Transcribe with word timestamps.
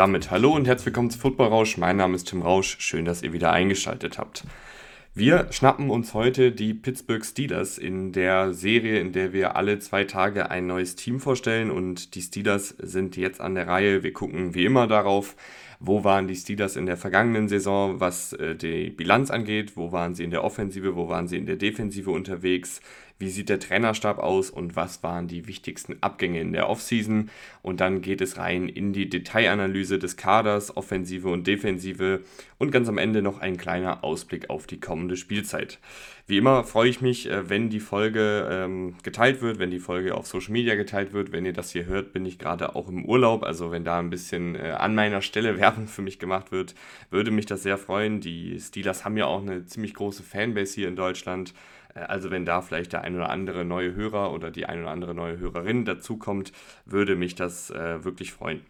Damit 0.00 0.30
hallo 0.30 0.54
und 0.56 0.66
herzlich 0.66 0.86
willkommen 0.86 1.10
zu 1.10 1.18
Football 1.18 1.48
Rausch. 1.48 1.76
Mein 1.76 1.98
Name 1.98 2.16
ist 2.16 2.26
Tim 2.26 2.40
Rausch. 2.40 2.78
Schön, 2.80 3.04
dass 3.04 3.22
ihr 3.22 3.34
wieder 3.34 3.52
eingeschaltet 3.52 4.16
habt. 4.16 4.44
Wir 5.12 5.48
schnappen 5.52 5.90
uns 5.90 6.14
heute 6.14 6.52
die 6.52 6.72
Pittsburgh 6.72 7.22
Steelers 7.22 7.76
in 7.76 8.12
der 8.12 8.54
Serie, 8.54 8.98
in 8.98 9.12
der 9.12 9.34
wir 9.34 9.56
alle 9.56 9.78
zwei 9.78 10.04
Tage 10.04 10.50
ein 10.50 10.66
neues 10.66 10.96
Team 10.96 11.20
vorstellen. 11.20 11.70
Und 11.70 12.14
die 12.14 12.22
Steelers 12.22 12.68
sind 12.78 13.18
jetzt 13.18 13.42
an 13.42 13.54
der 13.54 13.66
Reihe. 13.66 14.02
Wir 14.02 14.14
gucken 14.14 14.54
wie 14.54 14.64
immer 14.64 14.86
darauf, 14.86 15.36
wo 15.80 16.02
waren 16.02 16.28
die 16.28 16.36
Steelers 16.36 16.76
in 16.76 16.86
der 16.86 16.96
vergangenen 16.96 17.50
Saison, 17.50 18.00
was 18.00 18.32
äh, 18.32 18.54
die 18.54 18.88
Bilanz 18.88 19.30
angeht, 19.30 19.76
wo 19.76 19.92
waren 19.92 20.14
sie 20.14 20.24
in 20.24 20.30
der 20.30 20.44
Offensive, 20.44 20.96
wo 20.96 21.10
waren 21.10 21.28
sie 21.28 21.36
in 21.36 21.44
der 21.44 21.56
Defensive 21.56 22.10
unterwegs, 22.10 22.80
wie 23.20 23.28
sieht 23.28 23.50
der 23.50 23.60
Trainerstab 23.60 24.18
aus 24.18 24.50
und 24.50 24.74
was 24.74 25.02
waren 25.02 25.28
die 25.28 25.46
wichtigsten 25.46 25.98
Abgänge 26.00 26.40
in 26.40 26.52
der 26.52 26.68
Offseason. 26.68 27.30
Und 27.62 27.80
dann 27.80 28.00
geht 28.00 28.22
es 28.22 28.38
rein 28.38 28.68
in 28.68 28.92
die 28.92 29.08
Detailanalyse 29.08 29.98
des 29.98 30.16
Kaders, 30.16 30.76
Offensive 30.76 31.28
und 31.28 31.46
Defensive 31.46 32.20
und 32.58 32.72
ganz 32.72 32.88
am 32.88 32.98
Ende 32.98 33.20
noch 33.20 33.38
ein 33.38 33.58
kleiner 33.58 34.02
Ausblick 34.02 34.48
auf 34.48 34.66
die 34.66 34.80
kommende 34.80 35.16
Spielzeit. 35.16 35.78
Wie 36.26 36.38
immer 36.38 36.64
freue 36.64 36.88
ich 36.88 37.00
mich, 37.00 37.28
äh, 37.28 37.50
wenn 37.50 37.70
die 37.70 37.80
Folge 37.80 38.48
ähm, 38.50 38.94
geteilt 39.02 39.42
wird, 39.42 39.58
wenn 39.58 39.70
die 39.70 39.80
Folge 39.80 40.14
auf 40.14 40.26
Social 40.26 40.52
Media 40.52 40.76
geteilt 40.76 41.12
wird. 41.12 41.32
Wenn 41.32 41.44
ihr 41.44 41.52
das 41.52 41.72
hier 41.72 41.86
hört, 41.86 42.12
bin 42.12 42.24
ich 42.24 42.38
gerade 42.38 42.76
auch 42.76 42.88
im 42.88 43.04
Urlaub. 43.04 43.42
Also 43.42 43.70
wenn 43.70 43.84
da 43.84 43.98
ein 43.98 44.10
bisschen 44.10 44.54
äh, 44.54 44.70
an 44.78 44.94
meiner 44.94 45.22
Stelle 45.22 45.56
Werbung 45.58 45.88
für 45.88 46.02
mich 46.02 46.18
gemacht 46.18 46.52
wird, 46.52 46.74
würde 47.10 47.32
mich 47.32 47.46
das 47.46 47.64
sehr 47.64 47.76
freuen. 47.76 48.20
Die 48.20 48.58
Steelers 48.60 49.04
haben 49.04 49.16
ja 49.16 49.26
auch 49.26 49.42
eine 49.42 49.66
ziemlich 49.66 49.92
große 49.92 50.22
Fanbase 50.22 50.76
hier 50.76 50.88
in 50.88 50.96
Deutschland. 50.96 51.52
Äh, 51.94 52.00
also 52.00 52.30
wenn 52.30 52.44
da 52.44 52.62
vielleicht 52.62 52.92
der 52.92 53.02
ein 53.02 53.16
oder 53.16 53.30
andere 53.30 53.64
neue 53.64 53.94
Hörer 53.94 54.32
oder 54.32 54.50
die 54.50 54.66
ein 54.66 54.80
oder 54.80 54.90
andere 54.90 55.14
neue 55.14 55.38
Hörerin 55.38 55.84
dazukommt, 55.84 56.52
würde 56.84 57.16
mich 57.16 57.34
das 57.34 57.70
äh, 57.70 58.04
wirklich 58.04 58.32
freuen. 58.32 58.62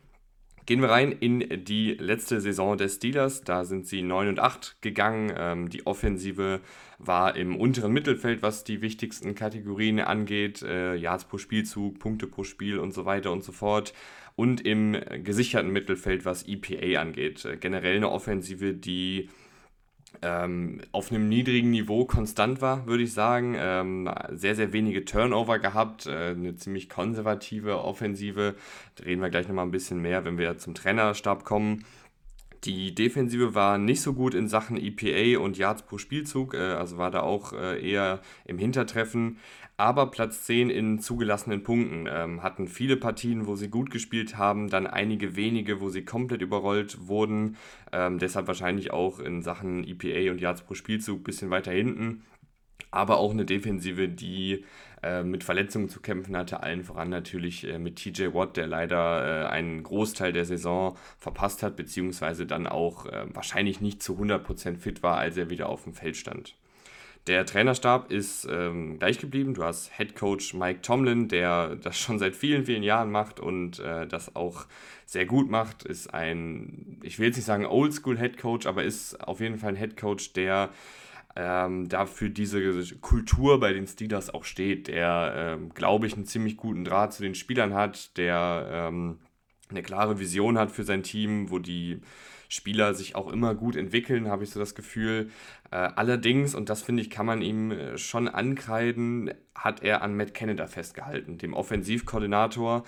Gehen 0.66 0.82
wir 0.82 0.90
rein 0.90 1.10
in 1.10 1.64
die 1.64 1.94
letzte 1.94 2.40
Saison 2.40 2.76
des 2.76 2.96
Steelers. 2.96 3.42
Da 3.42 3.64
sind 3.64 3.88
sie 3.88 4.02
9 4.02 4.28
und 4.28 4.38
8 4.38 4.80
gegangen. 4.82 5.32
Ähm, 5.36 5.68
die 5.68 5.84
Offensive 5.86 6.60
war 6.98 7.34
im 7.34 7.56
unteren 7.56 7.92
Mittelfeld, 7.92 8.42
was 8.42 8.62
die 8.62 8.80
wichtigsten 8.80 9.34
Kategorien 9.34 9.98
angeht. 9.98 10.62
Äh, 10.62 10.94
Yards 10.94 11.24
pro 11.24 11.38
Spielzug, 11.38 11.98
Punkte 11.98 12.26
pro 12.26 12.44
Spiel 12.44 12.78
und 12.78 12.92
so 12.92 13.04
weiter 13.04 13.32
und 13.32 13.42
so 13.42 13.52
fort. 13.52 13.94
Und 14.36 14.64
im 14.64 14.96
gesicherten 15.24 15.72
Mittelfeld, 15.72 16.24
was 16.24 16.46
EPA 16.46 17.00
angeht. 17.00 17.44
Äh, 17.44 17.56
generell 17.56 17.96
eine 17.96 18.10
Offensive, 18.10 18.74
die 18.74 19.28
ähm, 20.22 20.80
auf 20.92 21.10
einem 21.10 21.28
niedrigen 21.28 21.70
Niveau 21.70 22.04
konstant 22.04 22.60
war, 22.60 22.86
würde 22.86 23.02
ich 23.02 23.12
sagen. 23.12 23.54
Ähm, 23.58 24.10
sehr, 24.30 24.54
sehr 24.54 24.72
wenige 24.72 25.04
Turnover 25.04 25.58
gehabt, 25.58 26.06
äh, 26.06 26.30
eine 26.30 26.56
ziemlich 26.56 26.88
konservative 26.88 27.82
Offensive. 27.82 28.54
Da 28.96 29.04
reden 29.04 29.22
wir 29.22 29.30
gleich 29.30 29.48
nochmal 29.48 29.66
ein 29.66 29.70
bisschen 29.70 30.02
mehr, 30.02 30.24
wenn 30.24 30.38
wir 30.38 30.58
zum 30.58 30.74
Trainerstab 30.74 31.44
kommen. 31.44 31.84
Die 32.64 32.94
Defensive 32.94 33.54
war 33.54 33.78
nicht 33.78 34.02
so 34.02 34.12
gut 34.12 34.34
in 34.34 34.48
Sachen 34.48 34.76
EPA 34.76 35.40
und 35.40 35.56
Yards 35.56 35.82
pro 35.82 35.96
Spielzug, 35.98 36.54
äh, 36.54 36.58
also 36.58 36.98
war 36.98 37.10
da 37.10 37.20
auch 37.22 37.52
äh, 37.52 37.80
eher 37.80 38.20
im 38.44 38.58
Hintertreffen 38.58 39.38
aber 39.80 40.10
Platz 40.10 40.44
10 40.44 40.68
in 40.68 40.98
zugelassenen 41.00 41.62
Punkten. 41.62 42.06
Ähm, 42.06 42.42
hatten 42.42 42.68
viele 42.68 42.98
Partien, 42.98 43.46
wo 43.46 43.56
sie 43.56 43.68
gut 43.68 43.90
gespielt 43.90 44.36
haben, 44.36 44.68
dann 44.68 44.86
einige 44.86 45.36
wenige, 45.36 45.80
wo 45.80 45.88
sie 45.88 46.04
komplett 46.04 46.42
überrollt 46.42 47.08
wurden. 47.08 47.56
Ähm, 47.90 48.18
deshalb 48.18 48.46
wahrscheinlich 48.46 48.92
auch 48.92 49.20
in 49.20 49.42
Sachen 49.42 49.82
EPA 49.84 50.32
und 50.32 50.40
Yards 50.40 50.62
pro 50.62 50.74
Spielzug 50.74 51.20
ein 51.20 51.24
bisschen 51.24 51.48
weiter 51.48 51.72
hinten. 51.72 52.24
Aber 52.90 53.16
auch 53.16 53.30
eine 53.30 53.46
Defensive, 53.46 54.08
die 54.08 54.64
äh, 55.02 55.22
mit 55.22 55.44
Verletzungen 55.44 55.88
zu 55.88 56.00
kämpfen 56.00 56.36
hatte, 56.36 56.62
allen 56.62 56.84
voran 56.84 57.08
natürlich 57.08 57.66
äh, 57.66 57.78
mit 57.78 57.96
TJ 57.96 58.34
Watt, 58.34 58.56
der 58.56 58.66
leider 58.66 59.44
äh, 59.44 59.48
einen 59.48 59.82
Großteil 59.82 60.32
der 60.32 60.44
Saison 60.44 60.96
verpasst 61.18 61.62
hat, 61.62 61.76
beziehungsweise 61.76 62.46
dann 62.46 62.66
auch 62.66 63.06
äh, 63.06 63.24
wahrscheinlich 63.32 63.80
nicht 63.80 64.02
zu 64.02 64.14
100% 64.20 64.76
fit 64.76 65.02
war, 65.02 65.16
als 65.16 65.36
er 65.36 65.50
wieder 65.50 65.68
auf 65.68 65.84
dem 65.84 65.94
Feld 65.94 66.16
stand. 66.16 66.54
Der 67.26 67.44
Trainerstab 67.44 68.10
ist 68.10 68.48
ähm, 68.50 68.98
gleich 68.98 69.18
geblieben. 69.18 69.52
Du 69.52 69.62
hast 69.62 69.90
Head 69.96 70.16
Coach 70.16 70.54
Mike 70.54 70.80
Tomlin, 70.80 71.28
der 71.28 71.76
das 71.76 71.98
schon 71.98 72.18
seit 72.18 72.34
vielen, 72.34 72.64
vielen 72.64 72.82
Jahren 72.82 73.10
macht 73.10 73.40
und 73.40 73.78
äh, 73.78 74.06
das 74.06 74.34
auch 74.34 74.66
sehr 75.04 75.26
gut 75.26 75.50
macht. 75.50 75.82
Ist 75.82 76.12
ein, 76.14 76.98
ich 77.02 77.18
will 77.18 77.26
jetzt 77.26 77.36
nicht 77.36 77.44
sagen 77.44 77.66
Oldschool 77.66 78.18
Head 78.18 78.38
Coach, 78.38 78.66
aber 78.66 78.84
ist 78.84 79.20
auf 79.26 79.40
jeden 79.40 79.58
Fall 79.58 79.70
ein 79.70 79.76
Head 79.76 79.98
Coach, 79.98 80.32
der 80.32 80.70
ähm, 81.36 81.88
dafür 81.88 82.28
diese 82.28 82.82
Kultur 82.98 83.60
bei 83.60 83.72
den 83.72 83.86
Steelers 83.86 84.30
auch 84.30 84.44
steht, 84.44 84.88
der, 84.88 85.32
ähm, 85.36 85.70
glaube 85.74 86.06
ich, 86.06 86.14
einen 86.14 86.26
ziemlich 86.26 86.56
guten 86.56 86.84
Draht 86.84 87.12
zu 87.12 87.22
den 87.22 87.34
Spielern 87.34 87.74
hat, 87.74 88.16
der 88.16 88.68
ähm, 88.70 89.20
eine 89.70 89.82
klare 89.82 90.18
Vision 90.18 90.58
hat 90.58 90.70
für 90.70 90.84
sein 90.84 91.02
Team, 91.02 91.50
wo 91.50 91.58
die 91.58 92.00
Spieler 92.48 92.94
sich 92.94 93.14
auch 93.14 93.32
immer 93.32 93.54
gut 93.54 93.76
entwickeln, 93.76 94.28
habe 94.28 94.42
ich 94.42 94.50
so 94.50 94.58
das 94.58 94.74
Gefühl. 94.74 95.30
Äh, 95.70 95.76
allerdings, 95.76 96.56
und 96.56 96.68
das 96.68 96.82
finde 96.82 97.02
ich, 97.02 97.08
kann 97.08 97.24
man 97.24 97.42
ihm 97.42 97.70
äh, 97.70 97.96
schon 97.96 98.26
ankreiden, 98.26 99.32
hat 99.54 99.84
er 99.84 100.02
an 100.02 100.16
Matt 100.16 100.34
Canada 100.34 100.66
festgehalten, 100.66 101.38
dem 101.38 101.54
Offensivkoordinator, 101.54 102.82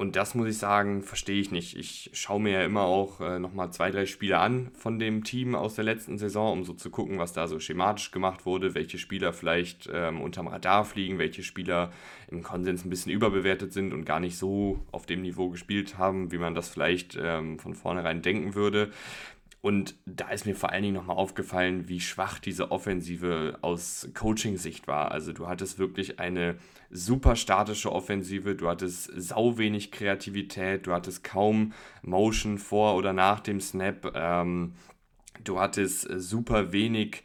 und 0.00 0.16
das 0.16 0.34
muss 0.34 0.48
ich 0.48 0.56
sagen, 0.56 1.02
verstehe 1.02 1.42
ich 1.42 1.50
nicht. 1.50 1.76
Ich 1.76 2.08
schaue 2.14 2.40
mir 2.40 2.52
ja 2.52 2.64
immer 2.64 2.84
auch 2.84 3.20
äh, 3.20 3.38
nochmal 3.38 3.70
zwei, 3.70 3.90
drei 3.90 4.06
Spiele 4.06 4.38
an 4.38 4.70
von 4.72 4.98
dem 4.98 5.24
Team 5.24 5.54
aus 5.54 5.74
der 5.74 5.84
letzten 5.84 6.16
Saison, 6.16 6.54
um 6.54 6.64
so 6.64 6.72
zu 6.72 6.88
gucken, 6.88 7.18
was 7.18 7.34
da 7.34 7.46
so 7.46 7.60
schematisch 7.60 8.10
gemacht 8.10 8.46
wurde, 8.46 8.74
welche 8.74 8.96
Spieler 8.96 9.34
vielleicht 9.34 9.90
ähm, 9.92 10.22
unterm 10.22 10.46
Radar 10.46 10.86
fliegen, 10.86 11.18
welche 11.18 11.42
Spieler 11.42 11.92
im 12.30 12.42
Konsens 12.42 12.82
ein 12.82 12.88
bisschen 12.88 13.12
überbewertet 13.12 13.74
sind 13.74 13.92
und 13.92 14.06
gar 14.06 14.20
nicht 14.20 14.38
so 14.38 14.80
auf 14.90 15.04
dem 15.04 15.20
Niveau 15.20 15.50
gespielt 15.50 15.98
haben, 15.98 16.32
wie 16.32 16.38
man 16.38 16.54
das 16.54 16.70
vielleicht 16.70 17.18
ähm, 17.20 17.58
von 17.58 17.74
vornherein 17.74 18.22
denken 18.22 18.54
würde. 18.54 18.92
Und 19.62 19.94
da 20.06 20.30
ist 20.30 20.46
mir 20.46 20.56
vor 20.56 20.70
allen 20.70 20.82
Dingen 20.82 20.94
nochmal 20.94 21.16
aufgefallen, 21.16 21.86
wie 21.86 22.00
schwach 22.00 22.38
diese 22.38 22.70
Offensive 22.70 23.58
aus 23.60 24.08
Coaching-Sicht 24.14 24.88
war. 24.88 25.10
Also 25.10 25.32
du 25.34 25.48
hattest 25.48 25.78
wirklich 25.78 26.18
eine 26.18 26.56
super 26.88 27.36
statische 27.36 27.92
Offensive, 27.92 28.54
du 28.54 28.68
hattest 28.68 29.10
sau 29.14 29.58
wenig 29.58 29.92
Kreativität, 29.92 30.86
du 30.86 30.92
hattest 30.92 31.24
kaum 31.24 31.72
Motion 32.02 32.56
vor 32.58 32.96
oder 32.96 33.12
nach 33.12 33.40
dem 33.40 33.60
Snap, 33.60 34.12
ähm, 34.14 34.72
du 35.44 35.60
hattest 35.60 36.08
super 36.10 36.72
wenig 36.72 37.22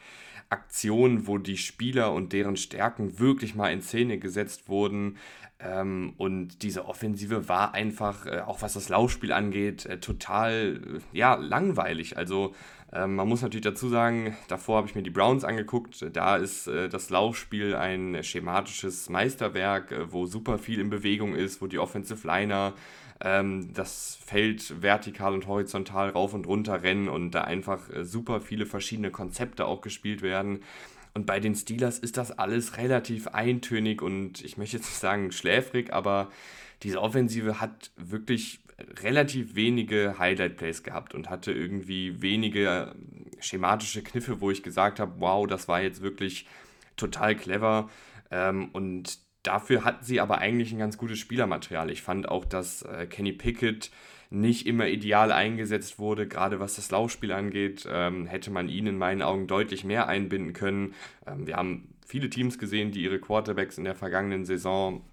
Aktionen, 0.50 1.28
wo 1.28 1.38
die 1.38 1.58
Spieler 1.58 2.14
und 2.14 2.34
deren 2.34 2.58
Stärken 2.58 3.18
wirklich 3.18 3.56
mal 3.56 3.72
in 3.72 3.82
Szene 3.82 4.20
gesetzt 4.20 4.68
wurden. 4.68 5.18
Ähm, 5.60 6.14
und 6.18 6.64
diese 6.64 6.86
Offensive 6.86 7.48
war 7.48 7.74
einfach, 7.74 8.26
äh, 8.26 8.42
auch 8.42 8.62
was 8.62 8.74
das 8.74 8.90
Laufspiel 8.90 9.32
angeht, 9.32 9.86
äh, 9.86 10.00
total 10.00 10.82
äh, 11.14 11.18
ja, 11.18 11.36
langweilig. 11.36 12.18
Also 12.18 12.54
ähm, 12.92 13.16
man 13.16 13.28
muss 13.28 13.42
natürlich 13.42 13.64
dazu 13.64 13.88
sagen, 13.88 14.36
davor 14.48 14.78
habe 14.78 14.88
ich 14.88 14.96
mir 14.96 15.04
die 15.04 15.10
Browns 15.10 15.44
angeguckt. 15.44 16.06
Da 16.14 16.36
ist 16.36 16.68
äh, 16.68 16.90
das 16.90 17.10
Laufspiel 17.10 17.76
ein 17.76 18.22
schematisches 18.22 19.10
Meisterwerk, 19.10 19.92
äh, 19.92 20.12
wo 20.12 20.26
super 20.26 20.58
viel 20.58 20.80
in 20.80 20.90
Bewegung 20.90 21.36
ist, 21.36 21.62
wo 21.62 21.68
die 21.68 21.80
Offensive 21.80 22.28
Liner 22.28 22.74
ähm, 23.22 23.74
das 23.74 24.18
Feld 24.24 24.82
vertikal 24.82 25.34
und 25.34 25.48
horizontal 25.48 26.10
rauf 26.10 26.34
und 26.34 26.48
runter 26.48 26.84
rennen 26.84 27.08
und 27.08 27.32
da 27.32 27.42
einfach 27.42 27.90
äh, 27.90 28.04
super 28.04 28.42
viele 28.42 28.66
verschiedene 28.66 29.12
Konzepte 29.12 29.66
auch 29.66 29.82
gespielt 29.82 30.22
werden. 30.22 30.60
Und 31.14 31.26
bei 31.26 31.40
den 31.40 31.56
Steelers 31.56 31.98
ist 31.98 32.18
das 32.18 32.38
alles 32.38 32.78
relativ 32.78 33.28
eintönig 33.28 34.02
und 34.02 34.44
ich 34.44 34.58
möchte 34.58 34.78
jetzt 34.78 34.88
nicht 34.88 35.00
sagen 35.00 35.32
schläfrig, 35.32 35.94
aber 35.94 36.30
diese 36.84 37.02
Offensive 37.02 37.62
hat 37.62 37.92
wirklich 37.96 38.60
relativ 39.02 39.56
wenige 39.56 40.16
Highlight-Plays 40.20 40.84
gehabt 40.84 41.16
und 41.16 41.30
hatte 41.30 41.52
irgendwie 41.54 42.22
wenige 42.22 42.68
äh, 42.68 43.42
schematische 43.42 44.04
Kniffe, 44.04 44.42
wo 44.42 44.52
ich 44.52 44.64
gesagt 44.64 45.00
habe, 45.00 45.14
wow, 45.20 45.48
das 45.48 45.68
war 45.68 45.82
jetzt 45.82 46.02
wirklich 46.02 46.46
total 46.98 47.36
clever. 47.36 47.90
Ähm, 48.32 48.70
und 48.74 49.20
dafür 49.48 49.84
hatten 49.84 50.04
sie 50.04 50.20
aber 50.20 50.40
eigentlich 50.40 50.72
ein 50.72 50.80
ganz 50.80 50.98
gutes 50.98 51.20
Spielermaterial. 51.20 51.90
Ich 51.90 52.02
fand 52.02 52.30
auch, 52.30 52.46
dass 52.46 52.82
äh, 52.84 53.08
Kenny 53.08 53.34
Pickett 53.34 53.92
nicht 54.30 54.66
immer 54.68 54.88
ideal 54.88 55.32
eingesetzt 55.32 56.00
wurde, 56.00 56.28
gerade 56.28 56.60
was 56.60 56.76
das 56.76 56.92
Laufspiel 56.92 57.32
angeht, 57.32 57.88
ähm, 57.90 58.26
hätte 58.26 58.52
man 58.52 58.70
ihn 58.70 58.88
in 58.88 58.98
meinen 58.98 59.22
Augen 59.22 59.48
deutlich 59.48 59.84
mehr 59.84 60.08
einbinden 60.08 60.54
können. 60.54 60.94
Ähm, 61.28 61.48
wir 61.48 61.56
haben 61.56 61.96
viele 62.06 62.30
Teams 62.30 62.58
gesehen, 62.58 62.92
die 62.92 63.04
ihre 63.04 63.20
Quarterbacks 63.20 63.78
in 63.78 63.84
der 63.84 63.96
vergangenen 63.96 64.46
Saison 64.46 65.04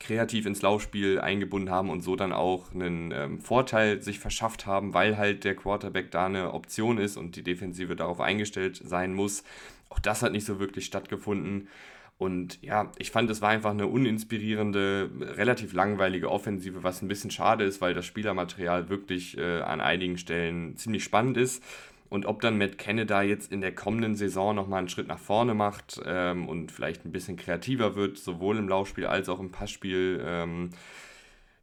kreativ 0.00 0.46
ins 0.46 0.60
Laufspiel 0.60 1.20
eingebunden 1.20 1.70
haben 1.70 1.88
und 1.88 2.02
so 2.02 2.16
dann 2.16 2.32
auch 2.32 2.72
einen 2.74 3.12
ähm, 3.12 3.40
Vorteil 3.40 4.02
sich 4.02 4.18
verschafft 4.18 4.66
haben, 4.66 4.92
weil 4.92 5.16
halt 5.16 5.44
der 5.44 5.54
Quarterback 5.54 6.10
da 6.10 6.26
eine 6.26 6.52
Option 6.52 6.98
ist 6.98 7.16
und 7.16 7.36
die 7.36 7.42
Defensive 7.42 7.96
darauf 7.96 8.20
eingestellt 8.20 8.80
sein 8.84 9.14
muss. 9.14 9.44
Auch 9.88 9.98
das 9.98 10.22
hat 10.22 10.32
nicht 10.32 10.44
so 10.44 10.58
wirklich 10.58 10.86
stattgefunden. 10.86 11.68
Und 12.16 12.62
ja, 12.62 12.92
ich 12.98 13.10
fand, 13.10 13.28
es 13.30 13.42
war 13.42 13.50
einfach 13.50 13.72
eine 13.72 13.86
uninspirierende, 13.86 15.10
relativ 15.36 15.72
langweilige 15.72 16.30
Offensive, 16.30 16.84
was 16.84 17.02
ein 17.02 17.08
bisschen 17.08 17.30
schade 17.30 17.64
ist, 17.64 17.80
weil 17.80 17.92
das 17.92 18.06
Spielermaterial 18.06 18.88
wirklich 18.88 19.36
äh, 19.36 19.60
an 19.60 19.80
einigen 19.80 20.16
Stellen 20.16 20.76
ziemlich 20.76 21.02
spannend 21.02 21.36
ist. 21.36 21.62
Und 22.08 22.26
ob 22.26 22.40
dann 22.40 22.58
Matt 22.58 22.78
Canada 22.78 23.22
jetzt 23.22 23.50
in 23.50 23.60
der 23.60 23.74
kommenden 23.74 24.14
Saison 24.14 24.54
nochmal 24.54 24.78
einen 24.78 24.88
Schritt 24.88 25.08
nach 25.08 25.18
vorne 25.18 25.54
macht 25.54 26.00
ähm, 26.06 26.48
und 26.48 26.70
vielleicht 26.70 27.04
ein 27.04 27.10
bisschen 27.10 27.36
kreativer 27.36 27.96
wird, 27.96 28.18
sowohl 28.18 28.58
im 28.58 28.68
Laufspiel 28.68 29.06
als 29.06 29.28
auch 29.28 29.40
im 29.40 29.50
Passspiel, 29.50 30.22
ähm, 30.24 30.70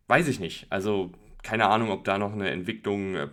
weiß 0.07 0.27
ich 0.27 0.41
nicht. 0.41 0.67
Also 0.69 1.13
keine 1.41 1.67
Ahnung, 1.67 1.89
ob 1.89 2.03
da 2.03 2.17
noch 2.17 2.33
eine 2.33 2.49
Entwicklung 2.49 3.15
äh, 3.15 3.29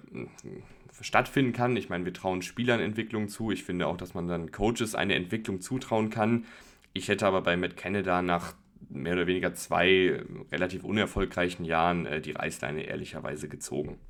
stattfinden 1.01 1.53
kann. 1.53 1.77
Ich 1.77 1.89
meine, 1.89 2.05
wir 2.05 2.13
trauen 2.13 2.43
Spielern 2.43 2.81
Entwicklung 2.81 3.29
zu. 3.29 3.51
Ich 3.51 3.65
finde 3.65 3.89
auch, 3.89 3.97
dass 3.97 4.15
man 4.15 4.29
dann 4.29 4.53
Coaches 4.53 4.95
eine 4.95 5.15
Entwicklung 5.15 5.61
zutrauen 5.61 6.11
kann. 6.11 6.45
Ich 6.99 7.07
hätte 7.07 7.29
aber 7.29 7.43
bei 7.43 7.57
Matt 7.57 7.77
Canada 7.77 8.23
nach 8.23 8.55
mehr 8.89 9.13
oder 9.13 9.29
weniger 9.29 9.55
zwei 9.55 10.21
relativ 10.51 10.83
unerfolgreichen 10.83 11.65
Jahren 11.65 12.07
äh, 12.07 12.21
die 12.21 12.33
Reißleine 12.33 12.83
ehrlicherweise 12.83 13.49
gezogen. 13.49 14.01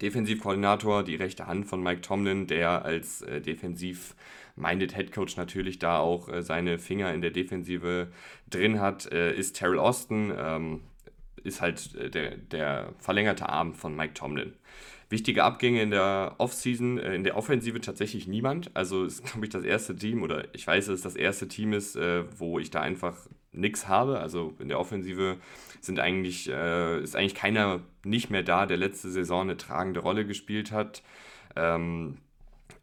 Defensivkoordinator, 0.00 1.02
die 1.02 1.16
rechte 1.16 1.48
Hand 1.48 1.66
von 1.66 1.82
Mike 1.82 2.00
Tomlin, 2.00 2.46
der 2.46 2.84
als 2.84 3.22
äh, 3.22 3.40
defensiv-minded 3.40 4.94
Headcoach 4.94 5.36
natürlich 5.36 5.80
da 5.80 5.98
auch 5.98 6.28
äh, 6.28 6.42
seine 6.42 6.78
Finger 6.78 7.12
in 7.12 7.22
der 7.22 7.32
Defensive 7.32 8.12
drin 8.48 8.78
hat, 8.78 9.10
äh, 9.10 9.34
ist 9.34 9.54
Terrell 9.54 9.80
Austin, 9.80 10.32
ähm, 10.38 10.82
ist 11.42 11.60
halt 11.60 11.92
äh, 11.96 12.08
der, 12.08 12.36
der 12.36 12.94
verlängerte 13.00 13.48
Arm 13.48 13.74
von 13.74 13.96
Mike 13.96 14.14
Tomlin. 14.14 14.52
Wichtige 15.12 15.44
Abgänge 15.44 15.82
in 15.82 15.90
der 15.90 16.34
Offseason, 16.38 16.98
äh, 16.98 17.14
in 17.14 17.22
der 17.22 17.36
Offensive 17.36 17.80
tatsächlich 17.82 18.26
niemand. 18.26 18.70
Also 18.74 19.04
ist, 19.04 19.22
glaube 19.24 19.44
ich, 19.44 19.52
das 19.52 19.62
erste 19.62 19.94
Team 19.94 20.22
oder 20.22 20.46
ich 20.54 20.66
weiß, 20.66 20.86
dass 20.86 20.96
es 20.96 21.02
das 21.02 21.16
erste 21.16 21.48
Team 21.48 21.74
ist, 21.74 21.96
äh, 21.96 22.24
wo 22.38 22.58
ich 22.58 22.70
da 22.70 22.80
einfach 22.80 23.14
nichts 23.52 23.88
habe. 23.88 24.20
Also 24.20 24.54
in 24.58 24.68
der 24.68 24.80
Offensive 24.80 25.36
sind 25.82 26.00
eigentlich, 26.00 26.48
äh, 26.48 27.02
ist 27.02 27.14
eigentlich 27.14 27.34
keiner 27.34 27.80
nicht 28.04 28.30
mehr 28.30 28.42
da, 28.42 28.64
der 28.64 28.78
letzte 28.78 29.10
Saison 29.10 29.42
eine 29.42 29.58
tragende 29.58 30.00
Rolle 30.00 30.24
gespielt 30.24 30.72
hat. 30.72 31.02
Ähm, 31.56 32.16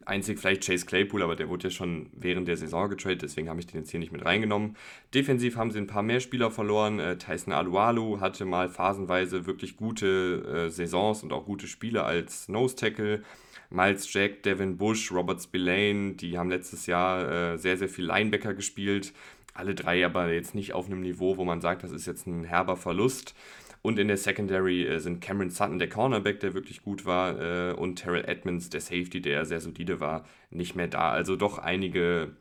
Einzig 0.09 0.39
vielleicht 0.39 0.65
Chase 0.65 0.85
Claypool, 0.85 1.23
aber 1.23 1.35
der 1.35 1.50
wurde 1.50 1.65
ja 1.65 1.69
schon 1.69 2.09
während 2.13 2.47
der 2.47 2.57
Saison 2.57 2.89
getradet, 2.89 3.21
deswegen 3.21 3.50
habe 3.50 3.59
ich 3.59 3.67
den 3.67 3.81
jetzt 3.81 3.91
hier 3.91 4.00
nicht 4.00 4.11
mit 4.11 4.25
reingenommen. 4.25 4.75
Defensiv 5.13 5.56
haben 5.56 5.71
sie 5.71 5.77
ein 5.77 5.88
paar 5.88 6.03
mehr 6.03 6.19
Spieler 6.19 6.51
verloren. 6.51 7.00
Äh, 7.00 7.17
Tyson 7.17 7.53
Alualu 7.53 8.19
hatte 8.19 8.45
mal 8.45 8.69
phasenweise 8.69 9.45
wirklich 9.45 9.77
gute 9.77 10.67
äh, 10.67 10.69
Saisons 10.69 11.23
und 11.23 11.31
auch 11.31 11.45
gute 11.45 11.67
Spiele 11.67 12.03
als 12.03 12.50
Nose 12.50 12.75
Tackle. 12.75 13.23
Miles 13.69 14.11
Jack, 14.11 14.41
Devin 14.44 14.77
Bush, 14.77 15.11
Robert 15.11 15.41
Spillane, 15.41 16.13
die 16.13 16.38
haben 16.38 16.50
letztes 16.50 16.88
Jahr 16.88 17.53
äh, 17.53 17.57
sehr, 17.57 17.77
sehr 17.77 17.89
viel 17.89 18.06
Linebacker 18.06 18.56
gespielt. 18.56 19.13
Alle 19.53 19.75
drei 19.75 20.06
aber 20.06 20.31
jetzt 20.31 20.56
nicht 20.56 20.73
auf 20.73 20.88
einem 20.88 21.01
Niveau, 21.01 21.38
wo 21.38 21.45
man 21.45 21.61
sagt, 21.61 21.83
das 21.83 21.91
ist 21.91 22.07
jetzt 22.07 22.25
ein 22.25 22.45
herber 22.45 22.77
Verlust. 22.77 23.35
Und 23.81 23.97
in 23.97 24.07
der 24.07 24.17
Secondary 24.17 24.85
äh, 24.85 24.99
sind 24.99 25.21
Cameron 25.21 25.49
Sutton, 25.49 25.79
der 25.79 25.89
Cornerback, 25.89 26.39
der 26.39 26.53
wirklich 26.53 26.81
gut 26.81 27.05
war, 27.05 27.39
äh, 27.39 27.73
und 27.73 27.95
Terrell 27.97 28.25
Edmonds, 28.25 28.69
der 28.69 28.81
Safety, 28.81 29.21
der 29.21 29.45
sehr 29.45 29.61
solide 29.61 29.99
war, 29.99 30.25
nicht 30.49 30.75
mehr 30.75 30.87
da. 30.87 31.11
Also 31.11 31.35
doch 31.35 31.59
einige, 31.59 32.35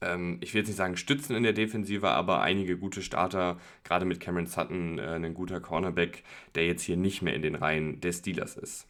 ähm, 0.00 0.38
ich 0.40 0.52
will 0.52 0.60
jetzt 0.60 0.68
nicht 0.68 0.76
sagen 0.76 0.96
Stützen 0.96 1.36
in 1.36 1.44
der 1.44 1.52
Defensive, 1.52 2.08
aber 2.08 2.40
einige 2.42 2.76
gute 2.76 3.02
Starter, 3.02 3.58
gerade 3.84 4.04
mit 4.04 4.20
Cameron 4.20 4.46
Sutton, 4.46 4.98
äh, 4.98 5.14
ein 5.14 5.34
guter 5.34 5.60
Cornerback, 5.60 6.24
der 6.54 6.66
jetzt 6.66 6.82
hier 6.82 6.96
nicht 6.96 7.22
mehr 7.22 7.34
in 7.34 7.42
den 7.42 7.54
Reihen 7.54 8.00
der 8.00 8.12
Steelers 8.12 8.56
ist. 8.56 8.88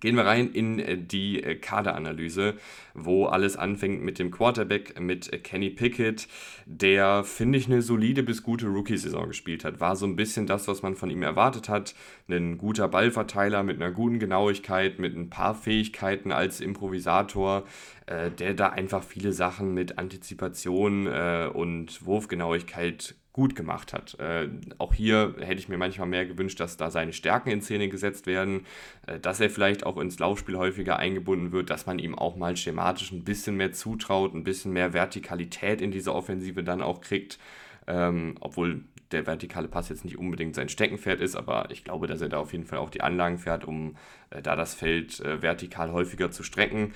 Gehen 0.00 0.16
wir 0.16 0.24
rein 0.24 0.50
in 0.50 0.78
äh, 0.78 0.96
die 0.96 1.42
äh, 1.42 1.56
Kaderanalyse, 1.56 2.54
wo 2.94 3.26
alles 3.26 3.56
anfängt 3.56 4.02
mit 4.02 4.18
dem 4.18 4.30
Quarterback, 4.30 4.98
mit 5.00 5.32
äh, 5.32 5.38
Kenny 5.38 5.70
Pickett, 5.70 6.28
der, 6.66 7.24
finde 7.24 7.58
ich, 7.58 7.66
eine 7.66 7.82
solide 7.82 8.22
bis 8.22 8.42
gute 8.42 8.66
Rookie-Saison 8.66 9.28
gespielt 9.28 9.64
hat. 9.64 9.80
War 9.80 9.96
so 9.96 10.06
ein 10.06 10.16
bisschen 10.16 10.46
das, 10.46 10.68
was 10.68 10.82
man 10.82 10.94
von 10.94 11.10
ihm 11.10 11.22
erwartet 11.22 11.68
hat. 11.68 11.94
Ein 12.28 12.58
guter 12.58 12.88
Ballverteiler 12.88 13.62
mit 13.62 13.76
einer 13.76 13.90
guten 13.90 14.18
Genauigkeit, 14.18 14.98
mit 14.98 15.16
ein 15.16 15.30
paar 15.30 15.54
Fähigkeiten 15.54 16.32
als 16.32 16.60
Improvisator, 16.60 17.64
der 18.06 18.54
da 18.54 18.68
einfach 18.70 19.02
viele 19.02 19.32
Sachen 19.32 19.74
mit 19.74 19.98
Antizipation 19.98 21.06
und 21.06 22.04
Wurfgenauigkeit 22.06 23.14
gut 23.38 23.54
gemacht 23.54 23.92
hat. 23.92 24.18
Äh, 24.18 24.48
auch 24.78 24.92
hier 24.92 25.36
hätte 25.38 25.60
ich 25.60 25.68
mir 25.68 25.78
manchmal 25.78 26.08
mehr 26.08 26.26
gewünscht, 26.26 26.58
dass 26.58 26.76
da 26.76 26.90
seine 26.90 27.12
Stärken 27.12 27.50
in 27.50 27.62
Szene 27.62 27.88
gesetzt 27.88 28.26
werden, 28.26 28.66
äh, 29.06 29.20
dass 29.20 29.38
er 29.38 29.48
vielleicht 29.48 29.86
auch 29.86 29.96
ins 29.96 30.18
Laufspiel 30.18 30.58
häufiger 30.58 30.98
eingebunden 30.98 31.52
wird, 31.52 31.70
dass 31.70 31.86
man 31.86 32.00
ihm 32.00 32.18
auch 32.18 32.34
mal 32.34 32.56
schematisch 32.56 33.12
ein 33.12 33.22
bisschen 33.22 33.56
mehr 33.56 33.70
zutraut, 33.70 34.34
ein 34.34 34.42
bisschen 34.42 34.72
mehr 34.72 34.92
Vertikalität 34.92 35.80
in 35.80 35.92
diese 35.92 36.12
Offensive 36.16 36.64
dann 36.64 36.82
auch 36.82 37.00
kriegt, 37.00 37.38
ähm, 37.86 38.34
obwohl 38.40 38.82
der 39.12 39.24
vertikale 39.24 39.68
Pass 39.68 39.88
jetzt 39.88 40.04
nicht 40.04 40.18
unbedingt 40.18 40.56
sein 40.56 40.68
Steckenpferd 40.68 41.20
ist, 41.20 41.36
aber 41.36 41.70
ich 41.70 41.84
glaube, 41.84 42.08
dass 42.08 42.20
er 42.20 42.28
da 42.28 42.38
auf 42.38 42.50
jeden 42.52 42.64
Fall 42.64 42.78
auch 42.78 42.90
die 42.90 43.02
Anlagen 43.02 43.38
fährt, 43.38 43.64
um 43.64 43.94
äh, 44.30 44.42
da 44.42 44.56
das 44.56 44.74
Feld 44.74 45.20
äh, 45.20 45.40
vertikal 45.42 45.92
häufiger 45.92 46.32
zu 46.32 46.42
strecken 46.42 46.92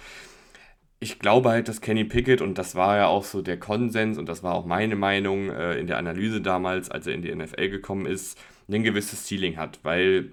ich 1.02 1.18
glaube 1.18 1.50
halt, 1.50 1.68
dass 1.68 1.80
Kenny 1.80 2.04
Pickett, 2.04 2.40
und 2.40 2.58
das 2.58 2.76
war 2.76 2.96
ja 2.96 3.06
auch 3.08 3.24
so 3.24 3.42
der 3.42 3.58
Konsens 3.58 4.18
und 4.18 4.28
das 4.28 4.44
war 4.44 4.54
auch 4.54 4.64
meine 4.64 4.94
Meinung 4.94 5.50
äh, 5.50 5.74
in 5.78 5.88
der 5.88 5.98
Analyse 5.98 6.40
damals, 6.40 6.90
als 6.90 7.08
er 7.08 7.14
in 7.14 7.22
die 7.22 7.34
NFL 7.34 7.68
gekommen 7.70 8.06
ist, 8.06 8.38
ein 8.70 8.84
gewisses 8.84 9.26
Ceiling 9.26 9.56
hat, 9.56 9.80
weil 9.82 10.30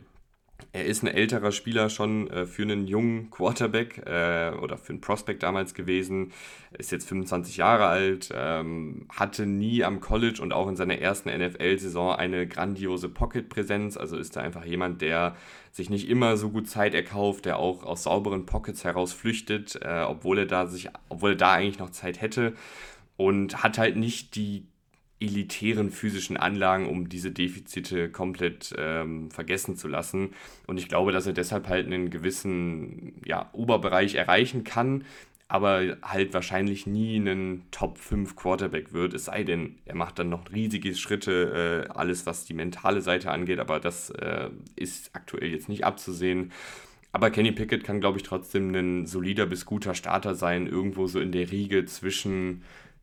er 0.72 0.86
ist 0.86 1.04
ein 1.04 1.08
älterer 1.08 1.52
Spieler 1.52 1.90
schon 1.90 2.30
äh, 2.30 2.46
für 2.46 2.62
einen 2.62 2.88
jungen 2.88 3.32
Quarterback 3.32 4.04
äh, 4.06 4.52
oder 4.62 4.78
für 4.78 4.94
einen 4.94 5.02
Prospect 5.02 5.42
damals 5.42 5.74
gewesen, 5.74 6.32
ist 6.78 6.92
jetzt 6.92 7.08
25 7.08 7.58
Jahre 7.58 7.88
alt, 7.88 8.30
ähm, 8.34 9.08
hatte 9.10 9.46
nie 9.46 9.84
am 9.84 10.00
College 10.00 10.42
und 10.42 10.54
auch 10.54 10.68
in 10.68 10.76
seiner 10.76 11.00
ersten 11.00 11.30
NFL-Saison 11.30 12.16
eine 12.16 12.48
grandiose 12.48 13.10
Pocket-Präsenz, 13.10 13.98
also 13.98 14.18
ist 14.18 14.36
da 14.36 14.42
einfach 14.42 14.66
jemand, 14.66 15.02
der 15.02 15.36
sich 15.72 15.90
nicht 15.90 16.10
immer 16.10 16.38
so 16.38 16.50
gut 16.50 16.68
Zeit 16.68 16.94
erkauft, 16.94 17.46
der 17.46 17.58
auch 17.58 17.84
aus 17.84 18.04
sauberen 18.04 18.46
Pockets 18.46 18.84
heraus 18.84 19.14
flüchtet, 19.14 19.80
äh, 19.82 20.04
obwohl 20.08 20.40
er 20.40 20.46
da 20.46 20.68
sich, 20.68 20.90
obwohl 21.10 21.32
er 21.32 21.38
da 21.38 21.54
eigentlich 21.54 21.80
noch 21.80 21.92
Zeit 21.92 22.22
hätte. 22.22 22.54
Und 23.18 23.64
hat 23.64 23.78
halt 23.78 23.98
nicht 23.98 24.36
die 24.36 24.66
elitären 25.20 25.92
physischen 25.92 26.38
Anlagen, 26.38 26.88
um 26.88 27.10
diese 27.10 27.32
Defizite 27.32 28.10
komplett 28.10 28.74
ähm, 28.78 29.30
vergessen 29.32 29.76
zu 29.76 29.88
lassen. 29.88 30.34
Und 30.66 30.78
ich 30.80 30.88
glaube, 30.88 31.12
dass 31.12 31.28
er 31.28 31.34
deshalb 31.34 31.68
halt 31.68 31.88
einen 31.88 32.10
gewissen 32.10 33.22
ja, 33.26 33.50
Oberbereich 33.54 34.16
erreichen 34.16 34.64
kann, 34.64 35.04
aber 35.50 35.98
halt 36.04 36.34
wahrscheinlich 36.34 36.86
nie 36.86 37.16
einen 37.16 37.64
Top 37.72 37.98
5 37.98 38.36
Quarterback 38.36 38.94
wird, 38.94 39.16
es 39.16 39.26
sei 39.26 39.44
denn, 39.44 39.78
er 39.86 39.96
macht 39.96 40.20
dann 40.20 40.30
noch 40.30 40.52
riesige 40.52 40.94
Schritte, 40.94 41.88
äh, 41.90 41.92
alles 41.92 42.28
was 42.28 42.46
die 42.46 42.54
mentale 42.54 43.02
Seite 43.02 43.32
angeht, 43.32 43.60
aber 43.60 43.80
das 43.80 44.12
äh, 44.12 44.50
ist 44.76 45.10
aktuell 45.14 45.50
jetzt 45.50 45.68
nicht 45.68 45.84
abzusehen. 45.84 46.52
Aber 47.12 47.32
Kenny 47.32 47.52
Pickett 47.52 47.84
kann, 47.84 48.00
glaube 48.00 48.18
ich, 48.20 48.24
trotzdem 48.24 48.74
ein 48.76 49.08
solider 49.08 49.48
bis 49.48 49.66
guter 49.66 49.96
Starter 49.96 50.36
sein, 50.36 50.68
irgendwo 50.68 51.08
so 51.08 51.20
in 51.20 51.32
der 51.32 51.50
Riege 51.52 51.86
zwischen 51.86 52.62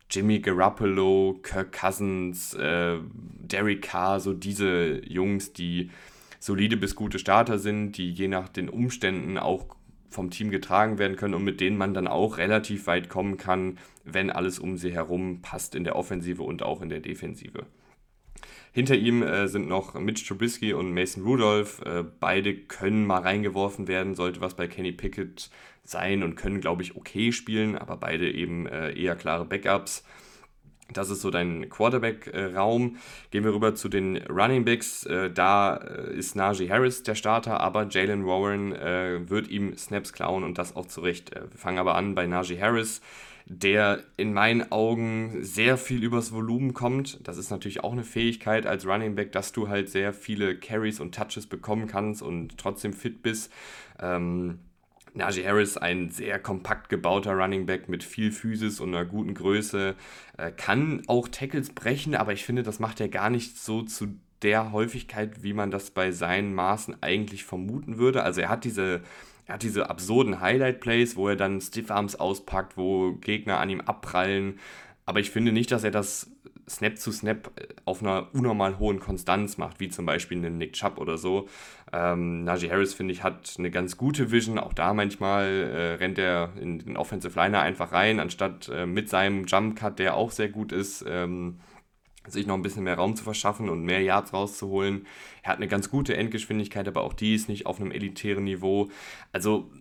Jimmy 0.09 0.39
Garoppolo, 0.39 1.39
Kirk 1.43 1.71
Cousins, 1.71 2.53
äh, 2.53 2.97
Derek 3.39 3.81
Carr, 3.81 4.19
so 4.19 4.33
diese 4.33 5.01
Jungs, 5.05 5.53
die 5.53 5.91
solide 6.39 6.77
bis 6.77 6.95
gute 6.95 7.19
Starter 7.19 7.59
sind, 7.59 7.97
die 7.97 8.11
je 8.11 8.27
nach 8.27 8.47
den 8.49 8.69
Umständen 8.69 9.37
auch 9.37 9.65
vom 10.09 10.29
Team 10.29 10.49
getragen 10.49 10.97
werden 10.97 11.17
können 11.17 11.33
und 11.33 11.43
mit 11.43 11.59
denen 11.59 11.77
man 11.77 11.93
dann 11.93 12.07
auch 12.07 12.37
relativ 12.37 12.87
weit 12.87 13.09
kommen 13.09 13.37
kann, 13.37 13.77
wenn 14.05 14.29
alles 14.29 14.59
um 14.59 14.77
sie 14.77 14.91
herum 14.91 15.41
passt 15.41 15.75
in 15.75 15.83
der 15.83 15.95
Offensive 15.95 16.43
und 16.43 16.63
auch 16.63 16.81
in 16.81 16.89
der 16.89 17.01
Defensive. 17.01 17.65
Hinter 18.71 18.95
ihm 18.95 19.23
äh, 19.23 19.47
sind 19.47 19.67
noch 19.67 19.95
Mitch 19.95 20.25
Trubisky 20.27 20.73
und 20.73 20.93
Mason 20.93 21.23
Rudolph. 21.23 21.81
Äh, 21.83 22.03
beide 22.19 22.55
können 22.55 23.05
mal 23.07 23.21
reingeworfen 23.21 23.87
werden, 23.87 24.13
sollte 24.15 24.39
was 24.39 24.55
bei 24.55 24.67
Kenny 24.67 24.91
Pickett 24.91 25.49
sein 25.89 26.23
und 26.23 26.35
können, 26.35 26.61
glaube 26.61 26.83
ich, 26.83 26.95
okay 26.95 27.31
spielen, 27.31 27.77
aber 27.77 27.97
beide 27.97 28.31
eben 28.31 28.67
äh, 28.67 28.91
eher 28.93 29.15
klare 29.15 29.45
Backups. 29.45 30.03
Das 30.93 31.09
ist 31.09 31.21
so 31.21 31.29
dein 31.31 31.69
Quarterback-Raum. 31.69 32.97
Gehen 33.31 33.43
wir 33.43 33.53
rüber 33.53 33.75
zu 33.75 33.89
den 33.89 34.17
Running 34.27 34.63
Backs. 34.63 35.05
Äh, 35.05 35.31
da 35.31 35.75
äh, 35.77 36.15
ist 36.15 36.35
Najee 36.35 36.69
Harris 36.69 37.03
der 37.03 37.15
Starter, 37.15 37.59
aber 37.59 37.87
Jalen 37.89 38.25
Warren 38.25 38.73
äh, 38.73 39.29
wird 39.29 39.49
ihm 39.49 39.75
Snaps 39.75 40.13
klauen 40.13 40.43
und 40.43 40.57
das 40.57 40.75
auch 40.75 40.85
zurecht. 40.85 41.31
wir 41.31 41.57
fangen 41.57 41.77
aber 41.77 41.95
an 41.95 42.15
bei 42.15 42.25
Najee 42.25 42.59
Harris, 42.59 43.01
der 43.45 44.03
in 44.17 44.33
meinen 44.33 44.71
Augen 44.71 45.43
sehr 45.43 45.77
viel 45.77 46.03
übers 46.03 46.33
Volumen 46.33 46.73
kommt. 46.73 47.25
Das 47.27 47.37
ist 47.37 47.49
natürlich 47.49 47.83
auch 47.83 47.93
eine 47.93 48.03
Fähigkeit 48.03 48.65
als 48.65 48.85
Running 48.85 49.15
Back, 49.15 49.31
dass 49.33 49.51
du 49.51 49.67
halt 49.67 49.89
sehr 49.89 50.13
viele 50.13 50.57
Carries 50.57 50.99
und 50.99 51.15
Touches 51.15 51.47
bekommen 51.47 51.87
kannst 51.87 52.21
und 52.21 52.57
trotzdem 52.57 52.93
fit 52.93 53.21
bist. 53.23 53.51
Ähm, 53.99 54.59
Najee 55.17 55.45
Harris, 55.45 55.77
ein 55.77 56.09
sehr 56.09 56.39
kompakt 56.39 56.89
gebauter 56.89 57.33
Running 57.33 57.65
Back 57.65 57.89
mit 57.89 58.03
viel 58.03 58.31
Physis 58.31 58.79
und 58.79 58.93
einer 58.93 59.05
guten 59.05 59.33
Größe, 59.33 59.95
äh, 60.37 60.51
kann 60.51 61.01
auch 61.07 61.27
Tackles 61.27 61.71
brechen, 61.71 62.15
aber 62.15 62.33
ich 62.33 62.45
finde, 62.45 62.63
das 62.63 62.79
macht 62.79 63.01
er 63.01 63.09
gar 63.09 63.29
nicht 63.29 63.57
so 63.57 63.81
zu 63.81 64.07
der 64.41 64.71
Häufigkeit, 64.71 65.43
wie 65.43 65.53
man 65.53 65.71
das 65.71 65.91
bei 65.91 66.11
seinen 66.11 66.53
Maßen 66.53 66.97
eigentlich 67.01 67.43
vermuten 67.43 67.97
würde. 67.97 68.23
Also 68.23 68.41
er 68.41 68.49
hat 68.49 68.63
diese, 68.63 69.01
er 69.45 69.55
hat 69.55 69.63
diese 69.63 69.89
absurden 69.89 70.39
Highlight-Plays, 70.39 71.15
wo 71.15 71.27
er 71.29 71.35
dann 71.35 71.59
Stiffarms 71.59 72.15
auspackt, 72.15 72.77
wo 72.77 73.13
Gegner 73.13 73.59
an 73.59 73.69
ihm 73.69 73.81
abprallen. 73.81 74.59
Aber 75.05 75.19
ich 75.19 75.31
finde 75.31 75.51
nicht, 75.51 75.71
dass 75.71 75.83
er 75.83 75.91
das 75.91 76.29
Snap 76.69 76.97
zu 76.97 77.11
Snap 77.11 77.51
äh, 77.55 77.67
auf 77.85 78.01
einer 78.01 78.27
unnormal 78.33 78.77
hohen 78.77 78.99
Konstanz 78.99 79.57
macht, 79.57 79.79
wie 79.79 79.89
zum 79.89 80.05
Beispiel 80.05 80.37
einen 80.37 80.57
Nick 80.57 80.73
Chubb 80.73 80.97
oder 80.97 81.17
so. 81.17 81.47
Ähm, 81.93 82.43
Najee 82.43 82.69
Harris, 82.69 82.93
finde 82.93 83.13
ich, 83.13 83.23
hat 83.23 83.55
eine 83.57 83.71
ganz 83.71 83.97
gute 83.97 84.31
Vision. 84.31 84.59
Auch 84.59 84.73
da 84.73 84.93
manchmal 84.93 85.45
äh, 85.45 85.93
rennt 85.95 86.17
er 86.17 86.51
in 86.59 86.79
den 86.79 86.97
Offensive 86.97 87.39
Liner 87.39 87.61
einfach 87.61 87.91
rein, 87.91 88.19
anstatt 88.19 88.69
äh, 88.69 88.85
mit 88.85 89.09
seinem 89.09 89.45
Jump 89.45 89.77
Cut, 89.77 89.99
der 89.99 90.15
auch 90.15 90.31
sehr 90.31 90.49
gut 90.49 90.71
ist, 90.71 91.05
ähm, 91.07 91.59
sich 92.27 92.45
noch 92.45 92.55
ein 92.55 92.61
bisschen 92.61 92.83
mehr 92.83 92.95
Raum 92.95 93.15
zu 93.15 93.23
verschaffen 93.23 93.69
und 93.69 93.83
mehr 93.83 94.01
Yards 94.01 94.33
rauszuholen. 94.33 95.07
Er 95.43 95.51
hat 95.51 95.57
eine 95.57 95.69
ganz 95.69 95.89
gute 95.89 96.17
Endgeschwindigkeit, 96.17 96.87
aber 96.87 97.03
auch 97.03 97.13
die 97.13 97.35
ist 97.35 97.47
nicht 97.47 97.65
auf 97.65 97.79
einem 97.79 97.91
elitären 97.91 98.43
Niveau. 98.43 98.89
Also 99.31 99.71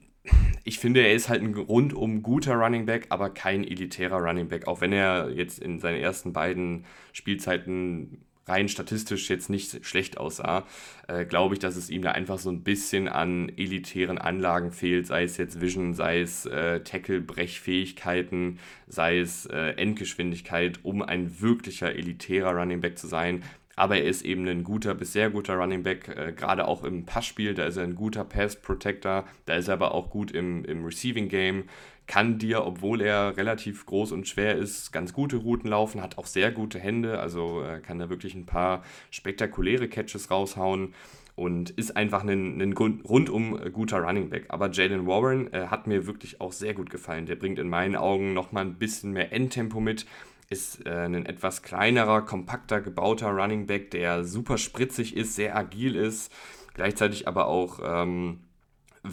ich 0.64 0.78
finde, 0.78 1.00
er 1.00 1.12
ist 1.12 1.28
halt 1.28 1.42
ein 1.42 1.54
rundum 1.54 2.22
guter 2.22 2.54
Running 2.54 2.86
Back, 2.86 3.06
aber 3.10 3.30
kein 3.30 3.64
elitärer 3.64 4.18
Running 4.18 4.48
Back. 4.48 4.66
Auch 4.66 4.80
wenn 4.80 4.92
er 4.92 5.30
jetzt 5.30 5.58
in 5.58 5.78
seinen 5.80 6.00
ersten 6.00 6.32
beiden 6.32 6.84
Spielzeiten 7.12 8.25
rein 8.46 8.68
statistisch 8.68 9.28
jetzt 9.28 9.50
nicht 9.50 9.84
schlecht 9.84 10.18
aussah, 10.18 10.64
äh, 11.08 11.24
glaube 11.24 11.54
ich, 11.54 11.60
dass 11.60 11.76
es 11.76 11.90
ihm 11.90 12.02
da 12.02 12.12
einfach 12.12 12.38
so 12.38 12.50
ein 12.50 12.62
bisschen 12.62 13.08
an 13.08 13.48
elitären 13.56 14.18
Anlagen 14.18 14.72
fehlt, 14.72 15.06
sei 15.06 15.24
es 15.24 15.36
jetzt 15.36 15.60
Vision, 15.60 15.94
sei 15.94 16.20
es 16.20 16.46
äh, 16.46 16.80
Tackle-Brechfähigkeiten, 16.80 18.58
sei 18.86 19.18
es 19.18 19.46
äh, 19.46 19.70
Endgeschwindigkeit, 19.72 20.80
um 20.82 21.02
ein 21.02 21.40
wirklicher 21.40 21.94
elitärer 21.94 22.52
Running 22.52 22.80
Back 22.80 22.98
zu 22.98 23.08
sein. 23.08 23.42
Aber 23.78 23.98
er 23.98 24.06
ist 24.06 24.24
eben 24.24 24.48
ein 24.48 24.64
guter 24.64 24.94
bis 24.94 25.12
sehr 25.12 25.28
guter 25.28 25.54
Running 25.56 25.82
Back, 25.82 26.08
äh, 26.08 26.32
gerade 26.32 26.66
auch 26.66 26.82
im 26.82 27.04
Passspiel, 27.04 27.52
da 27.52 27.66
ist 27.66 27.76
er 27.76 27.84
ein 27.84 27.94
guter 27.94 28.24
Pass-Protector, 28.24 29.26
da 29.44 29.54
ist 29.54 29.68
er 29.68 29.74
aber 29.74 29.92
auch 29.92 30.08
gut 30.08 30.30
im, 30.30 30.64
im 30.64 30.84
Receiving-Game 30.84 31.64
kann 32.06 32.38
dir, 32.38 32.64
obwohl 32.64 33.00
er 33.00 33.36
relativ 33.36 33.86
groß 33.86 34.12
und 34.12 34.28
schwer 34.28 34.56
ist, 34.56 34.92
ganz 34.92 35.12
gute 35.12 35.36
Routen 35.36 35.70
laufen, 35.70 36.02
hat 36.02 36.18
auch 36.18 36.26
sehr 36.26 36.52
gute 36.52 36.78
Hände, 36.78 37.18
also 37.18 37.62
äh, 37.62 37.80
kann 37.80 37.98
da 37.98 38.08
wirklich 38.08 38.34
ein 38.34 38.46
paar 38.46 38.84
spektakuläre 39.10 39.88
Catches 39.88 40.30
raushauen 40.30 40.94
und 41.34 41.70
ist 41.70 41.96
einfach 41.96 42.24
ein, 42.24 42.60
ein 42.60 42.72
rundum 42.72 43.60
guter 43.72 43.98
Running 43.98 44.30
Back. 44.30 44.46
Aber 44.48 44.70
Jalen 44.70 45.06
Warren 45.06 45.52
äh, 45.52 45.66
hat 45.66 45.86
mir 45.86 46.06
wirklich 46.06 46.40
auch 46.40 46.52
sehr 46.52 46.74
gut 46.74 46.90
gefallen. 46.90 47.26
Der 47.26 47.36
bringt 47.36 47.58
in 47.58 47.68
meinen 47.68 47.94
Augen 47.94 48.32
nochmal 48.32 48.64
ein 48.64 48.78
bisschen 48.78 49.12
mehr 49.12 49.32
Endtempo 49.32 49.78
mit, 49.78 50.06
ist 50.48 50.86
äh, 50.86 50.90
ein 50.90 51.26
etwas 51.26 51.62
kleinerer, 51.62 52.22
kompakter 52.22 52.80
gebauter 52.80 53.28
Running 53.28 53.66
Back, 53.66 53.90
der 53.90 54.24
super 54.24 54.58
spritzig 54.58 55.14
ist, 55.14 55.34
sehr 55.34 55.56
agil 55.56 55.94
ist, 55.94 56.32
gleichzeitig 56.74 57.28
aber 57.28 57.48
auch 57.48 57.80
ähm, 57.84 58.40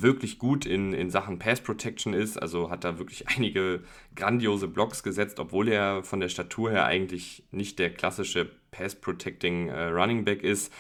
wirklich 0.02 0.40
gut 0.40 0.66
in, 0.66 0.94
in 0.94 1.10
Sachen 1.10 1.40
Pass 1.40 1.62
Protection 1.62 2.14
ist. 2.14 2.42
Also 2.42 2.70
hat 2.70 2.84
da 2.84 3.00
wirklich 3.00 3.28
einige 3.36 3.84
grandiose 4.16 4.68
Blocks 4.68 5.04
gesetzt, 5.04 5.40
obwohl 5.40 5.70
er 5.70 6.04
von 6.04 6.20
der 6.20 6.30
Statur 6.30 6.72
her 6.72 6.86
eigentlich 6.86 7.44
nicht 7.52 7.80
der 7.80 7.94
klassische 7.94 8.50
Pass 8.72 8.96
Protecting 8.96 9.70
äh, 9.70 9.86
Running 9.86 10.26
Back 10.26 10.44
ist. 10.44 10.72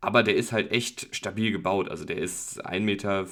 Aber 0.00 0.22
der 0.22 0.36
ist 0.36 0.52
halt 0.52 0.72
echt 0.72 1.08
stabil 1.14 1.50
gebaut. 1.50 1.88
Also 1.88 2.04
der 2.04 2.18
ist 2.18 2.64
1,75 2.64 2.80
Meter 2.80 3.26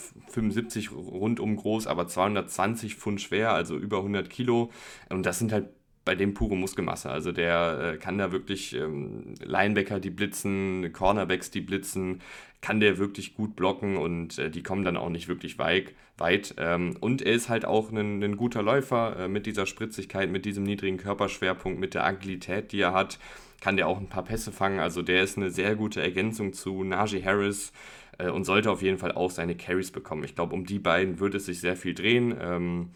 rundum 0.96 1.56
groß, 1.56 1.86
aber 1.86 2.08
220 2.08 2.96
Pfund 2.96 3.20
schwer, 3.20 3.52
also 3.52 3.76
über 3.76 3.98
100 3.98 4.28
Kilo. 4.30 4.70
Und 5.08 5.24
das 5.24 5.38
sind 5.38 5.52
halt 5.52 5.68
bei 6.04 6.14
dem 6.14 6.34
pure 6.34 6.56
Muskelmasse. 6.56 7.11
Also 7.11 7.32
der 7.32 7.94
äh, 7.94 7.96
kann 7.96 8.18
da 8.18 8.32
wirklich 8.32 8.75
ähm, 8.75 9.34
Linebacker, 9.42 10.00
die 10.00 10.11
blitzen, 10.11 10.92
Cornerbacks, 10.92 11.50
die 11.50 11.61
blitzen, 11.61 12.20
kann 12.61 12.80
der 12.80 12.99
wirklich 12.99 13.34
gut 13.34 13.56
blocken 13.56 13.96
und 13.96 14.38
äh, 14.38 14.50
die 14.50 14.62
kommen 14.62 14.84
dann 14.84 14.96
auch 14.96 15.11
nicht 15.11 15.28
wirklich 15.28 15.58
weit. 15.58 15.92
weit. 16.16 16.54
Ähm, 16.58 16.96
und 17.00 17.23
er 17.23 17.32
ist 17.32 17.49
halt 17.49 17.64
auch 17.64 17.90
ein, 17.90 18.23
ein 18.23 18.37
guter 18.37 18.62
Läufer 18.62 19.16
äh, 19.18 19.28
mit 19.28 19.46
dieser 19.46 19.66
Spritzigkeit, 19.66 20.30
mit 20.30 20.44
diesem 20.44 20.64
niedrigen 20.64 20.99
Körperschwerpunkt, 20.99 21.78
mit 21.78 21.94
der 21.94 22.04
Agilität, 22.04 22.73
die 22.73 22.80
er 22.80 22.92
hat, 22.92 23.18
kann 23.61 23.76
der 23.76 23.88
auch 23.88 23.99
ein 23.99 24.08
paar 24.08 24.25
Pässe 24.25 24.52
fangen. 24.52 24.80
Also 24.80 25.02
der 25.02 25.23
ist 25.23 25.37
eine 25.38 25.50
sehr 25.50 25.75
gute 25.75 26.02
Ergänzung 26.02 26.52
zu 26.52 26.84
Najee 26.84 27.25
Harris 27.25 27.73
äh, 28.18 28.28
und 28.28 28.44
sollte 28.44 28.70
auf 28.70 28.82
jeden 28.82 28.99
Fall 28.99 29.12
auch 29.12 29.30
seine 29.30 29.56
Carries 29.56 29.90
bekommen. 29.90 30.25
Ich 30.25 30.34
glaube, 30.34 30.54
um 30.54 30.66
die 30.66 30.78
beiden 30.78 31.18
würde 31.18 31.38
es 31.38 31.46
sich 31.46 31.61
sehr 31.61 31.76
viel 31.76 31.94
drehen. 31.94 32.34
Ähm, 32.40 32.90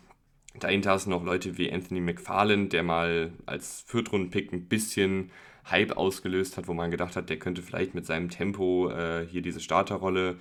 Dahinter 0.60 0.98
du 0.98 1.10
noch 1.10 1.24
Leute 1.24 1.58
wie 1.58 1.72
Anthony 1.72 2.00
McFarlane, 2.00 2.66
der 2.66 2.82
mal 2.82 3.32
als 3.46 3.84
Viertrunden-Pick 3.86 4.52
ein 4.52 4.64
bisschen 4.66 5.30
Hype 5.70 5.96
ausgelöst 5.96 6.56
hat, 6.56 6.68
wo 6.68 6.74
man 6.74 6.90
gedacht 6.90 7.16
hat, 7.16 7.28
der 7.28 7.38
könnte 7.38 7.62
vielleicht 7.62 7.94
mit 7.94 8.06
seinem 8.06 8.30
Tempo 8.30 8.90
äh, 8.90 9.26
hier 9.26 9.42
diese 9.42 9.60
Starterrolle 9.60 10.36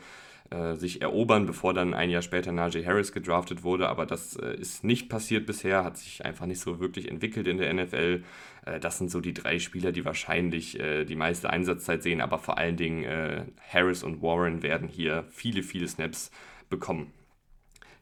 äh, 0.50 0.76
sich 0.76 1.02
erobern, 1.02 1.46
bevor 1.46 1.74
dann 1.74 1.94
ein 1.94 2.10
Jahr 2.10 2.22
später 2.22 2.54
Najee 2.54 2.86
Harris 2.86 3.12
gedraftet 3.12 3.64
wurde. 3.64 3.90
Aber 3.90 4.06
das 4.06 4.38
äh, 4.38 4.56
ist 4.56 4.84
nicht 4.84 5.10
passiert 5.10 5.46
bisher, 5.46 5.84
hat 5.84 5.98
sich 5.98 6.24
einfach 6.24 6.46
nicht 6.46 6.62
so 6.62 6.80
wirklich 6.80 7.10
entwickelt 7.12 7.48
in 7.48 7.58
der 7.58 7.74
NFL. 7.74 8.24
Äh, 8.66 8.80
das 8.80 8.98
sind 8.98 9.12
so 9.12 9.20
die 9.20 9.34
drei 9.34 9.60
Spieler, 9.60 9.92
die 9.92 10.06
wahrscheinlich 10.06 10.80
äh, 10.80 11.04
die 11.04 11.16
meiste 11.16 11.50
Einsatzzeit 11.50 12.02
sehen, 12.04 12.22
aber 12.22 12.40
vor 12.40 12.58
allen 12.58 12.78
Dingen 12.78 13.04
äh, 13.04 13.44
Harris 13.72 14.04
und 14.04 14.22
Warren 14.22 14.64
werden 14.64 14.88
hier 14.88 15.26
viele, 15.30 15.64
viele 15.64 15.88
Snaps 15.88 16.32
bekommen. 16.70 17.12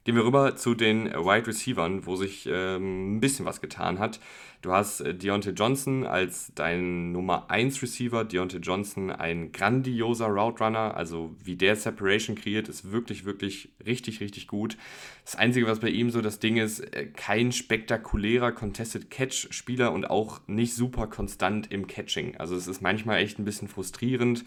Gehen 0.05 0.17
wir 0.17 0.23
rüber 0.23 0.55
zu 0.55 0.75
den 0.75 1.07
Wide 1.07 1.47
Receivers, 1.47 2.05
wo 2.05 2.15
sich 2.15 2.47
ähm, 2.47 3.15
ein 3.15 3.19
bisschen 3.19 3.43
was 3.47 3.59
getan 3.59 3.97
hat. 3.97 4.19
Du 4.61 4.71
hast 4.71 5.01
äh, 5.01 5.15
Deontay 5.15 5.49
Johnson 5.49 6.05
als 6.05 6.51
dein 6.53 7.11
Nummer 7.11 7.49
1 7.49 7.81
Receiver. 7.81 8.23
Deontay 8.23 8.59
Johnson 8.59 9.09
ein 9.09 9.51
grandioser 9.51 10.27
Route 10.27 10.63
Runner. 10.63 10.95
Also 10.95 11.35
wie 11.43 11.55
der 11.55 11.75
Separation 11.75 12.35
kreiert, 12.35 12.67
ist 12.67 12.91
wirklich, 12.91 13.25
wirklich 13.25 13.69
richtig, 13.83 14.19
richtig 14.19 14.47
gut. 14.47 14.77
Das 15.23 15.35
Einzige, 15.37 15.65
was 15.65 15.79
bei 15.79 15.89
ihm 15.89 16.11
so 16.11 16.21
das 16.21 16.37
Ding 16.37 16.57
ist, 16.57 16.81
äh, 16.81 17.07
kein 17.07 17.51
spektakulärer 17.51 18.51
Contested 18.51 19.09
Catch 19.09 19.47
Spieler 19.49 19.91
und 19.91 20.07
auch 20.07 20.39
nicht 20.45 20.75
super 20.75 21.07
konstant 21.07 21.71
im 21.71 21.87
Catching. 21.87 22.37
Also 22.37 22.55
es 22.55 22.67
ist 22.67 22.79
manchmal 22.79 23.23
echt 23.23 23.39
ein 23.39 23.45
bisschen 23.45 23.67
frustrierend. 23.67 24.45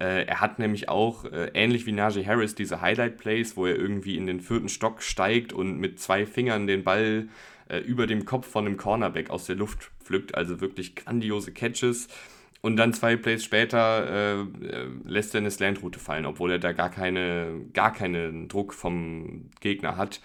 Äh, 0.00 0.24
er 0.24 0.40
hat 0.40 0.58
nämlich 0.58 0.88
auch, 0.88 1.24
äh, 1.24 1.50
ähnlich 1.54 1.86
wie 1.86 1.92
Najee 1.92 2.26
Harris, 2.26 2.54
diese 2.54 2.80
Highlight 2.80 3.18
Plays, 3.18 3.56
wo 3.56 3.66
er 3.66 3.76
irgendwie 3.76 4.16
in 4.16 4.26
den 4.26 4.40
vierten 4.40 4.68
Stock 4.68 5.02
steigt 5.02 5.52
und 5.52 5.78
mit 5.78 6.00
zwei 6.00 6.26
Fingern 6.26 6.66
den 6.66 6.84
Ball 6.84 7.28
äh, 7.68 7.78
über 7.78 8.06
dem 8.06 8.24
Kopf 8.24 8.46
von 8.48 8.66
einem 8.66 8.76
Cornerback 8.76 9.30
aus 9.30 9.46
der 9.46 9.56
Luft 9.56 9.90
pflückt. 10.02 10.34
Also 10.34 10.60
wirklich 10.60 10.94
grandiose 10.94 11.52
Catches. 11.52 12.08
Und 12.60 12.76
dann 12.76 12.94
zwei 12.94 13.16
Plays 13.16 13.44
später 13.44 14.06
äh, 14.08 14.40
äh, 14.40 14.88
lässt 15.04 15.34
er 15.34 15.40
eine 15.40 15.50
Slant-Route 15.50 15.98
fallen, 15.98 16.24
obwohl 16.24 16.52
er 16.52 16.58
da 16.58 16.72
gar, 16.72 16.88
keine, 16.88 17.60
gar 17.74 17.92
keinen 17.92 18.48
Druck 18.48 18.72
vom 18.72 19.50
Gegner 19.60 19.98
hat. 19.98 20.22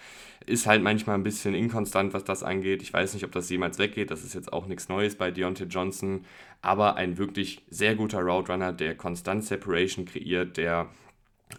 Ist 0.50 0.66
halt 0.66 0.82
manchmal 0.82 1.14
ein 1.14 1.22
bisschen 1.22 1.54
inkonstant, 1.54 2.12
was 2.12 2.24
das 2.24 2.42
angeht. 2.42 2.82
Ich 2.82 2.92
weiß 2.92 3.14
nicht, 3.14 3.24
ob 3.24 3.30
das 3.30 3.48
jemals 3.50 3.78
weggeht. 3.78 4.10
Das 4.10 4.24
ist 4.24 4.34
jetzt 4.34 4.52
auch 4.52 4.66
nichts 4.66 4.88
Neues 4.88 5.14
bei 5.14 5.30
Deontay 5.30 5.64
Johnson. 5.64 6.24
Aber 6.60 6.96
ein 6.96 7.18
wirklich 7.18 7.62
sehr 7.70 7.94
guter 7.94 8.20
Route 8.20 8.52
Runner, 8.52 8.72
der 8.72 8.96
konstant 8.96 9.44
Separation 9.44 10.06
kreiert, 10.06 10.56
der 10.56 10.88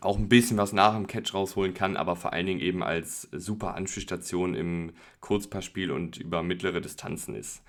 auch 0.02 0.18
ein 0.18 0.28
bisschen 0.28 0.58
was 0.58 0.74
nach 0.74 0.94
dem 0.94 1.08
Catch 1.08 1.34
rausholen 1.34 1.74
kann, 1.74 1.96
aber 1.96 2.18
vor 2.18 2.34
allen 2.34 2.46
Dingen 2.46 2.60
eben 2.60 2.84
als 2.84 3.30
super 3.32 3.76
Anspielstation 3.76 4.56
im 4.56 4.92
Kurzpassspiel 5.22 5.92
und 5.92 6.18
über 6.18 6.44
mittlere 6.44 6.82
Distanzen 6.82 7.36
ist. 7.36 7.62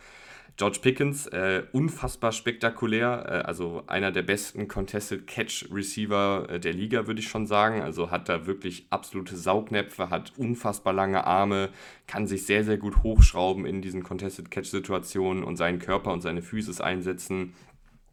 George 0.56 0.78
Pickens, 0.82 1.26
äh, 1.28 1.62
unfassbar 1.73 2.30
spektakulär, 2.32 3.25
äh, 3.26 3.32
also 3.47 3.85
einer 3.87 4.12
der 4.12 4.23
besten 4.23 4.68
Contested 4.68 5.26
Catch 5.26 5.66
Receiver 5.73 6.47
äh, 6.49 6.61
der 6.61 6.75
Liga, 6.75 7.06
würde 7.06 7.21
ich 7.21 7.28
schon 7.28 7.47
sagen. 7.47 7.80
Also 7.80 8.11
hat 8.11 8.28
da 8.28 8.47
wirklich 8.47 8.87
absolute 8.90 9.37
Saugnäpfe, 9.37 10.11
hat 10.11 10.32
unfassbar 10.37 10.92
lange 10.92 11.26
Arme, 11.26 11.71
kann 12.06 12.26
sich 12.26 12.44
sehr, 12.44 12.64
sehr 12.64 12.76
gut 12.76 13.02
hochschrauben 13.02 13.64
in 13.64 13.80
diesen 13.80 14.02
Contested 14.02 14.50
Catch 14.50 14.66
Situationen 14.66 15.42
und 15.42 15.56
seinen 15.56 15.78
Körper 15.78 16.12
und 16.12 16.21
seine 16.21 16.42
Füße 16.42 16.82
einsetzen 16.85 17.54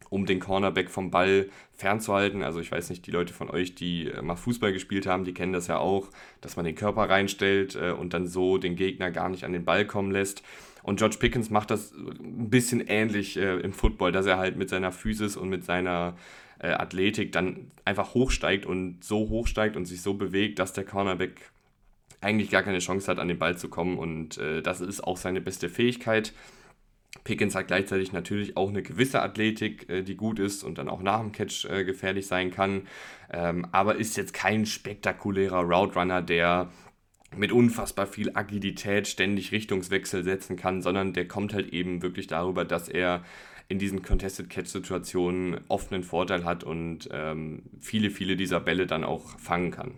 um 0.09 0.25
den 0.25 0.39
Cornerback 0.39 0.89
vom 0.89 1.11
Ball 1.11 1.49
fernzuhalten. 1.73 2.43
Also 2.43 2.59
ich 2.59 2.71
weiß 2.71 2.89
nicht, 2.89 3.05
die 3.05 3.11
Leute 3.11 3.33
von 3.33 3.49
euch, 3.49 3.75
die 3.75 4.07
äh, 4.07 4.21
mal 4.21 4.35
Fußball 4.35 4.73
gespielt 4.73 5.05
haben, 5.05 5.23
die 5.23 5.33
kennen 5.33 5.53
das 5.53 5.67
ja 5.67 5.77
auch, 5.77 6.09
dass 6.41 6.55
man 6.55 6.65
den 6.65 6.75
Körper 6.75 7.09
reinstellt 7.09 7.75
äh, 7.75 7.91
und 7.91 8.13
dann 8.13 8.27
so 8.27 8.57
den 8.57 8.75
Gegner 8.75 9.11
gar 9.11 9.29
nicht 9.29 9.43
an 9.43 9.53
den 9.53 9.65
Ball 9.65 9.85
kommen 9.85 10.11
lässt. 10.11 10.43
Und 10.89 10.95
George 10.95 11.17
Pickens 11.19 11.51
macht 11.51 11.69
das 11.69 11.93
ein 11.93 12.49
bisschen 12.49 12.81
ähnlich 12.87 13.37
äh, 13.37 13.59
im 13.59 13.73
Football, 13.73 14.11
dass 14.11 14.25
er 14.25 14.39
halt 14.39 14.57
mit 14.57 14.69
seiner 14.69 14.91
Physis 14.91 15.37
und 15.37 15.47
mit 15.47 15.63
seiner 15.63 16.15
äh, 16.57 16.69
Athletik 16.69 17.31
dann 17.31 17.67
einfach 17.85 18.15
hochsteigt 18.15 18.65
und 18.65 19.03
so 19.03 19.29
hochsteigt 19.29 19.77
und 19.77 19.85
sich 19.85 20.01
so 20.01 20.15
bewegt, 20.15 20.57
dass 20.57 20.73
der 20.73 20.85
Cornerback 20.85 21.51
eigentlich 22.21 22.49
gar 22.49 22.63
keine 22.63 22.79
Chance 22.79 23.05
hat, 23.05 23.19
an 23.19 23.27
den 23.27 23.37
Ball 23.37 23.55
zu 23.55 23.69
kommen. 23.69 23.99
Und 23.99 24.39
äh, 24.39 24.63
das 24.63 24.81
ist 24.81 25.01
auch 25.01 25.17
seine 25.17 25.41
beste 25.41 25.69
Fähigkeit. 25.69 26.33
Pickens 27.23 27.53
hat 27.53 27.67
gleichzeitig 27.67 28.11
natürlich 28.11 28.57
auch 28.57 28.69
eine 28.69 28.81
gewisse 28.81 29.21
Athletik, 29.21 29.87
äh, 29.91 30.01
die 30.01 30.15
gut 30.15 30.39
ist 30.39 30.63
und 30.63 30.79
dann 30.79 30.89
auch 30.89 31.03
nach 31.03 31.19
dem 31.19 31.31
Catch 31.31 31.65
äh, 31.65 31.83
gefährlich 31.83 32.25
sein 32.25 32.49
kann, 32.49 32.87
ähm, 33.31 33.67
aber 33.71 33.97
ist 33.97 34.17
jetzt 34.17 34.33
kein 34.33 34.65
spektakulärer 34.65 35.61
Route 35.61 35.99
Runner, 35.99 36.23
der 36.23 36.71
mit 37.35 37.51
unfassbar 37.51 38.07
viel 38.07 38.31
Agilität 38.33 39.07
ständig 39.07 39.51
Richtungswechsel 39.51 40.23
setzen 40.23 40.55
kann, 40.55 40.81
sondern 40.81 41.13
der 41.13 41.27
kommt 41.27 41.53
halt 41.53 41.73
eben 41.73 42.01
wirklich 42.01 42.27
darüber, 42.27 42.65
dass 42.65 42.89
er 42.89 43.23
in 43.67 43.77
diesen 43.77 44.01
Contested 44.01 44.49
Catch-Situationen 44.49 45.61
oft 45.67 45.93
einen 45.93 46.03
Vorteil 46.03 46.43
hat 46.43 46.63
und 46.63 47.07
ähm, 47.11 47.61
viele, 47.79 48.09
viele 48.09 48.35
dieser 48.35 48.59
Bälle 48.59 48.87
dann 48.87 49.03
auch 49.03 49.37
fangen 49.39 49.71
kann. 49.71 49.91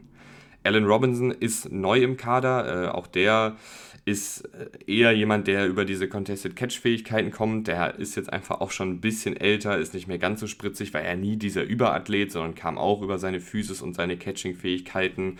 Alan 0.63 0.85
Robinson 0.85 1.31
ist 1.31 1.71
neu 1.71 2.03
im 2.03 2.17
Kader, 2.17 2.85
äh, 2.85 2.87
auch 2.89 3.07
der 3.07 3.55
ist 4.03 4.41
äh, 4.53 4.69
eher 4.85 5.11
jemand, 5.11 5.47
der 5.47 5.67
über 5.67 5.85
diese 5.85 6.07
Contested 6.07 6.55
Catch-Fähigkeiten 6.55 7.31
kommt. 7.31 7.67
Der 7.67 7.95
ist 7.95 8.15
jetzt 8.15 8.31
einfach 8.31 8.61
auch 8.61 8.71
schon 8.71 8.89
ein 8.89 9.01
bisschen 9.01 9.37
älter, 9.37 9.77
ist 9.77 9.93
nicht 9.93 10.07
mehr 10.07 10.17
ganz 10.17 10.39
so 10.39 10.47
spritzig, 10.47 10.93
war 10.93 11.01
er 11.01 11.15
nie 11.15 11.37
dieser 11.37 11.63
Überathlet, 11.63 12.31
sondern 12.31 12.55
kam 12.55 12.77
auch 12.77 13.01
über 13.01 13.17
seine 13.19 13.39
Physis 13.39 13.81
und 13.81 13.95
seine 13.95 14.17
Catching-Fähigkeiten. 14.17 15.37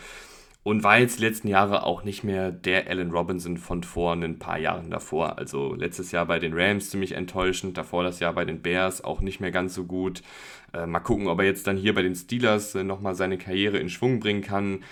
Und 0.64 0.84
war 0.84 1.00
jetzt 1.00 1.20
die 1.20 1.24
letzten 1.24 1.48
Jahre 1.48 1.84
auch 1.84 2.04
nicht 2.04 2.24
mehr 2.24 2.52
der 2.52 2.88
Allen 2.88 3.12
Robinson 3.12 3.58
von 3.58 3.84
vor 3.84 4.14
ein 4.14 4.38
paar 4.38 4.60
Jahren 4.60 4.92
davor. 4.92 5.38
Also 5.40 5.74
letztes 5.74 6.12
Jahr 6.12 6.28
bei 6.28 6.38
den 6.38 6.54
Rams 6.54 6.92
ziemlich 6.92 7.14
enttäuschend, 7.14 7.78
davor 7.78 8.04
das 8.04 8.20
Jahr 8.20 8.34
bei 8.34 8.46
den 8.46 8.62
Bears 8.62 9.04
auch 9.04 9.22
nicht 9.22 9.40
mehr 9.40 9.52
ganz 9.52 9.74
so 9.74 9.86
gut. 9.86 10.22
Äh, 10.74 10.86
mal 10.86 11.00
gucken, 11.00 11.28
ob 11.28 11.40
er 11.40 11.46
jetzt 11.46 11.66
dann 11.66 11.78
hier 11.78 11.96
bei 11.96 12.04
den 12.04 12.16
Steelers 12.16 12.76
äh, 12.76 12.84
nochmal 12.84 13.16
seine 13.16 13.38
Karriere 13.40 13.80
in 13.80 13.90
Schwung 13.90 14.20
bringen 14.20 14.42
kann 14.42 14.84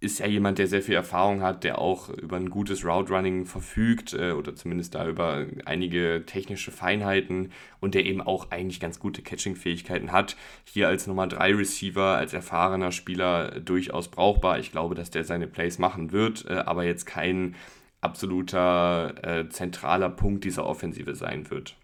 ist 0.00 0.18
ja 0.18 0.26
jemand, 0.26 0.58
der 0.58 0.66
sehr 0.66 0.80
viel 0.80 0.94
Erfahrung 0.94 1.42
hat, 1.42 1.62
der 1.62 1.78
auch 1.78 2.08
über 2.08 2.36
ein 2.36 2.48
gutes 2.48 2.84
Route 2.86 3.12
Running 3.12 3.44
verfügt 3.44 4.14
äh, 4.14 4.32
oder 4.32 4.56
zumindest 4.56 4.94
da 4.94 5.06
über 5.06 5.46
einige 5.66 6.24
technische 6.24 6.70
Feinheiten 6.70 7.52
und 7.80 7.94
der 7.94 8.06
eben 8.06 8.22
auch 8.22 8.50
eigentlich 8.50 8.80
ganz 8.80 8.98
gute 8.98 9.20
Catching-Fähigkeiten 9.20 10.10
hat. 10.10 10.36
Hier 10.64 10.88
als 10.88 11.06
Nummer 11.06 11.26
3 11.26 11.54
Receiver, 11.54 12.16
als 12.16 12.32
erfahrener 12.32 12.92
Spieler 12.92 13.60
durchaus 13.60 14.08
brauchbar. 14.08 14.58
Ich 14.58 14.72
glaube, 14.72 14.94
dass 14.94 15.10
der 15.10 15.24
seine 15.24 15.46
Plays 15.46 15.78
machen 15.78 16.12
wird, 16.12 16.46
äh, 16.48 16.54
aber 16.54 16.84
jetzt 16.84 17.04
kein 17.04 17.54
absoluter 18.00 19.14
äh, 19.22 19.48
zentraler 19.50 20.08
Punkt 20.08 20.44
dieser 20.44 20.64
Offensive 20.64 21.14
sein 21.14 21.50
wird. 21.50 21.76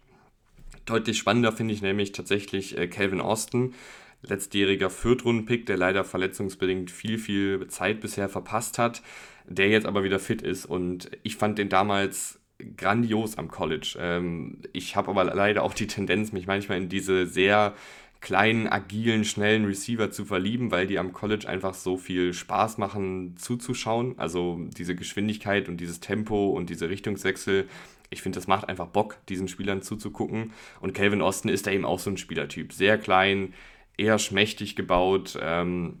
Deutlich 0.85 1.19
spannender 1.19 1.51
finde 1.51 1.75
ich 1.75 1.83
nämlich 1.83 2.13
tatsächlich 2.13 2.75
äh, 2.77 2.87
Calvin 2.87 3.21
Austin 3.21 3.75
letztjähriger 4.21 4.89
Viertrunden-Pick, 4.89 5.65
der 5.65 5.77
leider 5.77 6.03
verletzungsbedingt 6.03 6.91
viel, 6.91 7.17
viel 7.17 7.67
Zeit 7.67 8.01
bisher 8.01 8.29
verpasst 8.29 8.77
hat, 8.77 9.01
der 9.45 9.69
jetzt 9.69 9.85
aber 9.85 10.03
wieder 10.03 10.19
fit 10.19 10.41
ist. 10.41 10.65
Und 10.65 11.09
ich 11.23 11.35
fand 11.35 11.57
den 11.57 11.69
damals 11.69 12.39
grandios 12.75 13.37
am 13.37 13.49
College. 13.49 13.97
Ähm, 13.99 14.61
ich 14.73 14.95
habe 14.95 15.09
aber 15.09 15.23
leider 15.23 15.63
auch 15.63 15.73
die 15.73 15.87
Tendenz, 15.87 16.31
mich 16.31 16.47
manchmal 16.47 16.77
in 16.79 16.89
diese 16.89 17.27
sehr 17.27 17.75
kleinen, 18.19 18.67
agilen, 18.67 19.23
schnellen 19.23 19.65
Receiver 19.65 20.09
zu 20.11 20.25
verlieben, 20.25 20.71
weil 20.71 20.87
die 20.87 20.97
am 20.97 21.13
College 21.13 21.47
einfach 21.47 21.75
so 21.75 21.97
viel 21.97 22.33
Spaß 22.33 22.77
machen 22.79 23.35
zuzuschauen. 23.37 24.15
Also 24.17 24.59
diese 24.75 24.95
Geschwindigkeit 24.95 25.69
und 25.69 25.77
dieses 25.77 25.99
Tempo 25.99 26.49
und 26.49 26.69
diese 26.69 26.89
Richtungswechsel. 26.89 27.67
Ich 28.09 28.21
finde, 28.21 28.37
das 28.37 28.47
macht 28.47 28.69
einfach 28.69 28.87
Bock, 28.87 29.17
diesen 29.29 29.47
Spielern 29.47 29.81
zuzugucken. 29.81 30.51
Und 30.81 30.93
Calvin 30.93 31.21
Austin 31.21 31.51
ist 31.51 31.67
da 31.67 31.71
eben 31.71 31.85
auch 31.85 31.99
so 31.99 32.09
ein 32.09 32.17
Spielertyp. 32.17 32.73
Sehr 32.73 32.97
klein, 32.97 33.53
eher 33.97 34.19
schmächtig 34.19 34.75
gebaut, 34.75 35.37
ähm, 35.41 35.99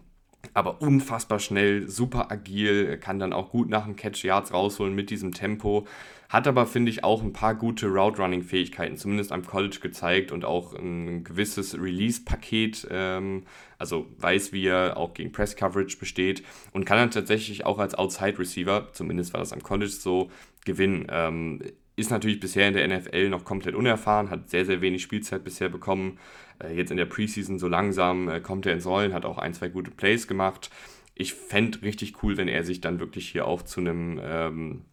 aber 0.53 0.81
unfassbar 0.81 1.39
schnell, 1.39 1.89
super 1.89 2.31
agil, 2.31 2.97
kann 2.97 3.19
dann 3.19 3.33
auch 3.33 3.49
gut 3.49 3.69
nach 3.69 3.85
dem 3.85 3.95
Catch 3.95 4.23
Yards 4.23 4.53
rausholen 4.53 4.95
mit 4.95 5.09
diesem 5.09 5.33
Tempo. 5.33 5.87
Hat 6.29 6.47
aber, 6.47 6.65
finde 6.65 6.91
ich, 6.91 7.03
auch 7.03 7.21
ein 7.21 7.31
paar 7.31 7.55
gute 7.55 7.87
Route-Running-Fähigkeiten, 7.87 8.97
zumindest 8.97 9.31
am 9.31 9.45
College 9.45 9.79
gezeigt 9.81 10.31
und 10.31 10.43
auch 10.45 10.73
ein 10.73 11.23
gewisses 11.23 11.79
Release-Paket, 11.79 12.87
ähm, 12.91 13.43
also 13.77 14.07
weiß, 14.17 14.51
wie 14.51 14.67
er 14.67 14.97
auch 14.97 15.13
gegen 15.13 15.31
Press-Coverage 15.31 15.97
besteht 15.97 16.43
und 16.71 16.85
kann 16.85 16.97
dann 16.97 17.11
tatsächlich 17.11 17.65
auch 17.65 17.79
als 17.79 17.95
Outside-Receiver, 17.95 18.89
zumindest 18.91 19.33
war 19.33 19.39
das 19.39 19.53
am 19.53 19.63
College 19.63 19.91
so, 19.91 20.29
gewinnen. 20.65 21.07
Ähm, 21.09 21.61
ist 21.97 22.11
natürlich 22.11 22.39
bisher 22.39 22.67
in 22.67 22.75
der 22.75 22.87
NFL 22.87 23.29
noch 23.29 23.43
komplett 23.43 23.75
unerfahren, 23.75 24.29
hat 24.29 24.49
sehr, 24.49 24.65
sehr 24.65 24.81
wenig 24.81 25.01
Spielzeit 25.01 25.43
bisher 25.43 25.67
bekommen. 25.67 26.19
Äh, 26.63 26.75
jetzt 26.75 26.91
in 26.91 26.97
der 26.97 27.05
Preseason 27.05 27.59
so 27.59 27.67
langsam 27.67 28.29
äh, 28.29 28.39
kommt 28.39 28.65
er 28.65 28.73
ins 28.73 28.85
Rollen, 28.85 29.13
hat 29.13 29.25
auch 29.25 29.39
ein, 29.39 29.53
zwei 29.53 29.67
gute 29.67 29.91
Plays 29.91 30.27
gemacht. 30.27 30.69
Ich 31.15 31.33
fände 31.33 31.81
richtig 31.81 32.21
cool, 32.21 32.37
wenn 32.37 32.47
er 32.47 32.63
sich 32.63 32.79
dann 32.79 32.99
wirklich 32.99 33.29
hier 33.29 33.47
auch 33.47 33.63
zu 33.63 33.81
einem 33.81 34.21
ähm, 34.23 34.85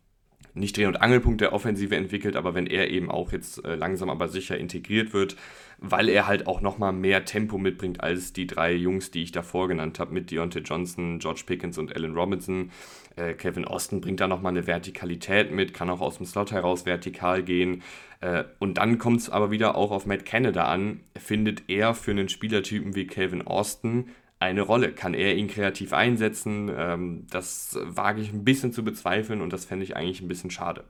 nicht 0.55 0.77
Dreh- 0.77 0.87
und 0.87 1.03
Angelpunkt 1.03 1.41
der 1.41 1.53
Offensive 1.53 1.95
entwickelt, 1.97 2.37
aber 2.37 2.55
wenn 2.55 2.67
er 2.67 2.91
eben 2.91 3.11
auch 3.11 3.33
jetzt 3.33 3.65
äh, 3.65 3.75
langsam 3.75 4.09
aber 4.09 4.29
sicher 4.29 4.57
integriert 4.57 5.13
wird, 5.13 5.37
weil 5.79 6.09
er 6.09 6.27
halt 6.27 6.47
auch 6.47 6.61
nochmal 6.61 6.93
mehr 6.93 7.25
Tempo 7.25 7.59
mitbringt 7.59 8.01
als 8.01 8.33
die 8.33 8.47
drei 8.47 8.73
Jungs, 8.73 9.11
die 9.11 9.25
ich 9.25 9.33
davor 9.33 9.69
genannt 9.69 9.99
habe, 9.99 10.15
mit 10.15 10.31
Deontay 10.31 10.61
Johnson, 10.61 11.19
George 11.19 11.43
Pickens 11.47 11.77
und 11.77 11.95
Allen 11.95 12.15
Robinson. 12.15 12.71
Äh, 13.17 13.35
Kevin 13.35 13.65
Austin 13.65 14.01
bringt 14.01 14.21
da 14.21 14.29
nochmal 14.29 14.53
eine 14.53 14.67
Vertikalität 14.67 15.51
mit, 15.51 15.75
kann 15.75 15.91
auch 15.91 16.01
aus 16.01 16.19
dem 16.19 16.27
Slot 16.27 16.53
heraus 16.53 16.87
vertikal 16.87 17.43
gehen. 17.43 17.83
Äh, 18.21 18.45
und 18.61 18.79
dann 18.79 18.99
kommt 18.99 19.21
es 19.21 19.31
aber 19.31 19.51
wieder 19.51 19.75
auch 19.77 19.91
auf 19.91 20.07
Matt 20.07 20.25
Canada 20.25 20.65
an. 20.65 21.01
Findet 21.17 21.65
er 21.69 21.95
für 21.95 22.13
einen 22.13 22.29
Spielertypen 22.29 22.95
wie 22.95 23.07
Kevin 23.07 23.47
Austin 23.47 24.07
eine 24.45 24.63
Rolle? 24.63 24.93
Kann 24.93 25.15
er 25.15 25.35
ihn 25.35 25.49
kreativ 25.49 25.93
einsetzen? 25.93 26.71
Ähm, 26.77 27.27
das 27.31 27.79
wage 27.83 28.21
ich 28.21 28.33
ein 28.33 28.45
bisschen 28.45 28.73
zu 28.73 28.85
bezweifeln 28.85 29.41
und 29.41 29.53
das 29.53 29.65
fände 29.65 29.85
ich 29.85 29.97
eigentlich 29.97 30.21
ein 30.21 30.29
bisschen 30.29 30.51
schade. 30.51 30.85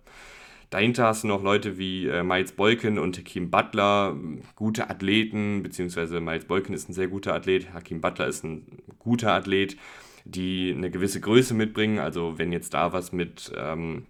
Dahinter 0.70 1.06
hast 1.06 1.22
du 1.22 1.28
noch 1.28 1.42
Leute 1.42 1.78
wie 1.78 2.06
äh, 2.06 2.22
Miles 2.22 2.52
Boykin 2.52 2.98
und 2.98 3.16
Hakim 3.16 3.50
Butler, 3.50 4.16
gute 4.56 4.90
Athleten, 4.90 5.62
beziehungsweise 5.62 6.20
Miles 6.20 6.46
Boykin 6.46 6.74
ist 6.74 6.88
ein 6.88 6.94
sehr 6.94 7.08
guter 7.08 7.34
Athlet, 7.34 7.72
Hakim 7.72 8.00
Butler 8.00 8.26
ist 8.26 8.44
ein 8.44 8.66
guter 8.98 9.32
Athlet, 9.32 9.76
die 10.24 10.74
eine 10.76 10.90
gewisse 10.90 11.20
Größe 11.20 11.54
mitbringen. 11.54 11.98
Also 11.98 12.38
wenn 12.38 12.50
jetzt 12.50 12.74
da 12.74 12.92
was 12.92 13.12
mit 13.12 13.52
ähm, 13.56 14.06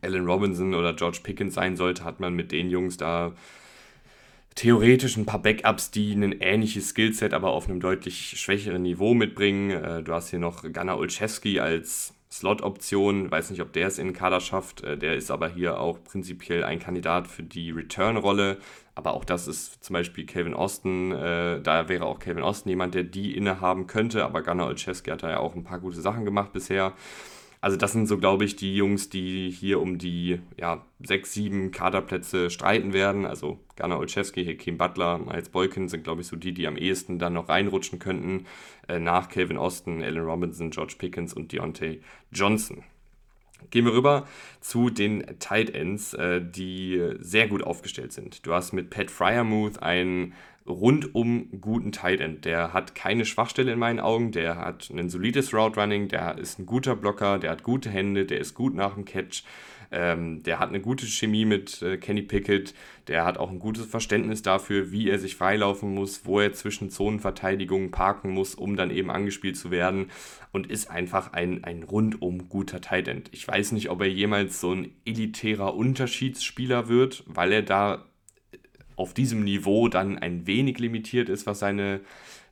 Allen 0.00 0.26
Robinson 0.26 0.74
oder 0.74 0.94
George 0.94 1.20
Pickens 1.22 1.54
sein 1.54 1.76
sollte, 1.76 2.04
hat 2.04 2.20
man 2.20 2.34
mit 2.34 2.50
den 2.50 2.70
Jungs 2.70 2.96
da 2.96 3.34
theoretisch 4.56 5.16
ein 5.16 5.26
paar 5.26 5.40
Backups, 5.40 5.92
die 5.92 6.14
ein 6.14 6.32
ähnliches 6.40 6.88
Skillset, 6.88 7.32
aber 7.32 7.50
auf 7.50 7.68
einem 7.68 7.78
deutlich 7.78 8.40
schwächeren 8.40 8.82
Niveau 8.82 9.14
mitbringen. 9.14 9.70
Äh, 9.70 10.02
du 10.02 10.12
hast 10.12 10.30
hier 10.30 10.40
noch 10.40 10.62
Gunnar 10.62 10.98
Olszewski 10.98 11.60
als 11.60 12.14
Slot-Option. 12.32 13.30
Weiß 13.30 13.50
nicht, 13.50 13.60
ob 13.60 13.72
der 13.72 13.86
es 13.86 13.98
in 13.98 14.08
den 14.08 14.14
Kader 14.14 14.40
schafft. 14.40 14.82
Äh, 14.82 14.98
der 14.98 15.14
ist 15.14 15.30
aber 15.30 15.48
hier 15.48 15.78
auch 15.78 16.02
prinzipiell 16.02 16.64
ein 16.64 16.80
Kandidat 16.80 17.28
für 17.28 17.42
die 17.42 17.70
Return-Rolle. 17.70 18.56
Aber 18.94 19.12
auch 19.12 19.24
das 19.24 19.46
ist 19.46 19.84
zum 19.84 19.94
Beispiel 19.94 20.24
Calvin 20.24 20.54
Austin. 20.54 21.12
Äh, 21.12 21.60
da 21.60 21.88
wäre 21.88 22.06
auch 22.06 22.18
Calvin 22.18 22.42
Austin 22.42 22.70
jemand, 22.70 22.94
der 22.94 23.04
die 23.04 23.36
innehaben 23.36 23.86
könnte. 23.86 24.24
Aber 24.24 24.42
Gunnar 24.42 24.68
Olszewski 24.68 25.10
hat 25.10 25.22
da 25.22 25.30
ja 25.30 25.38
auch 25.38 25.54
ein 25.54 25.64
paar 25.64 25.80
gute 25.80 26.00
Sachen 26.00 26.24
gemacht 26.24 26.52
bisher. 26.52 26.94
Also 27.66 27.76
das 27.76 27.90
sind 27.90 28.06
so, 28.06 28.16
glaube 28.16 28.44
ich, 28.44 28.54
die 28.54 28.76
Jungs, 28.76 29.08
die 29.08 29.50
hier 29.50 29.80
um 29.80 29.98
die 29.98 30.38
ja, 30.56 30.86
sechs, 31.00 31.32
sieben 31.32 31.72
Kaderplätze 31.72 32.48
streiten 32.48 32.92
werden. 32.92 33.26
Also 33.26 33.58
Ghana 33.74 33.98
Olszewski, 33.98 34.44
Hakeem 34.44 34.78
Butler, 34.78 35.18
Miles 35.18 35.48
Boykin 35.48 35.88
sind, 35.88 36.04
glaube 36.04 36.20
ich, 36.20 36.28
so 36.28 36.36
die, 36.36 36.54
die 36.54 36.68
am 36.68 36.76
ehesten 36.76 37.18
dann 37.18 37.32
noch 37.32 37.48
reinrutschen 37.48 37.98
könnten. 37.98 38.46
Äh, 38.86 39.00
nach 39.00 39.28
Calvin 39.28 39.58
Austin, 39.58 40.00
Allen 40.00 40.22
Robinson, 40.22 40.70
George 40.70 40.94
Pickens 40.96 41.34
und 41.34 41.50
Deontay 41.50 42.02
Johnson. 42.30 42.84
Gehen 43.70 43.84
wir 43.84 43.94
rüber 43.94 44.28
zu 44.60 44.88
den 44.88 45.24
Tight 45.40 45.70
Ends, 45.70 46.14
äh, 46.14 46.40
die 46.40 47.16
sehr 47.18 47.48
gut 47.48 47.64
aufgestellt 47.64 48.12
sind. 48.12 48.46
Du 48.46 48.52
hast 48.52 48.74
mit 48.74 48.90
Pat 48.90 49.10
Fryermuth 49.10 49.82
einen 49.82 50.34
rundum 50.66 51.48
guten 51.60 51.92
Tight 51.92 52.20
End. 52.20 52.44
Der 52.44 52.72
hat 52.72 52.94
keine 52.94 53.24
Schwachstelle 53.24 53.72
in 53.72 53.78
meinen 53.78 54.00
Augen, 54.00 54.32
der 54.32 54.56
hat 54.56 54.90
ein 54.90 55.08
solides 55.08 55.52
Route 55.54 55.80
Running, 55.80 56.08
der 56.08 56.38
ist 56.38 56.58
ein 56.58 56.66
guter 56.66 56.96
Blocker, 56.96 57.38
der 57.38 57.50
hat 57.50 57.62
gute 57.62 57.90
Hände, 57.90 58.24
der 58.24 58.38
ist 58.38 58.54
gut 58.54 58.74
nach 58.74 58.94
dem 58.94 59.04
Catch. 59.04 59.44
Ähm, 59.92 60.42
der 60.42 60.58
hat 60.58 60.70
eine 60.70 60.80
gute 60.80 61.06
Chemie 61.06 61.44
mit 61.44 61.80
äh, 61.82 61.96
Kenny 61.96 62.22
Pickett. 62.22 62.74
Der 63.08 63.24
hat 63.24 63.38
auch 63.38 63.50
ein 63.50 63.58
gutes 63.58 63.86
Verständnis 63.86 64.42
dafür, 64.42 64.90
wie 64.90 65.08
er 65.08 65.18
sich 65.18 65.36
freilaufen 65.36 65.94
muss, 65.94 66.26
wo 66.26 66.40
er 66.40 66.52
zwischen 66.52 66.90
Zonenverteidigungen 66.90 67.90
parken 67.90 68.30
muss, 68.30 68.54
um 68.54 68.76
dann 68.76 68.90
eben 68.90 69.10
angespielt 69.10 69.56
zu 69.56 69.70
werden. 69.70 70.10
Und 70.52 70.66
ist 70.66 70.90
einfach 70.90 71.32
ein, 71.32 71.64
ein 71.64 71.82
rundum 71.82 72.48
guter 72.48 72.80
Tight 72.80 73.08
End. 73.08 73.28
Ich 73.32 73.46
weiß 73.46 73.72
nicht, 73.72 73.90
ob 73.90 74.00
er 74.00 74.08
jemals 74.08 74.60
so 74.60 74.72
ein 74.72 74.92
elitärer 75.04 75.74
Unterschiedsspieler 75.74 76.88
wird, 76.88 77.22
weil 77.26 77.52
er 77.52 77.62
da 77.62 78.06
auf 78.96 79.14
diesem 79.14 79.44
Niveau 79.44 79.88
dann 79.88 80.18
ein 80.18 80.46
wenig 80.46 80.78
limitiert 80.78 81.28
ist, 81.28 81.46
was 81.46 81.58
seine 81.60 82.00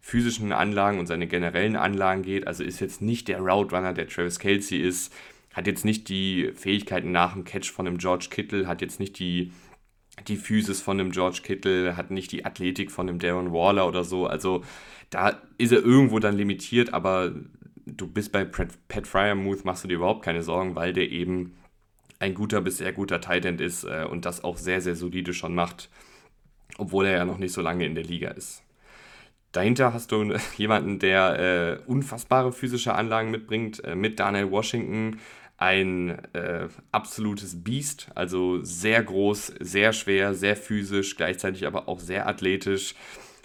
physischen 0.01 0.53
Anlagen 0.53 0.99
und 0.99 1.07
seine 1.07 1.27
generellen 1.27 1.77
Anlagen 1.77 2.23
geht. 2.23 2.47
Also 2.47 2.63
ist 2.63 2.81
jetzt 2.81 3.01
nicht 3.01 3.27
der 3.29 3.41
Route 3.41 3.75
Runner, 3.75 3.95
der 3.95 4.07
Travis 4.07 4.39
Kelsey 4.39 4.79
ist, 4.79 5.13
hat 5.55 5.67
jetzt 5.67 5.85
nicht 5.85 6.09
die 6.09 6.51
Fähigkeiten 6.55 7.11
nach 7.11 7.33
dem 7.33 7.45
Catch 7.45 7.71
von 7.71 7.87
einem 7.87 7.97
George 7.97 8.27
Kittle, 8.29 8.67
hat 8.67 8.83
jetzt 8.83 9.01
nicht 9.01 9.19
die, 9.19 9.53
die 10.29 10.37
Physis 10.37 10.83
von 10.83 11.01
einem 11.01 11.11
George 11.11 11.41
Kittle, 11.43 11.97
hat 11.97 12.11
nicht 12.11 12.33
die 12.33 12.45
Athletik 12.45 12.91
von 12.91 13.09
einem 13.09 13.19
Darren 13.19 13.53
Waller 13.53 13.89
oder 13.89 14.05
so. 14.05 14.27
Also 14.27 14.63
da 15.09 15.41
ist 15.57 15.73
er 15.73 15.83
irgendwo 15.83 16.19
dann 16.19 16.37
limitiert, 16.37 16.93
aber 16.93 17.33
du 17.87 18.07
bist 18.07 18.31
bei 18.31 18.45
Pat 18.45 19.07
Fryermuth, 19.07 19.65
machst 19.65 19.85
du 19.85 19.89
dir 19.89 19.95
überhaupt 19.95 20.25
keine 20.25 20.43
Sorgen, 20.43 20.75
weil 20.75 20.93
der 20.93 21.11
eben 21.11 21.55
ein 22.19 22.35
guter 22.35 22.61
bis 22.61 22.79
sehr 22.79 22.93
guter 22.93 23.21
Tight 23.23 23.47
End 23.47 23.61
ist 23.61 23.85
äh, 23.85 24.07
und 24.09 24.27
das 24.27 24.45
auch 24.45 24.59
sehr, 24.59 24.83
sehr 24.83 24.97
solide 24.97 25.33
schon 25.33 25.55
macht 25.55 25.89
obwohl 26.79 27.07
er 27.07 27.19
ja 27.19 27.25
noch 27.25 27.39
nicht 27.39 27.53
so 27.53 27.61
lange 27.61 27.87
in 27.87 27.95
der 27.95 28.05
Liga 28.05 28.31
ist. 28.31 28.63
Dahinter 29.53 29.93
hast 29.93 30.13
du 30.13 30.35
jemanden, 30.57 30.99
der 30.99 31.81
äh, 31.87 31.91
unfassbare 31.91 32.53
physische 32.53 32.95
Anlagen 32.95 33.31
mitbringt, 33.31 33.85
äh, 33.85 33.95
mit 33.95 34.19
Daniel 34.19 34.51
Washington, 34.51 35.21
ein 35.57 36.19
äh, 36.35 36.67
absolutes 36.91 37.63
Biest, 37.63 38.09
also 38.15 38.63
sehr 38.63 39.03
groß, 39.03 39.55
sehr 39.61 39.93
schwer, 39.93 40.35
sehr 40.35 40.57
physisch, 40.57 41.17
gleichzeitig 41.17 41.67
aber 41.67 41.89
auch 41.89 42.01
sehr 42.01 42.27
athletisch 42.27 42.95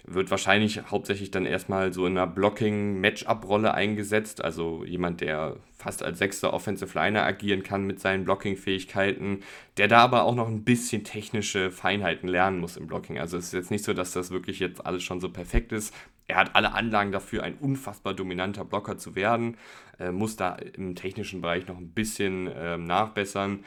wird 0.04 0.30
wahrscheinlich 0.30 0.90
hauptsächlich 0.90 1.30
dann 1.30 1.46
erstmal 1.46 1.92
so 1.92 2.06
in 2.06 2.16
einer 2.16 2.26
Blocking-Matchup-Rolle 2.26 3.74
eingesetzt. 3.74 4.42
Also 4.42 4.84
jemand, 4.84 5.20
der 5.20 5.56
fast 5.80 6.02
als 6.02 6.18
sechster 6.18 6.52
Offensive 6.52 6.96
Liner 6.96 7.24
agieren 7.24 7.62
kann 7.62 7.86
mit 7.86 8.00
seinen 8.00 8.24
Blocking-Fähigkeiten, 8.24 9.40
der 9.76 9.88
da 9.88 9.98
aber 10.00 10.24
auch 10.24 10.34
noch 10.34 10.48
ein 10.48 10.64
bisschen 10.64 11.04
technische 11.04 11.70
Feinheiten 11.70 12.28
lernen 12.28 12.60
muss 12.60 12.76
im 12.76 12.86
Blocking. 12.86 13.18
Also 13.18 13.38
es 13.38 13.46
ist 13.46 13.52
jetzt 13.52 13.70
nicht 13.70 13.84
so, 13.84 13.94
dass 13.94 14.12
das 14.12 14.30
wirklich 14.30 14.60
jetzt 14.60 14.84
alles 14.84 15.02
schon 15.02 15.20
so 15.20 15.30
perfekt 15.30 15.72
ist. 15.72 15.94
er 16.26 16.36
hat 16.36 16.54
alle 16.54 16.74
Anlagen 16.74 17.12
dafür, 17.12 17.42
ein 17.42 17.54
unfassbar 17.54 18.14
dominanter 18.14 18.64
Blocker 18.64 18.98
zu 18.98 19.16
werden, 19.16 19.56
äh, 19.98 20.12
muss 20.12 20.36
da 20.36 20.54
im 20.54 20.94
technischen 20.94 21.40
Bereich 21.40 21.66
noch 21.66 21.78
ein 21.78 21.90
bisschen 21.90 22.46
äh, 22.46 22.76
nachbessern. 22.76 23.64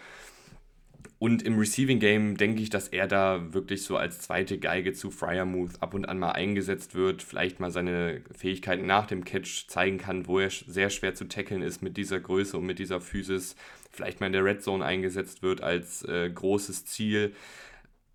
Und 1.23 1.41
im 1.43 1.57
Receiving 1.57 1.99
Game 1.99 2.35
denke 2.35 2.61
ich, 2.61 2.69
dass 2.69 2.89
er 2.89 3.07
da 3.07 3.53
wirklich 3.53 3.83
so 3.83 3.95
als 3.95 4.19
zweite 4.19 4.57
Geige 4.57 4.91
zu 4.91 5.09
Fryermuth 5.09 5.81
ab 5.81 5.93
und 5.93 6.03
an 6.03 6.19
mal 6.19 6.33
eingesetzt 6.33 6.95
wird, 6.95 7.23
vielleicht 7.23 7.61
mal 7.61 7.71
seine 7.71 8.19
Fähigkeiten 8.35 8.85
nach 8.85 9.07
dem 9.07 9.23
Catch 9.23 9.69
zeigen 9.69 9.97
kann, 9.99 10.27
wo 10.27 10.39
er 10.39 10.49
sehr 10.49 10.89
schwer 10.89 11.15
zu 11.15 11.23
tackeln 11.29 11.61
ist 11.61 11.81
mit 11.81 11.95
dieser 11.95 12.19
Größe 12.19 12.57
und 12.57 12.65
mit 12.65 12.77
dieser 12.77 12.99
Physis, 12.99 13.55
vielleicht 13.89 14.19
mal 14.19 14.27
in 14.27 14.33
der 14.33 14.43
Red 14.43 14.63
Zone 14.63 14.83
eingesetzt 14.83 15.43
wird 15.43 15.63
als 15.63 16.03
äh, 16.03 16.29
großes 16.29 16.87
Ziel. 16.87 17.33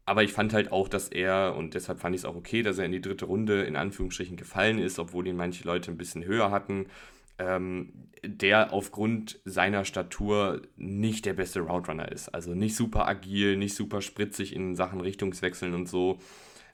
Aber 0.05 0.23
ich 0.23 0.35
fand 0.35 0.53
halt 0.53 0.71
auch, 0.71 0.87
dass 0.87 1.09
er, 1.09 1.55
und 1.57 1.73
deshalb 1.73 2.01
fand 2.01 2.15
ich 2.15 2.21
es 2.21 2.25
auch 2.27 2.37
okay, 2.37 2.61
dass 2.61 2.77
er 2.77 2.85
in 2.85 2.93
die 2.93 3.01
dritte 3.01 3.25
Runde 3.25 3.63
in 3.63 3.77
Anführungsstrichen 3.77 4.37
gefallen 4.37 4.79
ist, 4.79 4.99
obwohl 4.99 5.27
ihn 5.27 5.37
manche 5.37 5.65
Leute 5.65 5.91
ein 5.91 5.97
bisschen 5.97 6.27
höher 6.27 6.51
hatten 6.51 6.85
ähm, 7.39 7.93
der 8.25 8.73
aufgrund 8.73 9.41
seiner 9.45 9.85
Statur 9.85 10.63
nicht 10.77 11.25
der 11.25 11.35
beste 11.35 11.61
Route 11.61 11.93
ist. 12.11 12.29
Also 12.29 12.55
nicht 12.55 12.75
super 12.75 13.07
agil, 13.07 13.57
nicht 13.57 13.75
super 13.75 14.01
spritzig 14.01 14.55
in 14.55 14.75
Sachen 14.75 15.01
Richtungswechseln 15.01 15.75
und 15.75 15.89
so. 15.89 16.19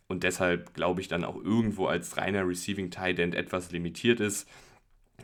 Und 0.07 0.23
deshalb 0.23 0.75
glaube 0.75 1.01
ich 1.01 1.09
dann 1.09 1.25
auch 1.25 1.37
irgendwo 1.37 1.87
als 1.87 2.17
reiner 2.17 2.47
Receiving 2.47 2.91
Tight 2.91 3.19
End 3.19 3.35
etwas 3.35 3.73
limitiert 3.73 4.21
ist. 4.21 4.49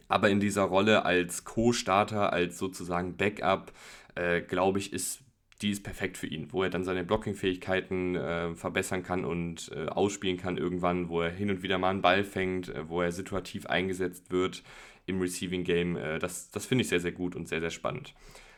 Aber 0.09 0.31
in 0.31 0.40
dieser 0.40 0.62
Rolle 0.62 1.05
als 1.05 1.44
Co-Starter, 1.44 2.33
als 2.33 2.59
sozusagen 2.59 3.16
Backup, 3.16 3.72
äh, 4.14 4.40
glaube 4.40 4.79
ich, 4.79 4.92
ist 4.92 5.22
die 5.62 5.70
ist 5.70 5.83
perfekt 5.83 6.16
für 6.16 6.26
ihn, 6.26 6.50
wo 6.53 6.62
er 6.62 6.70
dann 6.70 6.85
seine 6.85 7.05
Blocking-Fähigkeiten 7.05 8.16
äh, 8.16 8.55
verbessern 8.55 9.03
kann 9.03 9.26
und 9.26 9.70
äh, 9.74 9.88
ausspielen 9.88 10.38
kann 10.38 10.57
irgendwann, 10.57 11.11
wo 11.11 11.20
er 11.20 11.31
hin 11.31 11.50
und 11.50 11.62
wieder 11.62 11.76
mal 11.76 11.90
einen 11.90 12.00
Ball 12.00 12.24
fängt, 12.24 12.70
äh, 12.70 12.88
wo 12.88 13.03
er 13.03 13.12
situativ 13.12 13.66
eingesetzt 13.66 14.31
wird 14.31 14.62
im 15.06 15.20
Receiving 15.20 15.64
Game. 15.64 15.96
Äh, 15.96 16.18
das 16.18 16.50
das 16.50 16.66
finde 16.66 16.82
ich 16.82 16.88
sehr, 16.88 17.00
sehr 17.00 17.12
gut 17.12 17.36
und 17.36 17.48
sehr, 17.48 17.60
sehr 17.60 17.70
spannend. 17.70 18.14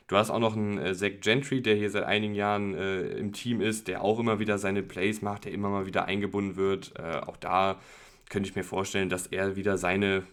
Du 0.09 0.17
hast 0.17 0.31
auch 0.31 0.41
noch 0.41 0.57
einen 0.57 0.79
äh, 0.79 0.95
Zach 0.95 1.21
Gentry, 1.21 1.63
der 1.63 1.77
hier 1.77 1.91
seit 1.91 2.05
einigen 2.05 2.35
Jahren 2.35 2.75
äh, 2.75 3.03
im 3.17 3.33
Team 3.33 3.61
ist, 3.61 3.89
der 3.89 4.03
auch 4.03 4.19
immer 4.19 4.39
wieder 4.39 4.59
seine 4.59 4.83
Plays 4.83 5.23
macht, 5.23 5.45
der 5.45 5.53
immer 5.53 5.71
mal 5.71 5.87
wieder 5.87 6.05
eingebunden 6.07 6.57
wird. 6.57 6.99
Auch 6.99 7.37
da 7.37 7.81
könnte 8.29 8.49
ich 8.49 8.57
mir 8.57 8.65
vorstellen, 8.65 9.09
dass 9.09 9.27
er 9.27 9.57
wieder 9.57 9.79
seine 9.79 10.25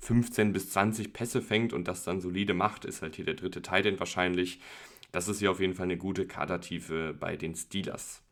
15 0.00 0.52
bis 0.52 0.70
20 0.70 1.12
Pässe 1.12 1.42
fängt 1.42 1.72
und 1.72 1.88
das 1.88 2.04
dann 2.04 2.20
solide 2.20 2.54
macht. 2.54 2.84
Ist 2.84 3.02
halt 3.02 3.16
hier 3.16 3.24
der 3.24 3.34
dritte 3.34 3.62
Titan 3.62 3.98
wahrscheinlich. 3.98 4.60
Das 5.12 5.28
ist 5.28 5.38
hier 5.38 5.50
auf 5.50 5.60
jeden 5.60 5.74
Fall 5.74 5.84
eine 5.84 5.96
gute 5.96 6.26
Kadertiefe 6.26 7.14
bei 7.18 7.36
den 7.36 7.54
Steelers. 7.54 8.22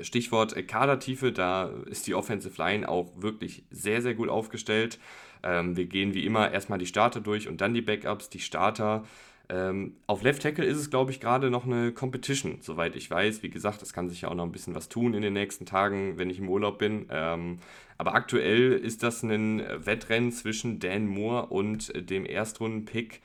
Stichwort 0.00 0.54
Kadertiefe, 0.66 1.30
da 1.30 1.68
ist 1.86 2.06
die 2.06 2.14
Offensive 2.14 2.60
Line 2.60 2.88
auch 2.88 3.12
wirklich 3.22 3.64
sehr, 3.70 4.02
sehr 4.02 4.14
gut 4.14 4.28
aufgestellt. 4.28 4.98
Ähm, 5.44 5.76
wir 5.76 5.84
gehen 5.84 6.14
wie 6.14 6.24
immer 6.24 6.50
erstmal 6.50 6.78
die 6.78 6.86
Starter 6.86 7.20
durch 7.20 7.48
und 7.48 7.60
dann 7.60 7.74
die 7.74 7.82
Backups. 7.82 8.30
Die 8.30 8.40
Starter 8.40 9.04
ähm, 9.50 9.96
auf 10.06 10.22
Left 10.22 10.42
Tackle 10.42 10.64
ist 10.64 10.78
es, 10.78 10.90
glaube 10.90 11.10
ich, 11.10 11.20
gerade 11.20 11.50
noch 11.50 11.66
eine 11.66 11.92
Competition, 11.92 12.58
soweit 12.60 12.96
ich 12.96 13.10
weiß. 13.10 13.42
Wie 13.42 13.50
gesagt, 13.50 13.82
es 13.82 13.92
kann 13.92 14.08
sich 14.08 14.22
ja 14.22 14.30
auch 14.30 14.34
noch 14.34 14.44
ein 14.44 14.52
bisschen 14.52 14.74
was 14.74 14.88
tun 14.88 15.12
in 15.12 15.20
den 15.20 15.34
nächsten 15.34 15.66
Tagen, 15.66 16.16
wenn 16.16 16.30
ich 16.30 16.38
im 16.38 16.48
Urlaub 16.48 16.78
bin. 16.78 17.06
Ähm, 17.10 17.58
aber 17.98 18.14
aktuell 18.14 18.72
ist 18.72 19.02
das 19.02 19.22
ein 19.22 19.62
Wettrennen 19.84 20.32
zwischen 20.32 20.78
Dan 20.78 21.06
Moore 21.06 21.46
und 21.46 21.92
dem 22.10 22.24
Erstrunden-Pick 22.24 23.20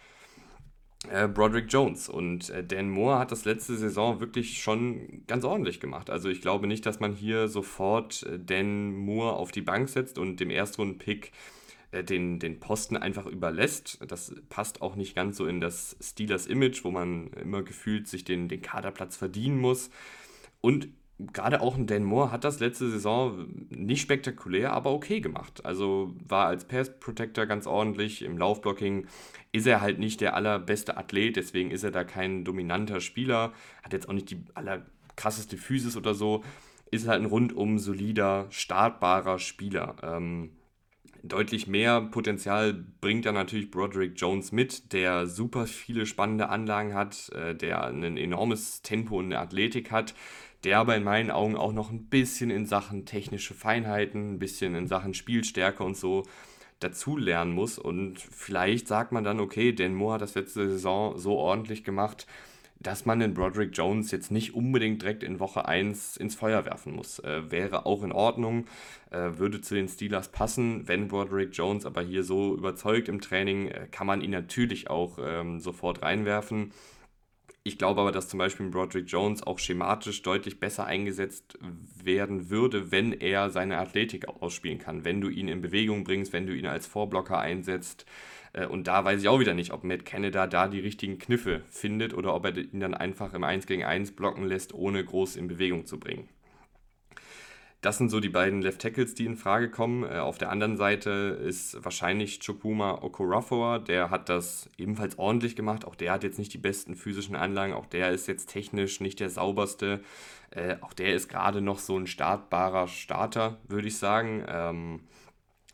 äh, 1.10 1.30
Broderick 1.30 1.72
Jones. 1.72 2.10
Und 2.10 2.50
äh, 2.50 2.66
Dan 2.66 2.90
Moore 2.90 3.20
hat 3.20 3.32
das 3.32 3.46
letzte 3.46 3.78
Saison 3.78 4.20
wirklich 4.20 4.62
schon 4.62 5.24
ganz 5.26 5.46
ordentlich 5.46 5.80
gemacht. 5.80 6.10
Also 6.10 6.28
ich 6.28 6.42
glaube 6.42 6.68
nicht, 6.68 6.86
dass 6.86 7.00
man 7.00 7.14
hier 7.14 7.48
sofort 7.48 8.24
äh, 8.24 8.38
Dan 8.38 8.92
Moore 8.92 9.38
auf 9.38 9.54
die 9.54 9.62
Bank 9.62 9.88
setzt 9.88 10.18
und 10.18 10.42
dem 10.42 10.50
Erstrunden-Pick 10.50 11.28
äh, 11.28 11.59
den, 11.92 12.40
den 12.40 12.60
Posten 12.60 12.98
einfach 12.98 13.26
überlässt. 13.26 14.00
Das 14.08 14.36
passt 14.50 14.82
auch 14.82 14.96
nicht 14.96 15.16
ganz 15.16 15.38
so 15.38 15.46
in 15.48 15.60
das 15.60 15.98
Steelers-Image, 16.02 16.84
wo 16.84 16.92
man 16.92 17.28
immer 17.34 17.64
gefühlt 17.64 18.08
sich 18.08 18.24
den, 18.24 18.48
den 18.48 18.62
Kaderplatz 18.62 19.16
verdienen 19.16 19.58
muss. 19.58 19.90
Und 20.62 20.90
gerade 21.34 21.62
auch 21.62 21.76
ein 21.76 21.88
Dan 21.88 22.04
Moore 22.04 22.32
hat 22.32 22.44
das 22.44 22.60
letzte 22.60 22.90
Saison 22.90 23.48
nicht 23.70 24.02
spektakulär, 24.02 24.72
aber 24.72 24.92
okay 24.92 25.20
gemacht. 25.20 25.66
Also 25.66 26.16
war 26.28 26.48
als 26.48 26.66
Pass 26.66 27.00
Protector 27.00 27.46
ganz 27.46 27.68
ordentlich. 27.68 28.22
Im 28.22 28.38
Laufblocking 28.38 29.08
ist 29.52 29.68
er 29.68 29.82
halt 29.82 30.00
nicht 30.00 30.22
der 30.22 30.36
allerbeste 30.36 30.96
Athlet, 30.96 31.36
deswegen 31.36 31.72
ist 31.72 31.84
er 31.84 31.92
da 31.92 32.04
kein 32.04 32.46
dominanter 32.46 33.02
Spieler. 33.02 33.54
Hat 33.84 33.94
jetzt 33.94 34.08
auch 34.08 34.14
nicht 34.14 34.30
die 34.30 34.44
allerkrasseste 34.54 35.58
Physis 35.58 35.98
oder 35.98 36.14
so. 36.14 36.44
Ist 36.92 37.08
halt 37.08 37.22
ein 37.22 37.28
rundum 37.28 37.80
solider, 37.80 38.48
startbarer 38.50 39.40
Spieler. 39.40 39.96
Ähm, 40.02 40.52
Deutlich 41.24 41.68
mehr 41.68 42.02
Potenzial 42.02 42.74
bringt 43.02 43.26
dann 43.26 43.36
natürlich 43.36 43.72
Broderick 43.72 44.14
Jones 44.16 44.52
mit, 44.52 44.94
der 44.94 45.28
super 45.28 45.68
viele 45.68 46.06
spannende 46.06 46.50
Anlagen 46.50 46.94
hat, 46.94 47.30
äh, 47.30 47.56
der 47.56 47.84
ein 47.84 48.18
enormes 48.18 48.82
Tempo 48.82 49.18
und 49.18 49.26
eine 49.26 49.40
Athletik 49.40 49.92
hat, 49.92 50.14
der 50.64 50.80
aber 50.80 50.96
in 50.96 51.04
meinen 51.04 51.32
Augen 51.32 51.56
auch 51.56 51.74
noch 51.74 51.92
ein 51.92 52.06
bisschen 52.06 52.50
in 52.52 52.66
Sachen 52.66 53.06
technische 53.06 53.54
Feinheiten, 53.54 54.34
ein 54.34 54.40
bisschen 54.40 54.76
in 54.76 54.88
Sachen 54.88 55.14
Spielstärke 55.14 55.84
und 55.84 55.98
so 55.98 56.24
dazu 56.80 57.18
lernen 57.18 57.54
muss. 57.54 57.78
Und 57.78 58.20
vielleicht 58.20 58.88
sagt 58.88 59.12
man 59.12 59.24
dann, 59.24 59.40
okay, 59.40 59.74
Dan 59.74 59.96
Moore 59.96 60.16
hat 60.16 60.22
das 60.22 60.36
letzte 60.36 60.70
Saison 60.70 61.18
so 61.18 61.34
ordentlich 61.38 61.84
gemacht, 61.84 62.28
dass 62.80 63.06
man 63.06 63.20
den 63.20 63.34
Broderick 63.34 63.78
Jones 63.78 64.12
jetzt 64.12 64.32
nicht 64.32 64.56
unbedingt 64.56 65.02
direkt 65.02 65.24
in 65.24 65.40
Woche 65.40 65.68
1 65.68 66.16
ins 66.18 66.36
Feuer 66.36 66.66
werfen 66.66 66.96
muss. 66.96 67.20
Äh, 67.20 67.52
wäre 67.52 67.86
auch 67.86 68.04
in 68.04 68.14
Ordnung, 68.14 68.66
äh, 69.12 69.38
würde 69.38 69.60
zu 69.62 69.76
den 69.76 69.90
Steelers 69.90 70.30
passen. 70.30 70.88
Wenn 70.88 71.10
Broderick 71.10 71.50
Jones 71.54 71.86
aber 71.86 72.02
hier 72.02 72.24
so 72.24 72.56
überzeugt 72.56 73.10
im 73.10 73.20
Training, 73.20 73.68
äh, 73.68 73.88
kann 73.92 74.08
man 74.08 74.22
ihn 74.22 74.32
natürlich 74.32 74.90
auch 74.90 75.20
ähm, 75.22 75.60
sofort 75.60 76.02
reinwerfen. 76.02 76.72
Ich 77.64 77.78
glaube 77.78 78.00
aber, 78.00 78.14
dass 78.14 78.30
zum 78.30 78.40
Beispiel 78.40 78.70
Broderick 78.70 79.10
Jones 79.10 79.44
auch 79.44 79.60
schematisch 79.60 80.22
deutlich 80.22 80.62
besser 80.62 80.86
eingesetzt 80.86 81.60
werden 82.02 82.50
würde, 82.50 82.92
wenn 82.92 83.12
er 83.12 83.50
seine 83.50 83.78
Athletik 83.78 84.30
ausspielen 84.30 84.80
kann. 84.80 85.04
Wenn 85.04 85.20
du 85.20 85.28
ihn 85.28 85.50
in 85.50 85.62
Bewegung 85.62 86.06
bringst, 86.06 86.32
wenn 86.32 86.48
du 86.48 86.56
ihn 86.56 86.66
als 86.66 86.88
Vorblocker 86.88 87.38
einsetzt, 87.38 88.06
und 88.70 88.88
da 88.88 89.06
weiß 89.06 89.22
ich 89.22 89.28
auch 89.28 89.40
wieder 89.40 89.54
nicht, 89.54 89.72
ob 89.72 89.84
Matt 89.84 90.06
Canada 90.06 90.48
da 90.48 90.68
die 90.68 90.80
richtigen 90.80 91.20
Kniffe 91.20 91.62
findet 91.70 92.14
oder 92.14 92.34
ob 92.34 92.46
er 92.46 92.58
ihn 92.58 92.80
dann 92.80 92.94
einfach 92.94 93.34
im 93.34 93.44
1 93.44 93.68
gegen 93.68 93.84
1 93.84 94.16
blocken 94.16 94.46
lässt, 94.46 94.74
ohne 94.74 95.04
groß 95.04 95.36
in 95.36 95.48
Bewegung 95.48 95.86
zu 95.86 96.00
bringen. 96.00 96.28
Das 97.82 97.98
sind 97.98 98.10
so 98.10 98.20
die 98.20 98.30
beiden 98.30 98.62
Left 98.62 98.82
Tackles, 98.82 99.14
die 99.14 99.26
in 99.26 99.38
Frage 99.38 99.70
kommen. 99.70 100.04
Äh, 100.04 100.20
auf 100.20 100.38
der 100.38 100.52
anderen 100.52 100.76
Seite 100.76 101.40
ist 101.42 101.82
wahrscheinlich 101.84 102.42
Chukuma 102.42 103.02
Okorafoa. 103.02 103.80
Der 103.80 104.10
hat 104.10 104.28
das 104.28 104.70
ebenfalls 104.78 105.18
ordentlich 105.18 105.56
gemacht. 105.56 105.86
Auch 105.86 105.96
der 105.96 106.12
hat 106.12 106.24
jetzt 106.24 106.40
nicht 106.40 106.54
die 106.54 106.58
besten 106.58 106.96
physischen 106.96 107.38
Anlagen. 107.38 107.72
Auch 107.72 107.86
der 107.86 108.12
ist 108.12 108.28
jetzt 108.28 108.48
technisch 108.48 109.00
nicht 109.00 109.22
der 109.22 109.30
sauberste. 109.30 110.02
Äh, 110.52 110.76
auch 110.82 110.92
der 110.92 111.14
ist 111.14 111.30
gerade 111.30 111.62
noch 111.62 111.80
so 111.80 111.98
ein 111.98 112.08
startbarer 112.08 112.90
Starter, 112.90 113.60
würde 113.70 113.88
ich 113.88 113.98
sagen. 113.98 115.00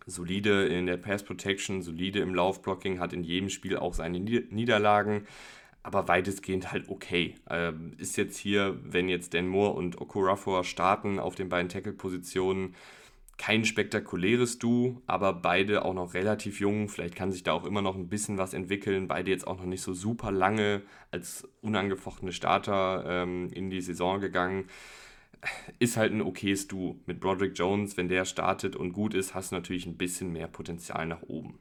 Solide 0.05 0.67
in 0.67 0.85
der 0.85 0.97
Pass 0.97 1.23
Protection, 1.23 1.81
solide 1.81 2.19
im 2.19 2.35
Laufblocking, 2.35 2.99
hat 2.99 3.13
in 3.13 3.23
jedem 3.23 3.49
Spiel 3.49 3.77
auch 3.77 3.93
seine 3.93 4.19
Niederlagen, 4.19 5.25
aber 5.81 6.07
weitestgehend 6.07 6.71
halt 6.71 6.89
okay. 6.89 7.35
Ähm, 7.49 7.93
ist 7.97 8.17
jetzt 8.17 8.37
hier, 8.37 8.77
wenn 8.83 9.09
jetzt 9.09 9.33
Dan 9.33 9.47
Moore 9.47 9.73
und 9.73 9.99
Okorafor 9.99 10.63
starten 10.63 11.19
auf 11.19 11.35
den 11.35 11.49
beiden 11.49 11.69
Tackle-Positionen, 11.69 12.75
kein 13.37 13.65
spektakuläres 13.65 14.59
Du, 14.59 15.01
aber 15.07 15.33
beide 15.33 15.83
auch 15.83 15.93
noch 15.93 16.13
relativ 16.13 16.59
jung. 16.61 16.87
Vielleicht 16.87 17.15
kann 17.15 17.33
sich 17.33 17.43
da 17.43 17.51
auch 17.51 17.65
immer 17.65 17.81
noch 17.81 17.95
ein 17.95 18.07
bisschen 18.07 18.37
was 18.37 18.53
entwickeln. 18.53 19.09
Beide 19.09 19.29
jetzt 19.29 19.45
auch 19.45 19.57
noch 19.57 19.65
nicht 19.65 19.81
so 19.81 19.93
super 19.93 20.31
lange 20.31 20.83
als 21.11 21.47
unangefochtene 21.61 22.31
Starter 22.31 23.03
ähm, 23.05 23.49
in 23.51 23.69
die 23.69 23.81
Saison 23.81 24.21
gegangen 24.21 24.69
ist 25.79 25.97
halt 25.97 26.13
ein 26.13 26.21
okayes 26.21 26.67
Du. 26.67 26.99
Mit 27.05 27.19
Broderick 27.19 27.57
Jones, 27.57 27.97
wenn 27.97 28.09
der 28.09 28.25
startet 28.25 28.75
und 28.75 28.93
gut 28.93 29.13
ist, 29.13 29.33
hast 29.33 29.51
du 29.51 29.55
natürlich 29.55 29.85
ein 29.85 29.97
bisschen 29.97 30.31
mehr 30.31 30.47
Potenzial 30.47 31.05
nach 31.05 31.21
oben. 31.23 31.59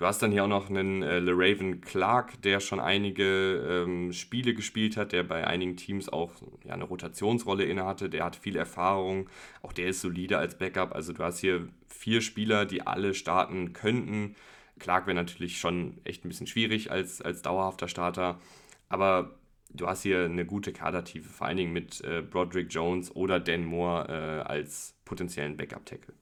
Du 0.00 0.06
hast 0.06 0.22
dann 0.22 0.32
hier 0.32 0.44
auch 0.44 0.48
noch 0.48 0.70
einen 0.70 1.02
äh, 1.02 1.18
LeRaven 1.18 1.82
Clark, 1.82 2.40
der 2.40 2.60
schon 2.60 2.80
einige 2.80 3.84
ähm, 3.84 4.14
Spiele 4.14 4.54
gespielt 4.54 4.96
hat, 4.96 5.12
der 5.12 5.24
bei 5.24 5.46
einigen 5.46 5.76
Teams 5.76 6.08
auch 6.08 6.32
ja, 6.64 6.72
eine 6.72 6.84
Rotationsrolle 6.84 7.64
innehatte. 7.64 8.08
Der 8.08 8.24
hat 8.24 8.34
viel 8.34 8.56
Erfahrung, 8.56 9.28
auch 9.60 9.74
der 9.74 9.88
ist 9.88 10.00
solide 10.00 10.38
als 10.38 10.56
Backup. 10.56 10.94
Also 10.94 11.12
du 11.12 11.22
hast 11.22 11.40
hier 11.40 11.68
vier 11.86 12.22
Spieler, 12.22 12.64
die 12.64 12.86
alle 12.86 13.12
starten 13.12 13.74
könnten. 13.74 14.36
Clark 14.78 15.06
wäre 15.06 15.16
natürlich 15.16 15.58
schon 15.58 15.98
echt 16.04 16.24
ein 16.24 16.28
bisschen 16.28 16.46
schwierig 16.46 16.90
als, 16.90 17.20
als 17.20 17.42
dauerhafter 17.42 17.86
Starter. 17.86 18.40
Aber 18.88 19.38
du 19.72 19.86
hast 19.86 20.02
hier 20.02 20.24
eine 20.24 20.44
gute 20.44 20.72
Kadertiefe, 20.72 21.28
vor 21.28 21.46
allen 21.46 21.56
Dingen 21.56 21.72
mit 21.72 22.02
äh, 22.04 22.22
Broderick 22.22 22.72
Jones 22.72 23.14
oder 23.14 23.40
Dan 23.40 23.64
Moore 23.64 24.08
äh, 24.08 24.48
als 24.48 24.94
potenziellen 25.04 25.56
Backup-Tackle. 25.56 26.14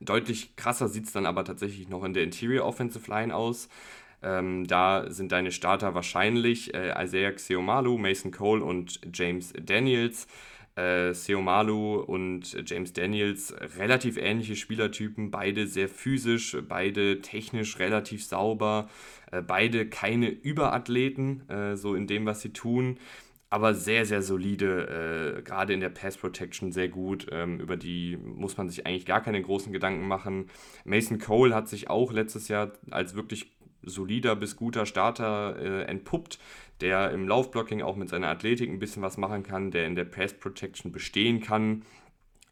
Deutlich 0.00 0.56
krasser 0.56 0.88
sieht 0.88 1.06
es 1.06 1.12
dann 1.12 1.26
aber 1.26 1.44
tatsächlich 1.44 1.88
noch 1.88 2.04
in 2.04 2.12
der 2.12 2.22
Interior 2.22 2.66
Offensive 2.66 3.10
Line 3.10 3.34
aus. 3.34 3.68
Ähm, 4.22 4.66
da 4.66 5.10
sind 5.10 5.32
deine 5.32 5.52
Starter 5.52 5.94
wahrscheinlich 5.94 6.74
äh, 6.74 6.92
Isaiah 7.02 7.32
Xiomalu, 7.32 7.98
Mason 7.98 8.30
Cole 8.30 8.62
und 8.64 9.00
James 9.12 9.52
Daniels. 9.58 10.26
Äh, 10.76 11.14
Seomalu 11.14 11.96
und 12.00 12.56
James 12.68 12.92
Daniels, 12.92 13.54
relativ 13.78 14.18
ähnliche 14.18 14.56
Spielertypen, 14.56 15.30
beide 15.30 15.66
sehr 15.66 15.88
physisch, 15.88 16.56
beide 16.68 17.20
technisch 17.22 17.78
relativ 17.78 18.24
sauber, 18.24 18.88
äh, 19.32 19.42
beide 19.42 19.88
keine 19.88 20.28
Überathleten, 20.28 21.48
äh, 21.48 21.76
so 21.76 21.94
in 21.94 22.06
dem, 22.06 22.26
was 22.26 22.42
sie 22.42 22.52
tun 22.52 22.98
aber 23.48 23.74
sehr, 23.74 24.04
sehr 24.06 24.22
solide, 24.22 25.38
äh, 25.38 25.42
gerade 25.42 25.72
in 25.72 25.80
der 25.80 25.88
Pass 25.88 26.16
Protection 26.16 26.72
sehr 26.72 26.88
gut. 26.88 27.26
Ähm, 27.30 27.60
über 27.60 27.76
die 27.76 28.16
muss 28.16 28.56
man 28.56 28.68
sich 28.68 28.86
eigentlich 28.86 29.06
gar 29.06 29.22
keine 29.22 29.40
großen 29.40 29.72
Gedanken 29.72 30.06
machen. 30.08 30.50
Mason 30.84 31.18
Cole 31.18 31.54
hat 31.54 31.68
sich 31.68 31.88
auch 31.88 32.12
letztes 32.12 32.48
Jahr 32.48 32.72
als 32.90 33.14
wirklich 33.14 33.52
solider 33.82 34.34
bis 34.34 34.56
guter 34.56 34.84
Starter 34.84 35.56
äh, 35.58 35.82
entpuppt, 35.84 36.38
der 36.80 37.10
im 37.10 37.26
Laufblocking 37.26 37.82
auch 37.82 37.96
mit 37.96 38.08
seiner 38.08 38.28
Athletik 38.28 38.70
ein 38.70 38.78
bisschen 38.78 39.02
was 39.02 39.16
machen 39.16 39.42
kann, 39.42 39.70
der 39.70 39.86
in 39.86 39.94
der 39.94 40.04
Pass 40.04 40.34
Protection 40.34 40.92
bestehen 40.92 41.40
kann. 41.40 41.82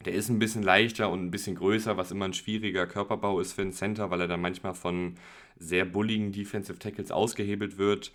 Der 0.05 0.15
ist 0.15 0.29
ein 0.29 0.39
bisschen 0.39 0.63
leichter 0.63 1.11
und 1.11 1.25
ein 1.25 1.31
bisschen 1.31 1.57
größer, 1.57 1.97
was 1.97 2.11
immer 2.11 2.27
ein 2.27 2.35
schwieriger 2.35 2.87
Körperbau 2.87 3.41
ist 3.41 3.53
für 3.53 3.63
einen 3.63 3.73
Center, 3.73 4.11
weil 4.11 4.21
er 4.21 4.29
dann 4.29 4.41
manchmal 4.41 4.75
von 4.75 5.15
sehr 5.57 5.85
bulligen 5.85 6.33
Defensive 6.33 6.79
Tackles 6.79 7.11
ausgehebelt 7.11 7.79
wird. 7.79 8.13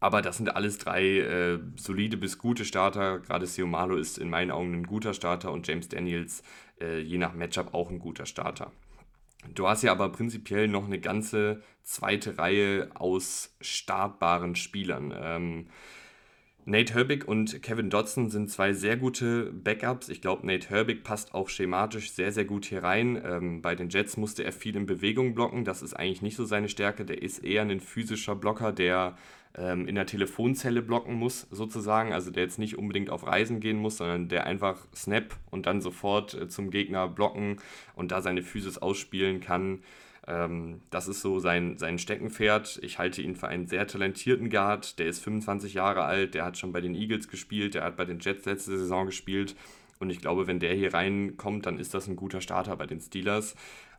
Aber 0.00 0.22
das 0.22 0.36
sind 0.36 0.54
alles 0.54 0.78
drei 0.78 1.18
äh, 1.18 1.58
solide 1.76 2.16
bis 2.16 2.38
gute 2.38 2.64
Starter. 2.64 3.20
Gerade 3.20 3.46
Seomalo 3.46 3.96
ist 3.96 4.18
in 4.18 4.30
meinen 4.30 4.50
Augen 4.50 4.74
ein 4.74 4.86
guter 4.86 5.14
Starter 5.14 5.52
und 5.52 5.66
James 5.66 5.88
Daniels 5.88 6.42
äh, 6.80 7.00
je 7.00 7.18
nach 7.18 7.34
Matchup 7.34 7.74
auch 7.74 7.90
ein 7.90 7.98
guter 7.98 8.26
Starter. 8.26 8.72
Du 9.52 9.68
hast 9.68 9.82
ja 9.82 9.92
aber 9.92 10.10
prinzipiell 10.10 10.68
noch 10.68 10.86
eine 10.86 11.00
ganze 11.00 11.62
zweite 11.82 12.38
Reihe 12.38 12.90
aus 12.94 13.54
startbaren 13.60 14.56
Spielern. 14.56 15.12
Ähm, 15.16 15.66
Nate 16.66 16.94
Herbig 16.94 17.28
und 17.28 17.62
Kevin 17.62 17.90
Dodson 17.90 18.30
sind 18.30 18.50
zwei 18.50 18.72
sehr 18.72 18.96
gute 18.96 19.52
Backups. 19.52 20.08
Ich 20.08 20.22
glaube, 20.22 20.46
Nate 20.46 20.70
Herbig 20.70 21.04
passt 21.04 21.34
auch 21.34 21.50
schematisch 21.50 22.12
sehr, 22.12 22.32
sehr 22.32 22.46
gut 22.46 22.64
hier 22.64 22.82
rein. 22.82 23.20
Ähm, 23.22 23.60
bei 23.60 23.74
den 23.74 23.90
Jets 23.90 24.16
musste 24.16 24.44
er 24.44 24.52
viel 24.52 24.74
in 24.74 24.86
Bewegung 24.86 25.34
blocken. 25.34 25.66
Das 25.66 25.82
ist 25.82 25.92
eigentlich 25.92 26.22
nicht 26.22 26.36
so 26.36 26.46
seine 26.46 26.70
Stärke. 26.70 27.04
Der 27.04 27.20
ist 27.20 27.44
eher 27.44 27.62
ein 27.62 27.80
physischer 27.80 28.34
Blocker, 28.34 28.72
der 28.72 29.14
ähm, 29.58 29.86
in 29.86 29.94
der 29.94 30.06
Telefonzelle 30.06 30.80
blocken 30.80 31.16
muss, 31.16 31.46
sozusagen. 31.50 32.14
Also 32.14 32.30
der 32.30 32.44
jetzt 32.44 32.58
nicht 32.58 32.78
unbedingt 32.78 33.10
auf 33.10 33.26
Reisen 33.26 33.60
gehen 33.60 33.76
muss, 33.76 33.98
sondern 33.98 34.28
der 34.28 34.46
einfach 34.46 34.86
Snap 34.94 35.36
und 35.50 35.66
dann 35.66 35.82
sofort 35.82 36.32
äh, 36.32 36.48
zum 36.48 36.70
Gegner 36.70 37.08
blocken 37.08 37.58
und 37.94 38.10
da 38.10 38.22
seine 38.22 38.42
Physis 38.42 38.78
ausspielen 38.78 39.40
kann. 39.40 39.80
Ähm, 40.26 40.80
das 40.90 41.08
ist 41.08 41.20
so 41.20 41.38
sein, 41.38 41.76
sein 41.78 41.98
Steckenpferd. 41.98 42.80
Ich 42.82 42.98
halte 42.98 43.22
ihn 43.22 43.36
für 43.36 43.48
einen 43.48 43.66
sehr 43.66 43.86
talentierten 43.86 44.50
Guard. 44.50 44.98
Der 44.98 45.06
ist 45.06 45.22
25 45.22 45.74
Jahre 45.74 46.04
alt, 46.04 46.34
der 46.34 46.44
hat 46.44 46.58
schon 46.58 46.72
bei 46.72 46.80
den 46.80 46.94
Eagles 46.94 47.28
gespielt, 47.28 47.74
der 47.74 47.84
hat 47.84 47.96
bei 47.96 48.04
den 48.04 48.20
Jets 48.20 48.44
letzte 48.46 48.78
Saison 48.78 49.06
gespielt. 49.06 49.54
Und 50.00 50.10
ich 50.10 50.20
glaube, 50.20 50.46
wenn 50.46 50.60
der 50.60 50.74
hier 50.74 50.92
reinkommt, 50.92 51.66
dann 51.66 51.78
ist 51.78 51.94
das 51.94 52.08
ein 52.08 52.16
guter 52.16 52.40
Starter 52.40 52.76
bei 52.76 52.86
den 52.86 53.00
Steelers. 53.00 53.54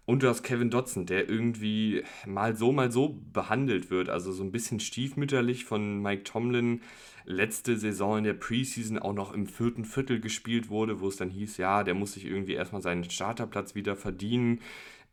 Und 0.06 0.22
du 0.22 0.30
hast 0.30 0.44
Kevin 0.44 0.70
Dotson, 0.70 1.08
der 1.08 1.28
irgendwie 1.30 2.04
mal 2.28 2.56
so, 2.56 2.72
mal 2.72 2.92
so 2.92 3.20
behandelt 3.34 3.90
wird. 3.90 4.10
Also 4.10 4.32
so 4.32 4.44
ein 4.44 4.52
bisschen 4.52 4.80
stiefmütterlich 4.80 5.66
von 5.66 6.02
Mike 6.02 6.24
Tomlin. 6.24 6.82
Letzte 7.26 7.76
Saison 7.76 8.20
in 8.20 8.24
der 8.24 8.36
Preseason 8.36 9.00
auch 9.00 9.14
noch 9.14 9.34
im 9.34 9.48
vierten 9.48 9.84
Viertel 9.84 10.20
gespielt 10.20 10.70
wurde, 10.70 11.00
wo 11.02 11.08
es 11.08 11.16
dann 11.16 11.32
hieß, 11.32 11.58
ja, 11.58 11.84
der 11.84 11.96
muss 11.96 12.14
sich 12.14 12.26
irgendwie 12.26 12.54
erstmal 12.54 12.84
seinen 12.84 13.10
Starterplatz 13.10 13.74
wieder 13.74 13.96
verdienen. 13.96 14.62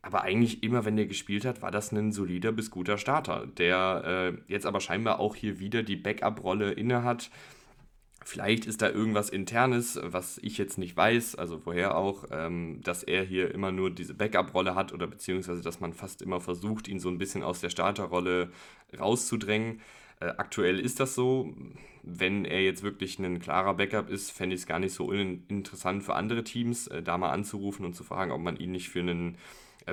Aber 0.03 0.21
eigentlich 0.21 0.63
immer, 0.63 0.83
wenn 0.83 0.97
der 0.97 1.05
gespielt 1.05 1.45
hat, 1.45 1.61
war 1.61 1.71
das 1.71 1.93
ein 1.93 2.11
solider 2.11 2.51
bis 2.51 2.69
guter 2.69 2.97
Starter, 2.97 3.47
der 3.57 4.35
äh, 4.47 4.51
jetzt 4.51 4.65
aber 4.65 4.81
scheinbar 4.81 5.19
auch 5.19 5.33
hier 5.33 5.59
wieder 5.59 5.81
die 5.81 5.95
Backup-Rolle 5.95 6.73
innehat. 6.73 7.31
Vielleicht 8.25 8.65
ist 8.65 8.81
da 8.81 8.89
irgendwas 8.89 9.29
Internes, 9.29 9.99
was 10.03 10.39
ich 10.43 10.57
jetzt 10.57 10.77
nicht 10.77 10.95
weiß, 10.95 11.35
also 11.35 11.65
woher 11.65 11.95
auch, 11.95 12.25
ähm, 12.31 12.81
dass 12.83 13.03
er 13.03 13.23
hier 13.23 13.53
immer 13.53 13.71
nur 13.71 13.91
diese 13.91 14.13
Backup-Rolle 14.13 14.75
hat 14.75 14.91
oder 14.93 15.07
beziehungsweise, 15.07 15.61
dass 15.61 15.79
man 15.79 15.93
fast 15.93 16.21
immer 16.21 16.41
versucht, 16.41 16.89
ihn 16.89 16.99
so 16.99 17.07
ein 17.07 17.17
bisschen 17.17 17.41
aus 17.41 17.61
der 17.61 17.69
Starterrolle 17.69 18.51
rauszudrängen. 18.99 19.79
Äh, 20.19 20.33
aktuell 20.37 20.79
ist 20.79 20.99
das 20.99 21.15
so. 21.15 21.53
Wenn 22.03 22.43
er 22.43 22.61
jetzt 22.61 22.83
wirklich 22.83 23.19
ein 23.19 23.39
klarer 23.39 23.73
Backup 23.75 24.09
ist, 24.09 24.31
fände 24.31 24.55
ich 24.55 24.61
es 24.61 24.67
gar 24.67 24.79
nicht 24.79 24.93
so 24.93 25.11
interessant 25.11 26.03
für 26.03 26.15
andere 26.15 26.43
Teams, 26.43 26.87
äh, 26.87 27.01
da 27.01 27.17
mal 27.17 27.31
anzurufen 27.31 27.85
und 27.85 27.93
zu 27.93 28.03
fragen, 28.03 28.31
ob 28.33 28.41
man 28.41 28.57
ihn 28.57 28.71
nicht 28.71 28.89
für 28.89 28.99
einen 28.99 29.37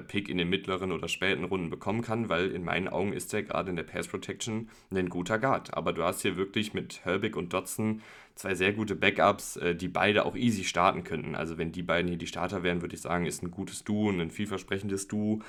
Pick 0.06 0.28
in 0.28 0.38
den 0.38 0.48
mittleren 0.48 0.92
oder 0.92 1.08
späten 1.08 1.44
Runden 1.44 1.70
bekommen 1.70 2.02
kann, 2.02 2.28
weil 2.28 2.50
in 2.50 2.64
meinen 2.64 2.88
Augen 2.88 3.12
ist 3.12 3.32
er 3.34 3.42
gerade 3.42 3.70
in 3.70 3.76
der 3.76 3.82
Pass 3.82 4.08
Protection 4.08 4.68
ein 4.90 5.08
guter 5.08 5.38
Guard. 5.38 5.74
Aber 5.74 5.92
du 5.92 6.02
hast 6.04 6.22
hier 6.22 6.36
wirklich 6.36 6.74
mit 6.74 7.04
Herbig 7.04 7.36
und 7.36 7.52
Dotson 7.52 8.02
zwei 8.34 8.54
sehr 8.54 8.72
gute 8.72 8.96
Backups, 8.96 9.56
äh, 9.56 9.74
die 9.74 9.88
beide 9.88 10.24
auch 10.24 10.36
easy 10.36 10.64
starten 10.64 11.04
könnten. 11.04 11.34
Also 11.34 11.58
wenn 11.58 11.72
die 11.72 11.82
beiden 11.82 12.08
hier 12.08 12.18
die 12.18 12.26
Starter 12.26 12.62
wären, 12.62 12.80
würde 12.80 12.94
ich 12.94 13.00
sagen, 13.00 13.26
ist 13.26 13.42
ein 13.42 13.50
gutes 13.50 13.84
Duo 13.84 14.08
und 14.08 14.20
ein 14.20 14.30
vielversprechendes 14.30 15.08
Duo. 15.08 15.40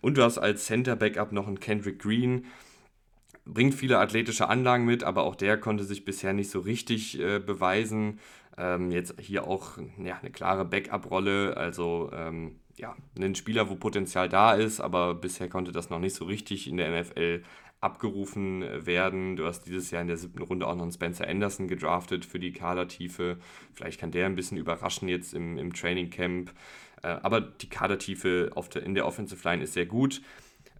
Und 0.00 0.16
du 0.16 0.22
hast 0.22 0.38
als 0.38 0.64
Center 0.66 0.96
Backup 0.96 1.32
noch 1.32 1.46
einen 1.46 1.60
Kendrick 1.60 1.98
Green, 1.98 2.46
bringt 3.44 3.74
viele 3.74 3.98
athletische 3.98 4.48
Anlagen 4.48 4.84
mit, 4.84 5.04
aber 5.04 5.24
auch 5.24 5.34
der 5.34 5.58
konnte 5.58 5.84
sich 5.84 6.04
bisher 6.04 6.32
nicht 6.32 6.50
so 6.50 6.60
richtig 6.60 7.18
äh, 7.18 7.38
beweisen. 7.38 8.18
Ähm, 8.56 8.90
jetzt 8.90 9.14
hier 9.20 9.46
auch 9.46 9.78
ja, 10.02 10.18
eine 10.18 10.30
klare 10.30 10.64
Backup-Rolle, 10.64 11.56
also 11.56 12.10
ähm, 12.12 12.56
ja, 12.78 12.96
ein 13.18 13.34
Spieler, 13.34 13.68
wo 13.68 13.76
Potenzial 13.76 14.28
da 14.28 14.54
ist, 14.54 14.80
aber 14.80 15.14
bisher 15.14 15.48
konnte 15.48 15.72
das 15.72 15.90
noch 15.90 15.98
nicht 15.98 16.14
so 16.14 16.24
richtig 16.24 16.68
in 16.68 16.76
der 16.76 17.00
NFL 17.00 17.42
abgerufen 17.80 18.64
werden. 18.86 19.36
Du 19.36 19.44
hast 19.46 19.62
dieses 19.62 19.90
Jahr 19.90 20.02
in 20.02 20.08
der 20.08 20.16
siebten 20.16 20.42
Runde 20.42 20.66
auch 20.66 20.74
noch 20.74 20.82
einen 20.82 20.92
Spencer 20.92 21.28
Anderson 21.28 21.68
gedraftet 21.68 22.24
für 22.24 22.38
die 22.38 22.52
Kadertiefe. 22.52 23.38
Vielleicht 23.74 24.00
kann 24.00 24.10
der 24.10 24.26
ein 24.26 24.34
bisschen 24.34 24.58
überraschen 24.58 25.08
jetzt 25.08 25.32
im, 25.34 25.58
im 25.58 25.72
Training 25.72 26.10
Camp. 26.10 26.52
Äh, 27.02 27.08
aber 27.08 27.40
die 27.40 27.68
Kadertiefe 27.68 28.50
der, 28.74 28.82
in 28.82 28.94
der 28.94 29.06
Offensive 29.06 29.48
Line 29.48 29.62
ist 29.62 29.74
sehr 29.74 29.86
gut. 29.86 30.22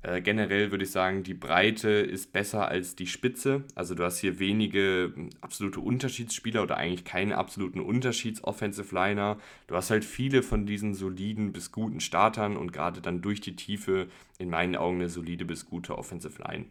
Äh, 0.02 0.20
generell 0.20 0.70
würde 0.70 0.84
ich 0.84 0.90
sagen, 0.90 1.22
die 1.24 1.34
Breite 1.34 1.88
ist 1.90 2.32
besser 2.32 2.68
als 2.68 2.94
die 2.94 3.06
Spitze. 3.06 3.64
Also 3.74 3.94
du 3.94 4.04
hast 4.04 4.18
hier 4.18 4.38
wenige 4.38 5.12
hm, 5.14 5.30
absolute 5.40 5.80
Unterschiedsspieler 5.80 6.62
oder 6.62 6.76
eigentlich 6.76 7.04
keine 7.04 7.36
absoluten 7.36 7.80
Unterschieds-Offensive-Liner. 7.80 9.38
Du 9.66 9.74
hast 9.74 9.90
halt 9.90 10.04
viele 10.04 10.42
von 10.42 10.66
diesen 10.66 10.94
soliden 10.94 11.52
bis 11.52 11.72
guten 11.72 12.00
Startern 12.00 12.56
und 12.56 12.72
gerade 12.72 13.00
dann 13.00 13.22
durch 13.22 13.40
die 13.40 13.56
Tiefe 13.56 14.08
in 14.38 14.50
meinen 14.50 14.76
Augen 14.76 14.96
eine 14.96 15.08
solide 15.08 15.44
bis 15.44 15.66
gute 15.66 15.98
Offensive-Line. 15.98 16.66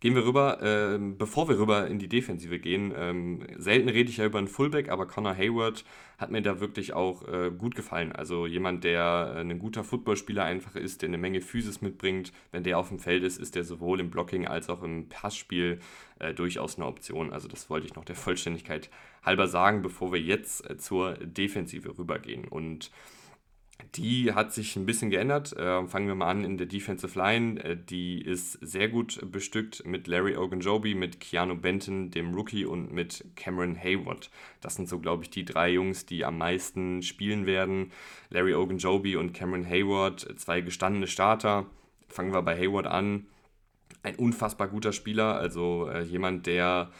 Gehen 0.00 0.14
wir 0.14 0.24
rüber, 0.24 0.62
äh, 0.62 0.98
bevor 0.98 1.50
wir 1.50 1.58
rüber 1.58 1.86
in 1.86 1.98
die 1.98 2.08
Defensive 2.08 2.58
gehen. 2.58 2.94
Ähm, 2.96 3.46
selten 3.58 3.90
rede 3.90 4.08
ich 4.08 4.16
ja 4.16 4.24
über 4.24 4.38
einen 4.38 4.48
Fullback, 4.48 4.88
aber 4.88 5.06
Connor 5.06 5.36
Hayward 5.36 5.84
hat 6.16 6.30
mir 6.30 6.40
da 6.40 6.58
wirklich 6.58 6.94
auch 6.94 7.28
äh, 7.28 7.50
gut 7.50 7.74
gefallen. 7.74 8.12
Also 8.12 8.46
jemand, 8.46 8.82
der 8.84 9.34
äh, 9.36 9.40
ein 9.40 9.58
guter 9.58 9.84
Footballspieler 9.84 10.42
einfach 10.42 10.74
ist, 10.74 11.02
der 11.02 11.10
eine 11.10 11.18
Menge 11.18 11.42
Physis 11.42 11.82
mitbringt. 11.82 12.32
Wenn 12.50 12.62
der 12.62 12.78
auf 12.78 12.88
dem 12.88 12.98
Feld 12.98 13.22
ist, 13.24 13.38
ist 13.38 13.54
der 13.54 13.64
sowohl 13.64 14.00
im 14.00 14.08
Blocking 14.08 14.46
als 14.46 14.70
auch 14.70 14.82
im 14.82 15.10
Passspiel 15.10 15.80
äh, 16.18 16.32
durchaus 16.32 16.76
eine 16.76 16.86
Option. 16.86 17.30
Also 17.30 17.46
das 17.46 17.68
wollte 17.68 17.86
ich 17.86 17.94
noch 17.94 18.06
der 18.06 18.16
Vollständigkeit 18.16 18.88
halber 19.22 19.48
sagen, 19.48 19.82
bevor 19.82 20.14
wir 20.14 20.20
jetzt 20.20 20.68
äh, 20.70 20.78
zur 20.78 21.12
Defensive 21.12 21.98
rübergehen. 21.98 22.48
Und 22.48 22.90
die 23.94 24.32
hat 24.32 24.52
sich 24.52 24.76
ein 24.76 24.86
bisschen 24.86 25.10
geändert. 25.10 25.52
Äh, 25.56 25.86
fangen 25.86 26.06
wir 26.06 26.14
mal 26.14 26.30
an 26.30 26.44
in 26.44 26.58
der 26.58 26.66
Defensive 26.66 27.18
Line. 27.18 27.62
Äh, 27.62 27.76
die 27.76 28.20
ist 28.20 28.52
sehr 28.60 28.88
gut 28.88 29.20
bestückt 29.30 29.84
mit 29.86 30.06
Larry 30.06 30.36
Ogunjobi, 30.36 30.94
mit 30.94 31.20
Keanu 31.20 31.56
Benton, 31.56 32.10
dem 32.10 32.34
Rookie, 32.34 32.64
und 32.64 32.92
mit 32.92 33.24
Cameron 33.36 33.76
Hayward. 33.76 34.30
Das 34.60 34.76
sind 34.76 34.88
so, 34.88 34.98
glaube 34.98 35.24
ich, 35.24 35.30
die 35.30 35.44
drei 35.44 35.70
Jungs, 35.70 36.06
die 36.06 36.24
am 36.24 36.38
meisten 36.38 37.02
spielen 37.02 37.46
werden. 37.46 37.92
Larry 38.30 38.54
Ogunjobi 38.54 39.16
und 39.16 39.32
Cameron 39.32 39.66
Hayward, 39.66 40.26
zwei 40.38 40.60
gestandene 40.60 41.06
Starter. 41.06 41.66
Fangen 42.08 42.32
wir 42.32 42.42
bei 42.42 42.56
Hayward 42.56 42.86
an. 42.86 43.26
Ein 44.02 44.16
unfassbar 44.16 44.68
guter 44.68 44.92
Spieler, 44.92 45.36
also 45.36 45.88
äh, 45.88 46.02
jemand, 46.02 46.46
der 46.46 46.90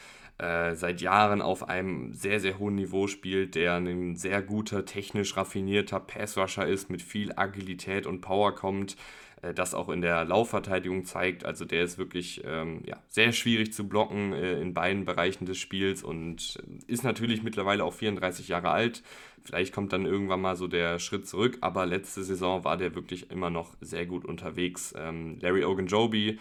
äh, 0.40 0.74
seit 0.74 1.02
Jahren 1.02 1.42
auf 1.42 1.68
einem 1.68 2.14
sehr, 2.14 2.40
sehr 2.40 2.58
hohen 2.58 2.76
Niveau 2.76 3.08
spielt, 3.08 3.54
der 3.54 3.74
ein 3.74 4.16
sehr 4.16 4.40
guter, 4.40 4.86
technisch 4.86 5.36
raffinierter 5.36 6.00
Passrusher 6.00 6.66
ist, 6.66 6.88
mit 6.88 7.02
viel 7.02 7.32
Agilität 7.36 8.06
und 8.06 8.22
Power 8.22 8.54
kommt, 8.54 8.96
äh, 9.42 9.52
das 9.52 9.74
auch 9.74 9.90
in 9.90 10.00
der 10.00 10.24
Laufverteidigung 10.24 11.04
zeigt. 11.04 11.44
Also 11.44 11.66
der 11.66 11.84
ist 11.84 11.98
wirklich 11.98 12.42
ähm, 12.46 12.80
ja, 12.86 12.96
sehr 13.08 13.32
schwierig 13.32 13.74
zu 13.74 13.86
blocken 13.86 14.32
äh, 14.32 14.60
in 14.60 14.72
beiden 14.72 15.04
Bereichen 15.04 15.44
des 15.44 15.58
Spiels 15.58 16.02
und 16.02 16.58
ist 16.86 17.04
natürlich 17.04 17.42
mittlerweile 17.42 17.84
auch 17.84 17.92
34 17.92 18.48
Jahre 18.48 18.70
alt. 18.70 19.02
Vielleicht 19.44 19.74
kommt 19.74 19.92
dann 19.92 20.06
irgendwann 20.06 20.40
mal 20.40 20.56
so 20.56 20.68
der 20.68 20.98
Schritt 20.98 21.28
zurück, 21.28 21.58
aber 21.60 21.84
letzte 21.84 22.24
Saison 22.24 22.64
war 22.64 22.78
der 22.78 22.94
wirklich 22.94 23.30
immer 23.30 23.50
noch 23.50 23.74
sehr 23.82 24.06
gut 24.06 24.24
unterwegs. 24.24 24.94
Ähm, 24.96 25.38
Larry 25.40 25.64
Ogunjobi 25.64 26.38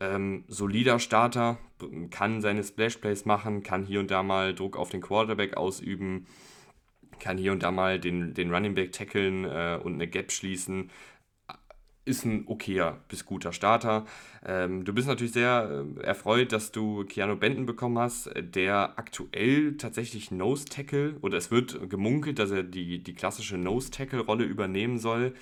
ähm, 0.00 0.44
solider 0.48 0.98
Starter, 0.98 1.58
kann 2.10 2.40
seine 2.40 2.64
Splashplays 2.64 3.24
machen, 3.24 3.62
kann 3.62 3.84
hier 3.84 4.00
und 4.00 4.10
da 4.10 4.22
mal 4.22 4.54
Druck 4.54 4.76
auf 4.76 4.90
den 4.90 5.00
Quarterback 5.00 5.56
ausüben, 5.56 6.26
kann 7.20 7.38
hier 7.38 7.52
und 7.52 7.62
da 7.62 7.70
mal 7.70 8.00
den, 8.00 8.34
den 8.34 8.52
Running 8.52 8.74
Back 8.74 8.92
tackeln 8.92 9.44
äh, 9.44 9.78
und 9.82 9.94
eine 9.94 10.08
Gap 10.08 10.32
schließen. 10.32 10.90
ist 12.04 12.24
ein 12.24 12.44
okayer 12.48 13.04
bis 13.08 13.24
guter 13.24 13.52
Starter. 13.52 14.04
Ähm, 14.44 14.84
du 14.84 14.92
bist 14.92 15.06
natürlich 15.06 15.32
sehr 15.32 15.86
äh, 15.96 16.00
erfreut, 16.02 16.52
dass 16.52 16.72
du 16.72 17.04
Keanu 17.04 17.36
Benton 17.36 17.66
bekommen 17.66 17.98
hast, 17.98 18.30
der 18.36 18.98
aktuell 18.98 19.76
tatsächlich 19.76 20.30
Nose 20.30 20.64
Tackle 20.64 21.16
oder 21.22 21.38
es 21.38 21.50
wird 21.50 21.88
gemunkelt, 21.88 22.38
dass 22.38 22.50
er 22.50 22.62
die, 22.64 23.02
die 23.02 23.14
klassische 23.14 23.56
Nose 23.58 23.90
Tackle 23.90 24.20
Rolle 24.20 24.44
übernehmen 24.44 24.98
soll. 24.98 25.34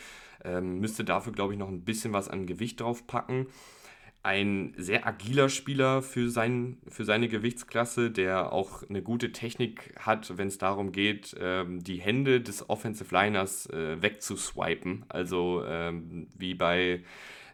Ähm, 0.44 0.80
müsste 0.80 1.04
dafür, 1.04 1.32
glaube 1.32 1.54
ich, 1.54 1.58
noch 1.58 1.68
ein 1.68 1.84
bisschen 1.84 2.12
was 2.12 2.28
an 2.28 2.46
Gewicht 2.46 2.80
drauf 2.80 3.06
packen 3.06 3.46
ein 4.22 4.72
sehr 4.76 5.06
agiler 5.06 5.48
Spieler 5.48 6.00
für, 6.00 6.30
sein, 6.30 6.78
für 6.88 7.04
seine 7.04 7.28
Gewichtsklasse, 7.28 8.10
der 8.10 8.52
auch 8.52 8.88
eine 8.88 9.02
gute 9.02 9.32
Technik 9.32 9.94
hat, 9.98 10.36
wenn 10.38 10.48
es 10.48 10.58
darum 10.58 10.92
geht, 10.92 11.36
ähm, 11.40 11.82
die 11.82 12.00
Hände 12.00 12.40
des 12.40 12.68
Offensive 12.70 13.12
Liners 13.12 13.66
äh, 13.66 14.00
wegzuswipen. 14.00 15.04
Also 15.08 15.64
ähm, 15.66 16.28
wie 16.38 16.54
bei 16.54 17.02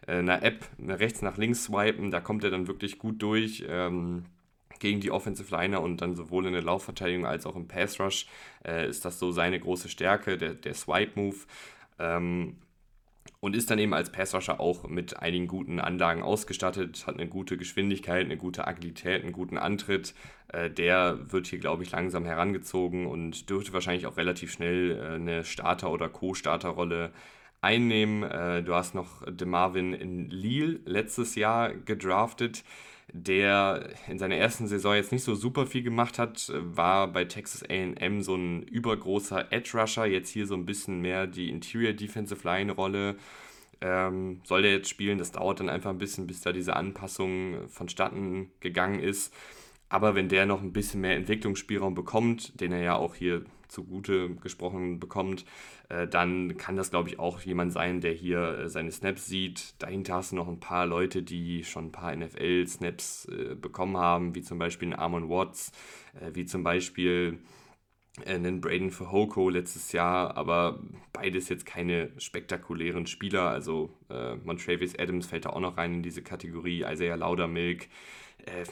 äh, 0.05 0.11
einer 0.11 0.43
App, 0.43 0.65
rechts 0.87 1.23
nach 1.23 1.37
links 1.37 1.63
swipen, 1.63 2.11
da 2.11 2.19
kommt 2.19 2.43
er 2.43 2.51
dann 2.51 2.67
wirklich 2.67 2.99
gut 2.99 3.21
durch. 3.21 3.65
Ähm, 3.67 4.25
gegen 4.79 5.01
die 5.01 5.11
Offensive 5.11 5.53
Liner 5.53 5.81
und 5.81 5.97
dann 5.97 6.15
sowohl 6.15 6.45
in 6.45 6.53
der 6.53 6.61
Laufverteidigung 6.61 7.25
als 7.25 7.45
auch 7.45 7.55
im 7.55 7.67
Pass 7.67 7.99
Rush 7.99 8.27
äh, 8.65 8.87
ist 8.87 9.03
das 9.03 9.19
so 9.19 9.31
seine 9.31 9.59
große 9.59 9.89
Stärke, 9.89 10.37
der, 10.37 10.53
der 10.53 10.73
Swipe-Move. 10.73 11.35
Ähm, 11.99 12.55
und 13.41 13.55
ist 13.55 13.71
dann 13.71 13.79
eben 13.79 13.93
als 13.93 14.11
Passrusher 14.11 14.59
auch 14.59 14.87
mit 14.87 15.19
einigen 15.19 15.47
guten 15.47 15.79
Anlagen 15.79 16.21
ausgestattet, 16.23 17.05
hat 17.07 17.15
eine 17.15 17.27
gute 17.27 17.57
Geschwindigkeit, 17.57 18.25
eine 18.25 18.37
gute 18.37 18.67
Agilität, 18.67 19.23
einen 19.23 19.31
guten 19.31 19.57
Antritt. 19.57 20.13
Äh, 20.49 20.69
der 20.69 21.31
wird 21.31 21.47
hier, 21.47 21.59
glaube 21.59 21.83
ich, 21.83 21.91
langsam 21.91 22.25
herangezogen 22.25 23.05
und 23.07 23.49
dürfte 23.49 23.73
wahrscheinlich 23.73 24.07
auch 24.07 24.17
relativ 24.17 24.51
schnell 24.51 24.91
äh, 24.91 25.15
eine 25.15 25.43
Starter- 25.45 25.91
oder 25.91 26.09
Co-Starter-Rolle 26.09 27.11
einnehmen. 27.61 28.23
Äh, 28.23 28.63
du 28.63 28.73
hast 28.73 28.93
noch 28.93 29.23
DeMarvin 29.29 29.93
in 29.93 30.29
Lille 30.29 30.79
letztes 30.85 31.35
Jahr 31.35 31.73
gedraftet 31.73 32.63
der 33.13 33.89
in 34.07 34.19
seiner 34.19 34.35
ersten 34.35 34.67
Saison 34.67 34.95
jetzt 34.95 35.11
nicht 35.11 35.23
so 35.23 35.35
super 35.35 35.65
viel 35.65 35.83
gemacht 35.83 36.19
hat, 36.19 36.51
war 36.55 37.07
bei 37.07 37.25
Texas 37.25 37.63
AM 37.69 38.21
so 38.21 38.35
ein 38.35 38.63
übergroßer 38.63 39.51
Edge 39.51 39.77
Rusher, 39.77 40.05
jetzt 40.05 40.29
hier 40.29 40.47
so 40.47 40.55
ein 40.55 40.65
bisschen 40.65 41.01
mehr 41.01 41.27
die 41.27 41.49
Interior 41.49 41.93
Defensive 41.93 42.47
Line 42.47 42.71
Rolle. 42.71 43.15
Ähm, 43.81 44.41
soll 44.43 44.61
der 44.61 44.71
jetzt 44.71 44.89
spielen? 44.89 45.17
Das 45.17 45.31
dauert 45.31 45.59
dann 45.59 45.69
einfach 45.69 45.89
ein 45.89 45.97
bisschen, 45.97 46.27
bis 46.27 46.41
da 46.41 46.51
diese 46.51 46.75
Anpassung 46.75 47.67
vonstatten 47.69 48.51
gegangen 48.59 48.99
ist. 48.99 49.33
Aber 49.87 50.15
wenn 50.15 50.29
der 50.29 50.45
noch 50.45 50.61
ein 50.61 50.73
bisschen 50.73 51.01
mehr 51.01 51.15
Entwicklungsspielraum 51.15 51.95
bekommt, 51.95 52.59
den 52.59 52.71
er 52.71 52.81
ja 52.81 52.95
auch 52.95 53.15
hier 53.15 53.43
zugute 53.69 54.35
gesprochen 54.35 54.99
bekommt, 54.99 55.45
äh, 55.87 56.07
dann 56.07 56.57
kann 56.57 56.75
das, 56.75 56.89
glaube 56.91 57.09
ich, 57.09 57.19
auch 57.19 57.39
jemand 57.41 57.71
sein, 57.71 58.01
der 58.01 58.11
hier 58.11 58.59
äh, 58.59 58.69
seine 58.69 58.91
Snaps 58.91 59.27
sieht. 59.27 59.81
Dahinter 59.81 60.15
hast 60.15 60.31
du 60.31 60.35
noch 60.35 60.47
ein 60.47 60.59
paar 60.59 60.85
Leute, 60.85 61.23
die 61.23 61.63
schon 61.63 61.85
ein 61.85 61.91
paar 61.91 62.15
NFL-Snaps 62.15 63.25
äh, 63.25 63.55
bekommen 63.55 63.97
haben, 63.97 64.35
wie 64.35 64.41
zum 64.41 64.59
Beispiel 64.59 64.89
einen 64.89 64.99
Armon 64.99 65.29
Watts, 65.29 65.71
wie 66.33 66.45
zum 66.45 66.63
Beispiel 66.63 67.39
einen 68.25 68.61
Braden 68.61 68.91
Fahoko 68.91 69.49
letztes 69.49 69.91
Jahr, 69.91 70.35
aber 70.35 70.79
beides 71.13 71.49
jetzt 71.49 71.65
keine 71.65 72.11
spektakulären 72.17 73.05
Spieler. 73.05 73.49
Also 73.49 73.97
äh, 74.09 74.35
Montravius 74.35 74.97
Adams 74.97 75.27
fällt 75.27 75.45
da 75.45 75.51
auch 75.51 75.59
noch 75.59 75.77
rein 75.77 75.95
in 75.95 76.03
diese 76.03 76.21
Kategorie, 76.21 76.83
Isaiah 76.83 77.15
Laudermilk. 77.15 77.87
Äh, 78.45 78.65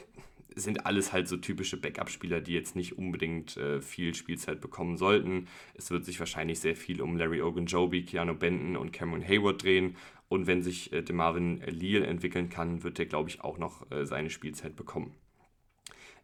sind 0.58 0.86
alles 0.86 1.14
halt 1.14 1.28
so 1.28 1.38
typische 1.38 1.78
Backup-Spieler, 1.78 2.42
die 2.42 2.54
jetzt 2.54 2.76
nicht 2.76 2.98
unbedingt 2.98 3.58
äh, 3.58 3.82
viel 3.82 4.14
Spielzeit 4.14 4.62
bekommen 4.62 4.98
sollten. 4.98 5.48
Es 5.76 5.92
wird 5.92 6.06
sich 6.06 6.20
wahrscheinlich 6.20 6.60
sehr 6.60 6.76
viel 6.76 7.02
um 7.02 7.18
Larry 7.18 7.42
Ogunjobi, 7.42 8.04
Keanu 8.04 8.36
Benton 8.36 8.76
und 8.76 8.92
Cameron 8.92 9.28
Hayward 9.28 9.64
drehen. 9.64 9.96
Und 10.30 10.48
wenn 10.48 10.62
sich 10.62 10.92
äh, 10.92 11.02
DeMarvin 11.02 11.62
Leal 11.68 12.04
entwickeln 12.04 12.50
kann, 12.50 12.84
wird 12.84 12.98
der, 12.98 13.06
glaube 13.06 13.30
ich, 13.30 13.42
auch 13.42 13.58
noch 13.58 13.90
äh, 13.92 14.06
seine 14.06 14.30
Spielzeit 14.30 14.76
bekommen. 14.76 15.16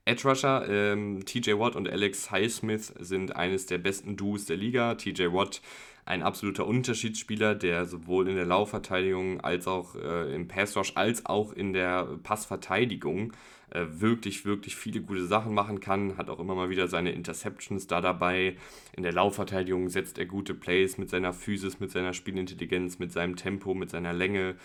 Edge 0.06 0.28
Rusher, 0.28 0.68
ähm, 0.68 1.24
TJ 1.26 1.54
Watt 1.54 1.78
und 1.78 1.88
Alex 1.88 2.30
Highsmith 2.30 2.94
sind 3.00 3.38
eines 3.38 3.68
der 3.68 3.78
besten 3.78 4.18
Duos 4.18 4.46
der 4.46 4.58
Liga. 4.58 4.96
TJ 4.96 5.32
Watt 5.32 5.62
ein 6.06 6.24
absoluter 6.24 6.68
Unterschiedsspieler, 6.68 7.56
der 7.56 7.86
sowohl 7.86 8.28
in 8.28 8.36
der 8.36 8.46
Laufverteidigung 8.46 9.42
als 9.42 9.68
auch 9.68 9.96
äh, 9.96 10.34
im 10.36 10.48
Pass 10.48 10.76
Rush 10.76 10.94
als 10.96 11.26
auch 11.26 11.54
in 11.54 11.74
der 11.74 12.18
Passverteidigung 12.24 13.34
äh, 13.70 13.86
wirklich, 13.90 14.46
wirklich 14.46 14.76
viele 14.76 15.02
gute 15.02 15.26
Sachen 15.26 15.54
machen 15.54 15.80
kann. 15.80 16.18
Hat 16.18 16.30
auch 16.30 16.40
immer 16.40 16.56
mal 16.56 16.70
wieder 16.70 16.88
seine 16.88 17.12
Interceptions 17.12 17.88
da 17.88 18.02
dabei. 18.02 18.58
In 18.96 19.04
der 19.04 19.14
Laufverteidigung 19.14 19.90
setzt 19.90 20.18
er 20.18 20.26
gute 20.26 20.54
Plays 20.54 20.98
mit 20.98 21.10
seiner 21.10 21.34
Physis, 21.34 21.80
mit 21.80 21.92
seiner 21.92 22.14
Spielintelligenz, 22.14 23.00
mit 23.00 23.12
seinem 23.12 23.36
Tempo, 23.36 23.74
mit 23.74 23.90
seiner 23.90 24.14
Länge. 24.14 24.56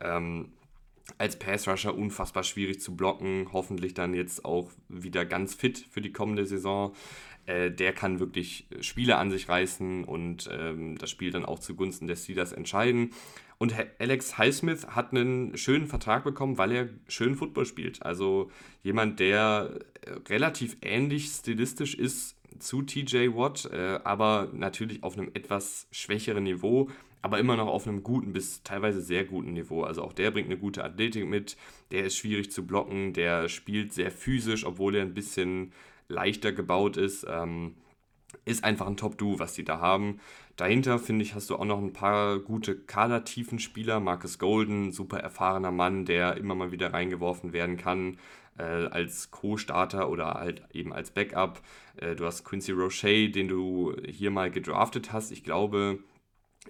Ähm, 0.00 0.48
als 1.18 1.38
Pass-Rusher 1.38 1.96
unfassbar 1.96 2.42
schwierig 2.42 2.80
zu 2.80 2.96
blocken, 2.96 3.48
hoffentlich 3.52 3.94
dann 3.94 4.14
jetzt 4.14 4.44
auch 4.44 4.70
wieder 4.88 5.24
ganz 5.24 5.54
fit 5.54 5.86
für 5.90 6.00
die 6.00 6.12
kommende 6.12 6.46
Saison. 6.46 6.94
Äh, 7.46 7.70
der 7.70 7.92
kann 7.92 8.20
wirklich 8.20 8.66
Spiele 8.80 9.16
an 9.16 9.30
sich 9.30 9.48
reißen 9.48 10.04
und 10.04 10.48
ähm, 10.52 10.98
das 10.98 11.10
Spiel 11.10 11.30
dann 11.30 11.44
auch 11.44 11.58
zugunsten 11.58 12.06
des 12.06 12.24
Steelers 12.24 12.52
entscheiden. 12.52 13.10
Und 13.58 13.74
Alex 13.98 14.36
Highsmith 14.36 14.86
hat 14.88 15.12
einen 15.12 15.56
schönen 15.56 15.86
Vertrag 15.86 16.24
bekommen, 16.24 16.58
weil 16.58 16.72
er 16.72 16.88
schön 17.08 17.36
Football 17.36 17.64
spielt. 17.64 18.02
Also 18.02 18.50
jemand, 18.82 19.18
der 19.18 19.78
äh, 20.02 20.10
relativ 20.28 20.76
ähnlich 20.82 21.28
stilistisch 21.28 21.94
ist 21.94 22.36
zu 22.58 22.82
TJ 22.82 23.28
Watt, 23.34 23.68
äh, 23.72 24.00
aber 24.04 24.50
natürlich 24.52 25.02
auf 25.02 25.16
einem 25.16 25.30
etwas 25.34 25.88
schwächeren 25.90 26.44
Niveau, 26.44 26.90
aber 27.22 27.38
immer 27.38 27.56
noch 27.56 27.66
auf 27.66 27.86
einem 27.86 28.02
guten 28.02 28.32
bis 28.32 28.62
teilweise 28.62 29.00
sehr 29.00 29.24
guten 29.24 29.52
Niveau. 29.54 29.82
Also 29.82 30.02
auch 30.02 30.12
der 30.12 30.30
bringt 30.30 30.48
eine 30.48 30.58
gute 30.58 30.84
Athletik 30.84 31.26
mit, 31.26 31.56
der 31.90 32.04
ist 32.04 32.16
schwierig 32.16 32.50
zu 32.50 32.66
blocken, 32.66 33.12
der 33.12 33.48
spielt 33.48 33.92
sehr 33.92 34.10
physisch, 34.10 34.64
obwohl 34.64 34.96
er 34.96 35.02
ein 35.02 35.14
bisschen 35.14 35.72
leichter 36.08 36.52
gebaut 36.52 36.96
ist. 36.96 37.26
Ähm, 37.28 37.74
ist 38.44 38.64
einfach 38.64 38.86
ein 38.86 38.96
Top-Duo, 38.96 39.38
was 39.38 39.54
die 39.54 39.64
da 39.64 39.80
haben. 39.80 40.20
Dahinter, 40.56 40.98
finde 40.98 41.22
ich, 41.22 41.34
hast 41.34 41.50
du 41.50 41.56
auch 41.56 41.64
noch 41.64 41.78
ein 41.78 41.92
paar 41.92 42.38
gute 42.38 42.76
kadertiefen 42.76 43.58
Spieler. 43.58 44.00
Marcus 44.00 44.38
Golden, 44.38 44.92
super 44.92 45.18
erfahrener 45.18 45.70
Mann, 45.70 46.04
der 46.04 46.36
immer 46.36 46.54
mal 46.54 46.72
wieder 46.72 46.92
reingeworfen 46.92 47.52
werden 47.52 47.76
kann 47.76 48.18
äh, 48.58 48.62
als 48.62 49.30
Co-Starter 49.30 50.08
oder 50.10 50.34
halt 50.34 50.62
eben 50.72 50.92
als 50.92 51.10
Backup. 51.10 51.62
Äh, 51.96 52.14
du 52.14 52.24
hast 52.24 52.44
Quincy 52.44 52.72
Roche, 52.72 53.30
den 53.30 53.48
du 53.48 53.94
hier 54.06 54.30
mal 54.30 54.50
gedraftet 54.50 55.12
hast. 55.12 55.30
Ich 55.30 55.44
glaube, 55.44 55.98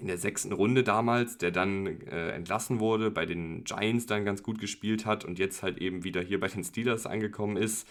in 0.00 0.08
der 0.08 0.18
sechsten 0.18 0.52
Runde 0.52 0.82
damals, 0.84 1.38
der 1.38 1.50
dann 1.50 1.86
äh, 1.86 2.30
entlassen 2.30 2.80
wurde, 2.80 3.10
bei 3.10 3.24
den 3.26 3.64
Giants 3.64 4.06
dann 4.06 4.24
ganz 4.24 4.42
gut 4.42 4.58
gespielt 4.58 5.06
hat 5.06 5.24
und 5.24 5.38
jetzt 5.38 5.62
halt 5.62 5.78
eben 5.78 6.04
wieder 6.04 6.20
hier 6.20 6.40
bei 6.40 6.48
den 6.48 6.64
Steelers 6.64 7.06
angekommen 7.06 7.56
ist. 7.56 7.88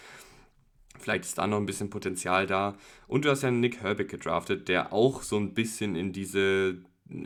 Vielleicht 0.98 1.24
ist 1.24 1.38
da 1.38 1.46
noch 1.46 1.58
ein 1.58 1.66
bisschen 1.66 1.90
Potenzial 1.90 2.46
da. 2.46 2.76
Und 3.06 3.24
du 3.24 3.30
hast 3.30 3.42
ja 3.42 3.50
Nick 3.50 3.82
Herbig 3.82 4.08
gedraftet, 4.08 4.68
der 4.68 4.92
auch 4.92 5.22
so 5.22 5.36
ein 5.36 5.54
bisschen 5.54 5.96
in 5.96 6.12
diese 6.12 6.78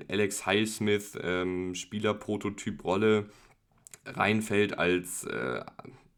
Alex 0.09 0.47
Highsmith 0.47 1.19
ähm, 1.23 1.75
Spieler-Prototyp-Rolle 1.75 3.27
reinfällt 4.05 4.79
als 4.79 5.25
äh, 5.25 5.63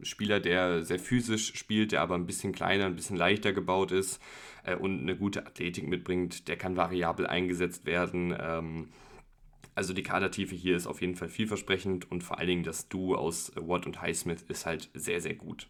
Spieler, 0.03 0.41
der 0.41 0.85
sehr 0.85 0.99
physisch 0.99 1.55
spielt, 1.55 1.93
der 1.93 2.03
aber 2.03 2.17
ein 2.17 2.27
bisschen 2.27 2.53
kleiner, 2.53 2.87
ein 2.87 2.97
bisschen 2.97 3.17
leichter 3.17 3.53
gebaut 3.53 3.93
ist 3.93 4.21
äh, 4.65 4.75
und 4.75 5.01
eine 5.01 5.17
gute 5.17 5.47
Athletik 5.47 5.87
mitbringt. 5.87 6.49
Der 6.49 6.57
kann 6.57 6.77
variabel 6.77 7.27
eingesetzt 7.27 7.87
werden. 7.87 8.35
Ähm, 8.39 8.89
also 9.75 9.95
die 9.95 10.03
Kadertiefe 10.03 10.55
hier 10.55 10.77
ist 10.77 10.87
auf 10.87 11.01
jeden 11.01 11.15
Fall 11.15 11.29
vielversprechend 11.29 12.11
und 12.11 12.23
vor 12.23 12.39
allen 12.39 12.49
Dingen 12.49 12.65
das 12.65 12.89
Duo 12.89 13.15
aus 13.15 13.53
Watt 13.57 13.87
und 13.87 14.03
Highsmith 14.03 14.45
ist 14.49 14.67
halt 14.67 14.91
sehr, 14.95 15.21
sehr 15.21 15.35
gut. 15.35 15.69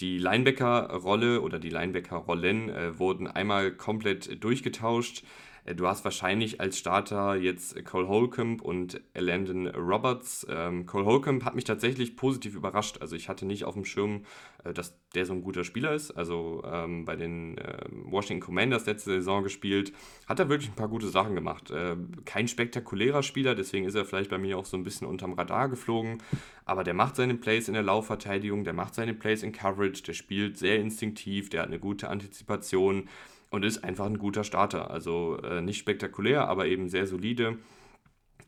Die 0.00 0.18
Linebacker-Rolle 0.18 1.40
oder 1.40 1.58
die 1.58 1.70
Linebacker-Rollen 1.70 2.68
äh, 2.68 2.98
wurden 2.98 3.28
einmal 3.28 3.70
komplett 3.70 4.42
durchgetauscht. 4.42 5.22
Äh, 5.64 5.74
du 5.74 5.86
hast 5.86 6.04
wahrscheinlich 6.04 6.60
als 6.60 6.78
Starter 6.78 7.34
jetzt 7.36 7.82
Cole 7.84 8.08
Holcomb 8.08 8.62
und 8.62 9.00
Landon 9.14 9.68
Roberts. 9.68 10.46
Ähm, 10.48 10.86
Cole 10.86 11.04
Holcomb 11.04 11.44
hat 11.44 11.54
mich 11.54 11.64
tatsächlich 11.64 12.16
positiv 12.16 12.54
überrascht. 12.54 12.98
Also 13.00 13.16
ich 13.16 13.28
hatte 13.28 13.46
nicht 13.46 13.64
auf 13.64 13.74
dem 13.74 13.84
Schirm, 13.84 14.24
äh, 14.64 14.72
dass 14.72 14.98
der 15.14 15.26
so 15.26 15.32
ein 15.32 15.42
guter 15.42 15.64
Spieler 15.64 15.94
ist. 15.94 16.10
Also 16.12 16.62
ähm, 16.66 17.04
bei 17.04 17.16
den 17.16 17.58
äh, 17.58 17.84
Washington 17.90 18.44
Commanders 18.44 18.86
letzte 18.86 19.10
Saison 19.10 19.42
gespielt, 19.42 19.92
hat 20.26 20.38
er 20.38 20.48
wirklich 20.48 20.70
ein 20.70 20.76
paar 20.76 20.88
gute 20.88 21.08
Sachen 21.08 21.34
gemacht. 21.34 21.70
Äh, 21.70 21.96
kein 22.24 22.48
spektakulärer 22.48 23.22
Spieler, 23.22 23.54
deswegen 23.54 23.86
ist 23.86 23.94
er 23.94 24.04
vielleicht 24.04 24.30
bei 24.30 24.38
mir 24.38 24.58
auch 24.58 24.64
so 24.66 24.76
ein 24.76 24.84
bisschen 24.84 25.06
unterm 25.06 25.34
Radar 25.34 25.68
geflogen. 25.68 26.18
Aber 26.66 26.82
der 26.82 26.94
macht 26.94 27.16
seine 27.16 27.34
Plays 27.34 27.68
in 27.68 27.74
der 27.74 27.82
Laufverteidigung, 27.82 28.64
der 28.64 28.72
macht 28.72 28.94
seine 28.94 29.14
Plays 29.14 29.42
in 29.42 29.52
Coverage, 29.52 30.02
der 30.02 30.14
spielt 30.14 30.56
sehr 30.56 30.78
instinktiv, 30.78 31.50
der 31.50 31.62
hat 31.62 31.68
eine 31.68 31.78
gute 31.78 32.08
Antizipation 32.08 33.08
und 33.54 33.64
ist 33.64 33.84
einfach 33.84 34.06
ein 34.06 34.18
guter 34.18 34.44
Starter. 34.44 34.90
Also 34.90 35.38
äh, 35.42 35.62
nicht 35.62 35.78
spektakulär, 35.78 36.48
aber 36.48 36.66
eben 36.66 36.88
sehr 36.88 37.06
solide. 37.06 37.58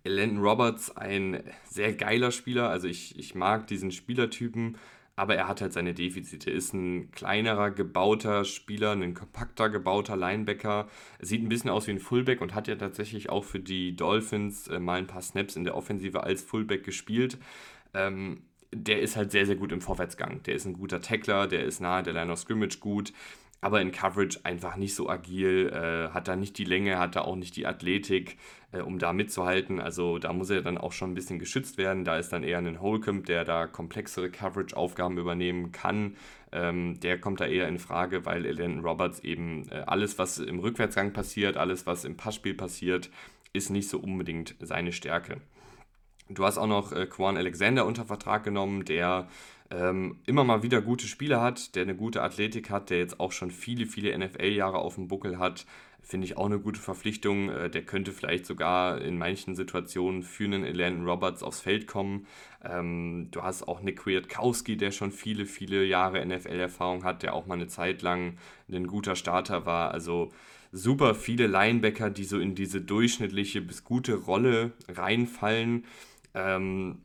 Landon 0.05 0.39
Roberts, 0.39 0.97
ein 0.97 1.43
sehr 1.65 1.95
geiler 1.95 2.33
Spieler. 2.33 2.69
Also 2.69 2.89
ich, 2.89 3.19
ich 3.19 3.35
mag 3.35 3.67
diesen 3.67 3.93
Spielertypen. 3.93 4.77
aber 5.19 5.35
er 5.35 5.49
hat 5.49 5.63
halt 5.63 5.73
seine 5.73 5.95
Defizite. 5.95 6.51
Ist 6.51 6.75
ein 6.75 7.11
kleinerer, 7.11 7.71
gebauter 7.71 8.45
Spieler, 8.45 8.93
ein 8.93 9.15
kompakter, 9.15 9.71
gebauter 9.71 10.17
Linebacker. 10.17 10.89
Sieht 11.21 11.43
ein 11.43 11.49
bisschen 11.49 11.71
aus 11.71 11.87
wie 11.87 11.93
ein 11.93 12.01
Fullback 12.01 12.43
und 12.43 12.55
hat 12.55 12.69
ja 12.69 12.77
tatsächlich 12.77 13.31
auch 13.31 13.45
für 13.45 13.61
die 13.61 13.97
Dolphins 13.97 14.69
äh, 14.69 14.79
mal 14.79 14.99
ein 14.99 15.07
paar 15.07 15.23
Snaps 15.23 15.57
in 15.57 15.65
der 15.65 15.77
Offensive 15.77 16.23
als 16.23 16.43
Fullback 16.43 16.85
gespielt. 16.85 17.39
Ähm, 17.95 18.43
der 18.75 19.01
ist 19.01 19.17
halt 19.17 19.31
sehr, 19.31 19.47
sehr 19.47 19.57
gut 19.57 19.73
im 19.73 19.81
Vorwärtsgang. 19.81 20.43
Der 20.43 20.55
ist 20.55 20.67
ein 20.67 20.75
guter 20.75 21.01
Tackler, 21.01 21.47
der 21.47 21.65
ist 21.65 21.81
nahe 21.81 22.03
der 22.03 22.13
Line 22.13 22.33
of 22.33 22.41
Scrimmage 22.41 22.81
gut 22.81 23.13
aber 23.61 23.81
in 23.81 23.91
Coverage 23.91 24.41
einfach 24.45 24.77
nicht 24.77 24.95
so 24.95 25.09
agil, 25.09 25.71
äh, 25.73 26.13
hat 26.13 26.29
da 26.29 26.37
nicht 26.37 26.59
die 26.59 26.65
Länge, 26.65 26.99
hat 26.99 27.17
da 27.17 27.23
auch 27.23 27.37
nicht 27.37 27.57
die 27.57 27.67
Athletik, 27.67 28.37
äh, 28.73 28.81
um 28.81 28.99
da 28.99 29.13
mitzuhalten. 29.13 29.81
Also 29.81 30.19
da 30.19 30.33
muss 30.33 30.51
er 30.51 30.63
dann 30.63 30.79
auch 30.79 30.93
schon 30.93 31.13
ein 31.13 31.15
bisschen 31.15 31.39
geschützt 31.39 31.79
werden. 31.79 32.05
Da 32.05 32.19
ist 32.19 32.33
dann 32.33 32.43
eher 32.43 32.59
ein 32.59 32.81
Holcomb, 32.81 33.27
der 33.27 33.45
da 33.45 33.67
komplexere 33.67 34.31
Coverage-Aufgaben 34.31 35.19
übernehmen 35.19 35.73
kann. 35.73 36.17
Ähm, 36.53 37.01
der 37.01 37.19
kommt 37.19 37.41
da 37.41 37.47
eher 37.47 37.69
in 37.69 37.79
Frage, 37.79 38.25
weil 38.25 38.45
Landon 38.45 38.85
Roberts 38.85 39.21
eben 39.21 39.69
äh, 39.71 39.83
alles, 39.87 40.19
was 40.19 40.39
im 40.39 40.59
Rückwärtsgang 40.59 41.13
passiert, 41.13 41.57
alles, 41.57 41.87
was 41.87 42.05
im 42.05 42.17
Passspiel 42.17 42.55
passiert, 42.55 43.11
ist 43.53 43.71
nicht 43.71 43.89
so 43.89 43.99
unbedingt 43.99 44.55
seine 44.61 44.93
Stärke. 44.93 45.41
Du 46.29 46.45
hast 46.45 46.59
auch 46.59 46.67
noch 46.67 46.93
äh, 46.93 47.07
Quan 47.07 47.37
Alexander 47.37 47.87
unter 47.87 48.05
Vertrag 48.05 48.45
genommen, 48.45 48.85
der 48.85 49.29
ähm, 49.71 50.19
immer 50.27 50.45
mal 50.45 50.63
wieder 50.63 50.81
gute 50.81 51.07
Spiele 51.07 51.41
hat, 51.41 51.75
der 51.75 51.83
eine 51.83 51.97
gute 51.97 52.23
Athletik 52.23 52.71
hat, 52.71 52.91
der 52.91 52.99
jetzt 52.99 53.19
auch 53.19 53.33
schon 53.33 53.51
viele, 53.51 53.87
viele 53.87 54.17
NFL-Jahre 54.17 54.79
auf 54.79 54.95
dem 54.95 55.09
Buckel 55.09 55.39
hat, 55.39 55.67
finde 56.07 56.25
ich 56.25 56.37
auch 56.37 56.47
eine 56.47 56.61
gute 56.61 56.81
Verpflichtung. 56.81 57.51
Äh, 57.51 57.69
der 57.69 57.83
könnte 57.83 58.13
vielleicht 58.13 58.47
sogar 58.47 59.01
in 59.01 59.19
manchen 59.19 59.57
Situationen 59.57 60.23
für 60.23 60.45
einen 60.45 60.65
Landon 60.73 61.09
Roberts 61.09 61.43
aufs 61.43 61.61
Feld 61.61 61.89
kommen. 61.89 62.27
Ähm, 62.65 63.29
du 63.33 63.43
hast 63.43 63.67
auch 63.67 63.83
Nick 63.83 63.99
Kwiatkowski, 63.99 64.77
der 64.77 64.93
schon 64.93 65.11
viele, 65.11 65.47
viele 65.47 65.85
Jahre 65.85 66.25
NFL-Erfahrung 66.25 67.03
hat, 67.03 67.25
der 67.25 67.35
auch 67.35 67.47
mal 67.47 67.55
eine 67.55 67.67
Zeit 67.67 68.03
lang 68.03 68.39
ein 68.71 68.87
guter 68.87 69.17
Starter 69.17 69.67
war. 69.67 69.91
Also 69.91 70.31
super 70.71 71.17
viele 71.17 71.49
Linebacker, 71.49 72.11
die 72.11 72.25
so 72.25 72.39
in 72.39 72.55
diese 72.55 72.81
durchschnittliche 72.81 73.61
bis 73.61 73.83
gute 73.83 74.15
Rolle 74.15 74.73
reinfallen. 74.89 75.85
Ähm, 76.35 76.99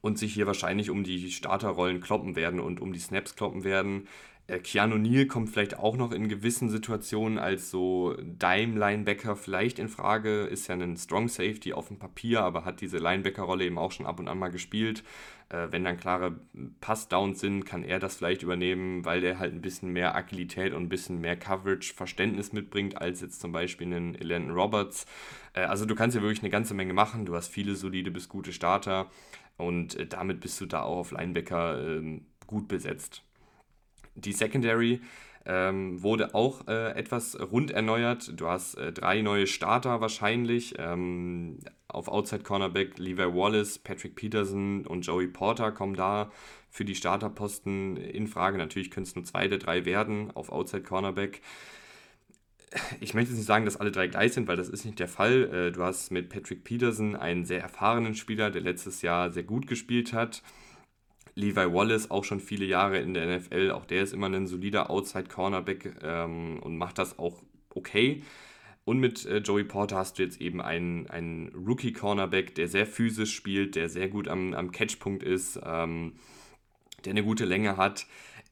und 0.00 0.18
sich 0.18 0.34
hier 0.34 0.46
wahrscheinlich 0.46 0.90
um 0.90 1.04
die 1.04 1.30
Starterrollen 1.30 2.00
kloppen 2.00 2.36
werden 2.36 2.60
und 2.60 2.80
um 2.80 2.92
die 2.92 2.98
Snaps 2.98 3.36
kloppen 3.36 3.64
werden. 3.64 4.06
Äh, 4.48 4.60
Keanu 4.60 4.96
Neal 4.96 5.26
kommt 5.26 5.50
vielleicht 5.50 5.78
auch 5.78 5.96
noch 5.96 6.10
in 6.10 6.28
gewissen 6.28 6.70
Situationen 6.70 7.38
als 7.38 7.70
so 7.70 8.16
Dime-Linebacker 8.20 9.36
vielleicht 9.36 9.78
in 9.78 9.88
Frage. 9.88 10.44
Ist 10.44 10.66
ja 10.68 10.74
ein 10.74 10.96
Strong 10.96 11.28
Safety 11.28 11.72
auf 11.74 11.88
dem 11.88 11.98
Papier, 11.98 12.42
aber 12.42 12.64
hat 12.64 12.80
diese 12.80 12.96
Linebacker-Rolle 12.98 13.64
eben 13.64 13.78
auch 13.78 13.92
schon 13.92 14.06
ab 14.06 14.18
und 14.18 14.26
an 14.26 14.38
mal 14.38 14.48
gespielt. 14.48 15.04
Äh, 15.50 15.68
wenn 15.70 15.84
dann 15.84 15.98
klare 15.98 16.40
Passdowns 16.80 17.40
sind, 17.40 17.64
kann 17.66 17.84
er 17.84 17.98
das 17.98 18.16
vielleicht 18.16 18.42
übernehmen, 18.42 19.04
weil 19.04 19.20
der 19.20 19.38
halt 19.38 19.52
ein 19.52 19.60
bisschen 19.60 19.92
mehr 19.92 20.14
Agilität 20.14 20.72
und 20.72 20.84
ein 20.84 20.88
bisschen 20.88 21.20
mehr 21.20 21.36
Coverage-Verständnis 21.36 22.52
mitbringt, 22.52 23.00
als 23.00 23.20
jetzt 23.20 23.40
zum 23.40 23.52
Beispiel 23.52 23.86
einen 23.86 24.14
Landon 24.14 24.52
Roberts. 24.52 25.04
Äh, 25.52 25.60
also 25.60 25.84
du 25.84 25.94
kannst 25.94 26.16
ja 26.16 26.22
wirklich 26.22 26.42
eine 26.42 26.50
ganze 26.50 26.72
Menge 26.72 26.94
machen. 26.94 27.26
Du 27.26 27.34
hast 27.34 27.48
viele 27.48 27.74
solide 27.74 28.10
bis 28.10 28.30
gute 28.30 28.54
Starter. 28.54 29.10
Und 29.58 29.96
äh, 29.96 30.06
damit 30.06 30.40
bist 30.40 30.60
du 30.60 30.66
da 30.66 30.82
auch 30.82 30.98
auf 30.98 31.10
Linebacker 31.10 31.98
ähm, 31.98 32.24
gut 32.46 32.68
besetzt. 32.68 33.22
Die 34.14 34.32
Secondary 34.32 35.00
ähm, 35.44 36.02
wurde 36.02 36.34
auch 36.34 36.66
äh, 36.68 36.92
etwas 36.92 37.38
rund 37.40 37.70
erneuert. 37.70 38.32
Du 38.38 38.48
hast 38.48 38.74
äh, 38.74 38.92
drei 38.92 39.22
neue 39.22 39.46
Starter 39.46 40.00
wahrscheinlich. 40.00 40.74
Ähm, 40.78 41.58
auf 41.88 42.08
Outside 42.08 42.42
Cornerback 42.42 42.98
Levi 42.98 43.34
Wallace, 43.34 43.78
Patrick 43.78 44.14
Peterson 44.14 44.86
und 44.86 45.02
Joey 45.06 45.26
Porter 45.26 45.72
kommen 45.72 45.94
da 45.94 46.30
für 46.70 46.84
die 46.84 46.94
Starterposten 46.94 47.96
in 47.96 48.26
Frage. 48.26 48.58
Natürlich 48.58 48.90
können 48.90 49.04
es 49.04 49.14
nur 49.14 49.24
zwei 49.24 49.48
der 49.48 49.58
drei 49.58 49.84
werden 49.84 50.30
auf 50.32 50.50
Outside 50.52 50.82
Cornerback 50.82 51.40
ich 53.00 53.14
möchte 53.14 53.30
jetzt 53.30 53.38
nicht 53.38 53.46
sagen, 53.46 53.64
dass 53.64 53.76
alle 53.76 53.92
drei 53.92 54.08
gleich 54.08 54.32
sind, 54.32 54.48
weil 54.48 54.56
das 54.56 54.68
ist 54.68 54.84
nicht 54.84 54.98
der 54.98 55.08
Fall. 55.08 55.44
Äh, 55.52 55.72
du 55.72 55.82
hast 55.82 56.10
mit 56.10 56.28
Patrick 56.28 56.64
Peterson 56.64 57.16
einen 57.16 57.44
sehr 57.44 57.60
erfahrenen 57.60 58.14
Spieler, 58.14 58.50
der 58.50 58.62
letztes 58.62 59.02
Jahr 59.02 59.30
sehr 59.30 59.44
gut 59.44 59.66
gespielt 59.66 60.12
hat. 60.12 60.42
Levi 61.34 61.72
Wallace 61.72 62.10
auch 62.10 62.24
schon 62.24 62.40
viele 62.40 62.64
Jahre 62.64 62.98
in 62.98 63.14
der 63.14 63.38
NFL, 63.38 63.70
auch 63.70 63.84
der 63.84 64.02
ist 64.02 64.12
immer 64.12 64.26
ein 64.26 64.48
solider 64.48 64.90
Outside 64.90 65.28
Cornerback 65.28 65.94
ähm, 66.02 66.58
und 66.58 66.76
macht 66.76 66.98
das 66.98 67.18
auch 67.18 67.42
okay. 67.70 68.24
Und 68.84 68.98
mit 68.98 69.24
äh, 69.26 69.38
Joey 69.38 69.64
Porter 69.64 69.96
hast 69.96 70.18
du 70.18 70.22
jetzt 70.22 70.40
eben 70.40 70.60
einen, 70.60 71.06
einen 71.08 71.54
Rookie-Cornerback, 71.54 72.54
der 72.54 72.68
sehr 72.68 72.86
physisch 72.86 73.34
spielt, 73.34 73.76
der 73.76 73.88
sehr 73.88 74.08
gut 74.08 74.26
am, 74.26 74.54
am 74.54 74.72
Catchpunkt 74.72 75.22
ist, 75.22 75.60
ähm, 75.64 76.14
der 77.04 77.10
eine 77.10 77.22
gute 77.22 77.44
Länge 77.44 77.76
hat. 77.76 78.06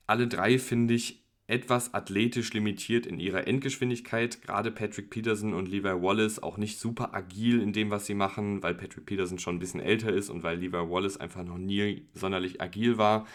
Alle 0.06 0.28
drei 0.28 0.58
finde 0.58 0.94
ich 0.94 1.25
etwas 1.48 1.94
athletisch 1.94 2.52
limitiert 2.52 3.06
in 3.06 3.20
ihrer 3.20 3.46
Endgeschwindigkeit. 3.46 4.42
Gerade 4.42 4.72
Patrick 4.72 5.10
Peterson 5.10 5.54
und 5.54 5.68
Levi 5.68 6.02
Wallace 6.02 6.42
auch 6.42 6.56
nicht 6.56 6.80
super 6.80 7.14
agil 7.14 7.60
in 7.60 7.72
dem, 7.72 7.90
was 7.90 8.06
sie 8.06 8.14
machen, 8.14 8.62
weil 8.62 8.74
Patrick 8.74 9.06
Peterson 9.06 9.38
schon 9.38 9.56
ein 9.56 9.60
bisschen 9.60 9.80
älter 9.80 10.12
ist 10.12 10.28
und 10.28 10.42
weil 10.42 10.58
Levi 10.58 10.90
Wallace 10.90 11.18
einfach 11.18 11.44
noch 11.44 11.58
nie 11.58 12.06
sonderlich 12.14 12.60
agil 12.60 12.98
war. 12.98 13.26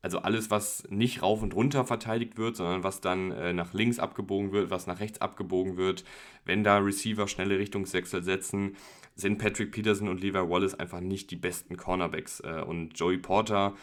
Also 0.00 0.20
alles, 0.20 0.50
was 0.50 0.84
nicht 0.90 1.22
rauf 1.22 1.42
und 1.42 1.54
runter 1.54 1.84
verteidigt 1.84 2.38
wird, 2.38 2.56
sondern 2.56 2.84
was 2.84 3.00
dann 3.00 3.32
äh, 3.32 3.52
nach 3.52 3.74
links 3.74 3.98
abgebogen 3.98 4.52
wird, 4.52 4.70
was 4.70 4.86
nach 4.86 5.00
rechts 5.00 5.20
abgebogen 5.20 5.76
wird. 5.76 6.04
Wenn 6.44 6.62
da 6.62 6.78
Receiver 6.78 7.26
schnelle 7.26 7.58
Richtungswechsel 7.58 8.22
setzen, 8.22 8.76
sind 9.16 9.38
Patrick 9.38 9.72
Peterson 9.72 10.08
und 10.08 10.20
Levi 10.20 10.38
Wallace 10.38 10.74
einfach 10.74 11.00
nicht 11.00 11.32
die 11.32 11.36
besten 11.36 11.76
Cornerbacks. 11.76 12.40
Äh, 12.40 12.62
und 12.62 12.98
Joey 12.98 13.18
Porter 13.18 13.74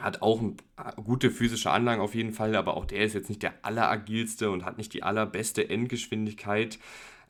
hat 0.00 0.22
auch 0.22 0.42
gute 0.96 1.30
physische 1.30 1.70
Anlagen 1.70 2.00
auf 2.00 2.14
jeden 2.14 2.32
Fall, 2.32 2.54
aber 2.56 2.76
auch 2.76 2.84
der 2.84 3.04
ist 3.04 3.14
jetzt 3.14 3.28
nicht 3.28 3.42
der 3.42 3.54
alleragilste 3.62 4.50
und 4.50 4.64
hat 4.64 4.78
nicht 4.78 4.92
die 4.92 5.02
allerbeste 5.02 5.68
Endgeschwindigkeit. 5.68 6.78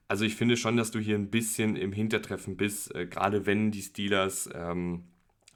Also 0.09 0.25
ich 0.25 0.37
finde 0.37 0.57
schon, 0.57 0.77
dass 0.77 0.91
du 0.91 0.99
hier 0.99 1.17
ein 1.17 1.31
bisschen 1.31 1.77
im 1.77 1.93
Hintertreffen 1.93 2.57
bist, 2.57 2.95
äh, 2.95 3.07
gerade 3.07 3.47
wenn 3.47 3.71
die 3.73 3.83
Steelers 3.83 4.49
ähm, 4.55 5.05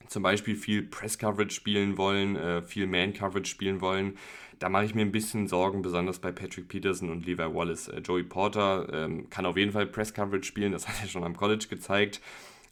zum 0.08 0.22
Beispiel 0.24 0.56
viel 0.56 0.82
Press-Coverage 0.82 1.54
spielen 1.54 1.96
wollen, 1.96 2.36
äh, 2.36 2.62
viel 2.62 2.86
Man-Coverage 2.86 3.48
spielen 3.48 3.80
wollen. 3.80 4.16
Da 4.58 4.68
mache 4.68 4.84
ich 4.84 4.94
mir 4.94 5.02
ein 5.02 5.12
bisschen 5.12 5.46
Sorgen, 5.46 5.82
besonders 5.82 6.18
bei 6.18 6.32
Patrick 6.32 6.68
Peterson 6.68 7.10
und 7.10 7.24
Levi 7.24 7.54
Wallace. 7.54 7.88
Äh, 7.88 8.00
Joey 8.00 8.24
Porter 8.24 8.88
ähm, 8.92 9.30
kann 9.30 9.46
auf 9.46 9.56
jeden 9.56 9.72
Fall 9.72 9.86
Press-Coverage 9.86 10.44
spielen, 10.44 10.72
das 10.72 10.88
hat 10.88 10.96
er 11.00 11.08
schon 11.08 11.24
am 11.24 11.36
College 11.36 11.66
gezeigt. 11.70 12.20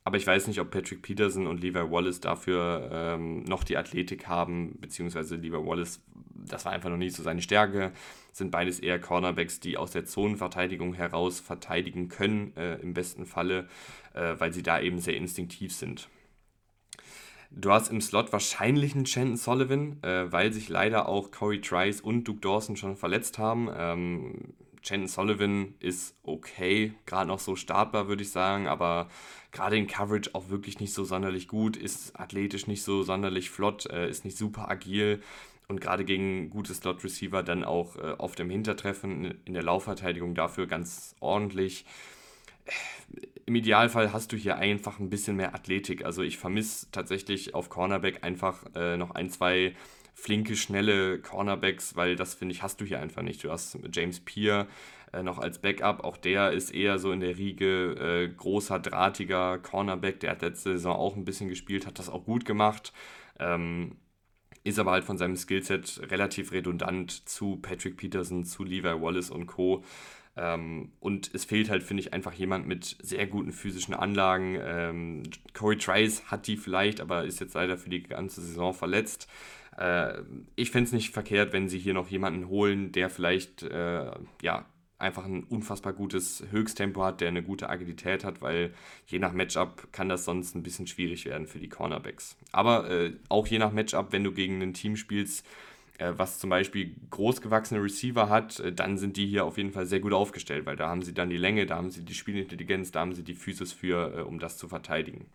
Aber 0.08 0.16
ich 0.16 0.26
weiß 0.26 0.46
nicht, 0.46 0.58
ob 0.58 0.70
Patrick 0.70 1.02
Peterson 1.02 1.46
und 1.46 1.60
Levi 1.60 1.90
Wallace 1.90 2.18
dafür 2.18 2.88
ähm, 2.90 3.42
noch 3.42 3.62
die 3.62 3.76
Athletik 3.76 4.26
haben, 4.26 4.78
beziehungsweise 4.80 5.36
Levi 5.36 5.58
Wallace, 5.58 6.00
das 6.34 6.64
war 6.64 6.72
einfach 6.72 6.88
noch 6.88 6.96
nie 6.96 7.10
so 7.10 7.22
seine 7.22 7.42
Stärke. 7.42 7.92
Sind 8.32 8.50
beides 8.50 8.80
eher 8.80 8.98
Cornerbacks, 8.98 9.60
die 9.60 9.76
aus 9.76 9.90
der 9.90 10.06
Zonenverteidigung 10.06 10.94
heraus 10.94 11.40
verteidigen 11.40 12.08
können, 12.08 12.56
äh, 12.56 12.76
im 12.76 12.94
besten 12.94 13.26
Falle, 13.26 13.68
äh, 14.14 14.34
weil 14.38 14.54
sie 14.54 14.62
da 14.62 14.80
eben 14.80 14.98
sehr 14.98 15.14
instinktiv 15.14 15.74
sind. 15.74 16.08
Du 17.50 17.70
hast 17.70 17.90
im 17.90 18.00
Slot 18.00 18.32
wahrscheinlich 18.32 18.94
einen 18.94 19.04
Shannon 19.04 19.36
Sullivan, 19.36 20.02
äh, 20.02 20.32
weil 20.32 20.54
sich 20.54 20.70
leider 20.70 21.06
auch 21.06 21.30
Corey 21.32 21.60
Trice 21.60 22.00
und 22.00 22.24
Duke 22.24 22.40
Dawson 22.40 22.78
schon 22.78 22.96
verletzt 22.96 23.36
haben. 23.36 23.68
Ähm, 23.76 24.54
Shannon 24.88 25.06
Sullivan 25.06 25.74
ist 25.80 26.16
okay, 26.22 26.94
gerade 27.04 27.28
noch 27.28 27.40
so 27.40 27.56
startbar, 27.56 28.08
würde 28.08 28.22
ich 28.22 28.30
sagen, 28.30 28.66
aber 28.66 29.08
gerade 29.52 29.76
in 29.76 29.86
Coverage 29.86 30.30
auch 30.34 30.48
wirklich 30.48 30.80
nicht 30.80 30.94
so 30.94 31.04
sonderlich 31.04 31.46
gut, 31.46 31.76
ist 31.76 32.18
athletisch 32.18 32.66
nicht 32.66 32.82
so 32.82 33.02
sonderlich 33.02 33.50
flott, 33.50 33.84
äh, 33.86 34.08
ist 34.08 34.24
nicht 34.24 34.38
super 34.38 34.70
agil 34.70 35.22
und 35.68 35.82
gerade 35.82 36.06
gegen 36.06 36.48
gute 36.48 36.72
Slot-Receiver 36.72 37.42
dann 37.42 37.64
auch 37.64 37.96
äh, 37.96 38.14
auf 38.16 38.34
dem 38.34 38.48
Hintertreffen 38.48 39.38
in 39.44 39.52
der 39.52 39.62
Laufverteidigung 39.62 40.34
dafür 40.34 40.66
ganz 40.66 41.14
ordentlich. 41.20 41.84
Im 43.44 43.54
Idealfall 43.56 44.14
hast 44.14 44.32
du 44.32 44.38
hier 44.38 44.56
einfach 44.56 44.98
ein 45.00 45.10
bisschen 45.10 45.36
mehr 45.36 45.54
Athletik. 45.54 46.06
Also 46.06 46.22
ich 46.22 46.38
vermisse 46.38 46.90
tatsächlich 46.92 47.54
auf 47.54 47.68
Cornerback 47.68 48.24
einfach 48.24 48.64
äh, 48.74 48.96
noch 48.96 49.10
ein, 49.10 49.28
zwei 49.28 49.74
flinke, 50.18 50.56
schnelle 50.56 51.20
Cornerbacks, 51.20 51.94
weil 51.94 52.16
das 52.16 52.34
finde 52.34 52.52
ich, 52.52 52.62
hast 52.62 52.80
du 52.80 52.84
hier 52.84 53.00
einfach 53.00 53.22
nicht. 53.22 53.44
Du 53.44 53.50
hast 53.50 53.78
James 53.92 54.18
Peer 54.20 54.66
äh, 55.12 55.22
noch 55.22 55.38
als 55.38 55.60
Backup, 55.60 56.02
auch 56.02 56.16
der 56.16 56.52
ist 56.52 56.74
eher 56.74 56.98
so 56.98 57.12
in 57.12 57.20
der 57.20 57.38
Riege 57.38 57.92
äh, 57.92 58.28
großer, 58.28 58.80
drahtiger 58.80 59.58
Cornerback, 59.58 60.18
der 60.20 60.32
hat 60.32 60.42
letzte 60.42 60.72
Saison 60.72 60.96
auch 60.96 61.16
ein 61.16 61.24
bisschen 61.24 61.48
gespielt, 61.48 61.86
hat 61.86 62.00
das 62.00 62.08
auch 62.08 62.24
gut 62.24 62.44
gemacht. 62.44 62.92
Ähm, 63.38 63.96
ist 64.64 64.80
aber 64.80 64.90
halt 64.90 65.04
von 65.04 65.18
seinem 65.18 65.36
Skillset 65.36 66.00
relativ 66.10 66.50
redundant 66.50 67.28
zu 67.28 67.56
Patrick 67.56 67.96
Peterson, 67.96 68.44
zu 68.44 68.64
Levi 68.64 69.00
Wallace 69.00 69.30
und 69.30 69.46
Co. 69.46 69.84
Ähm, 70.36 70.90
und 70.98 71.32
es 71.32 71.44
fehlt 71.44 71.70
halt, 71.70 71.84
finde 71.84 72.02
ich, 72.02 72.12
einfach 72.12 72.32
jemand 72.32 72.66
mit 72.66 72.96
sehr 73.00 73.26
guten 73.28 73.52
physischen 73.52 73.94
Anlagen. 73.94 74.58
Ähm, 74.60 75.22
Corey 75.54 75.78
Trice 75.78 76.24
hat 76.26 76.48
die 76.48 76.56
vielleicht, 76.56 77.00
aber 77.00 77.24
ist 77.24 77.40
jetzt 77.40 77.54
leider 77.54 77.78
für 77.78 77.88
die 77.88 78.02
ganze 78.02 78.40
Saison 78.40 78.74
verletzt. 78.74 79.28
Äh, 79.78 80.22
ich 80.56 80.70
fände 80.70 80.86
es 80.88 80.92
nicht 80.92 81.12
verkehrt, 81.12 81.52
wenn 81.52 81.68
sie 81.68 81.78
hier 81.78 81.94
noch 81.94 82.08
jemanden 82.08 82.48
holen, 82.48 82.92
der 82.92 83.08
vielleicht 83.08 83.62
äh, 83.62 84.10
ja, 84.42 84.66
einfach 84.98 85.24
ein 85.24 85.44
unfassbar 85.44 85.92
gutes 85.92 86.44
Höchsttempo 86.50 87.04
hat, 87.04 87.20
der 87.20 87.28
eine 87.28 87.42
gute 87.42 87.68
Agilität 87.68 88.24
hat, 88.24 88.42
weil 88.42 88.74
je 89.06 89.18
nach 89.18 89.32
Matchup 89.32 89.92
kann 89.92 90.08
das 90.08 90.24
sonst 90.24 90.56
ein 90.56 90.62
bisschen 90.62 90.86
schwierig 90.86 91.24
werden 91.24 91.46
für 91.46 91.60
die 91.60 91.68
Cornerbacks. 91.68 92.36
Aber 92.50 92.90
äh, 92.90 93.12
auch 93.28 93.46
je 93.46 93.58
nach 93.58 93.72
Matchup, 93.72 94.12
wenn 94.12 94.24
du 94.24 94.32
gegen 94.32 94.60
ein 94.60 94.74
Team 94.74 94.96
spielst, 94.96 95.46
äh, 95.98 96.12
was 96.16 96.40
zum 96.40 96.50
Beispiel 96.50 96.96
großgewachsene 97.10 97.80
Receiver 97.80 98.28
hat, 98.28 98.58
äh, 98.58 98.72
dann 98.72 98.98
sind 98.98 99.16
die 99.16 99.26
hier 99.26 99.44
auf 99.44 99.56
jeden 99.56 99.70
Fall 99.70 99.86
sehr 99.86 100.00
gut 100.00 100.12
aufgestellt, 100.12 100.66
weil 100.66 100.76
da 100.76 100.88
haben 100.88 101.02
sie 101.02 101.14
dann 101.14 101.30
die 101.30 101.36
Länge, 101.36 101.66
da 101.66 101.76
haben 101.76 101.90
sie 101.90 102.04
die 102.04 102.14
Spielintelligenz, 102.14 102.90
da 102.90 103.00
haben 103.00 103.14
sie 103.14 103.22
die 103.22 103.34
Physis 103.34 103.72
für, 103.72 104.18
äh, 104.18 104.22
um 104.22 104.40
das 104.40 104.58
zu 104.58 104.66
verteidigen. 104.66 105.26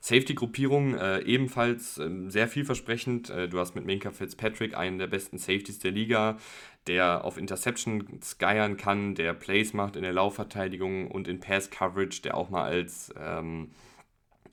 Safety-Gruppierung 0.00 0.94
äh, 0.94 1.20
ebenfalls 1.20 1.98
äh, 1.98 2.08
sehr 2.28 2.48
vielversprechend. 2.48 3.30
Äh, 3.30 3.48
du 3.48 3.58
hast 3.58 3.74
mit 3.74 3.84
Minka 3.84 4.10
Fitzpatrick 4.10 4.76
einen 4.76 4.98
der 4.98 5.08
besten 5.08 5.38
Safeties 5.38 5.80
der 5.80 5.90
Liga, 5.90 6.38
der 6.86 7.24
auf 7.24 7.36
Interception 7.36 8.20
skeiern 8.22 8.76
kann, 8.76 9.14
der 9.14 9.34
Plays 9.34 9.72
macht 9.72 9.96
in 9.96 10.02
der 10.02 10.12
Laufverteidigung 10.12 11.10
und 11.10 11.28
in 11.28 11.40
Pass-Coverage, 11.40 12.22
der 12.22 12.36
auch 12.36 12.50
mal 12.50 12.64
als 12.64 13.12
ähm, 13.18 13.70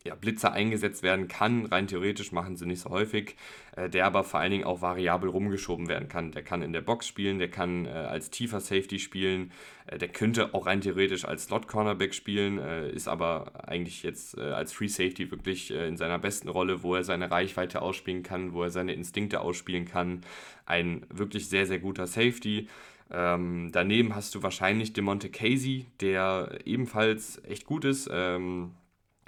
ja, 0.05 0.13
Blitzer 0.13 0.53
eingesetzt 0.53 1.01
werden 1.03 1.27
kann. 1.27 1.65
Rein 1.65 1.87
theoretisch 1.87 2.31
machen 2.31 2.55
sie 2.55 2.67
nicht 2.67 2.79
so 2.79 2.91
häufig, 2.91 3.35
äh, 3.75 3.89
der 3.89 4.05
aber 4.05 4.23
vor 4.23 4.39
allen 4.39 4.51
Dingen 4.51 4.63
auch 4.63 4.81
variabel 4.81 5.29
rumgeschoben 5.29 5.87
werden 5.87 6.07
kann. 6.07 6.31
Der 6.31 6.43
kann 6.43 6.61
in 6.61 6.73
der 6.73 6.81
Box 6.81 7.07
spielen, 7.07 7.39
der 7.39 7.49
kann 7.49 7.85
äh, 7.85 7.89
als 7.89 8.29
tiefer 8.29 8.59
Safety 8.59 8.99
spielen, 8.99 9.51
äh, 9.87 9.97
der 9.97 10.09
könnte 10.09 10.53
auch 10.53 10.67
rein 10.67 10.81
theoretisch 10.81 11.25
als 11.25 11.45
Slot 11.45 11.67
Cornerback 11.67 12.13
spielen, 12.13 12.59
äh, 12.59 12.89
ist 12.91 13.07
aber 13.07 13.67
eigentlich 13.67 14.03
jetzt 14.03 14.37
äh, 14.37 14.41
als 14.41 14.73
Free 14.73 14.87
Safety 14.87 15.31
wirklich 15.31 15.71
äh, 15.71 15.87
in 15.87 15.97
seiner 15.97 16.19
besten 16.19 16.49
Rolle, 16.49 16.83
wo 16.83 16.93
er 16.93 17.03
seine 17.03 17.31
Reichweite 17.31 17.81
ausspielen 17.81 18.21
kann, 18.21 18.53
wo 18.53 18.61
er 18.61 18.69
seine 18.69 18.93
Instinkte 18.93 19.41
ausspielen 19.41 19.85
kann. 19.85 20.21
Ein 20.67 21.05
wirklich 21.09 21.49
sehr, 21.49 21.65
sehr 21.65 21.79
guter 21.79 22.05
Safety. 22.05 22.67
Ähm, 23.11 23.69
daneben 23.71 24.15
hast 24.15 24.35
du 24.35 24.43
wahrscheinlich 24.43 24.93
DeMonte 24.93 25.29
Casey, 25.29 25.87
der 25.99 26.59
ebenfalls 26.65 27.41
echt 27.45 27.65
gut 27.65 27.85
ist. 27.85 28.09
Ähm, 28.11 28.71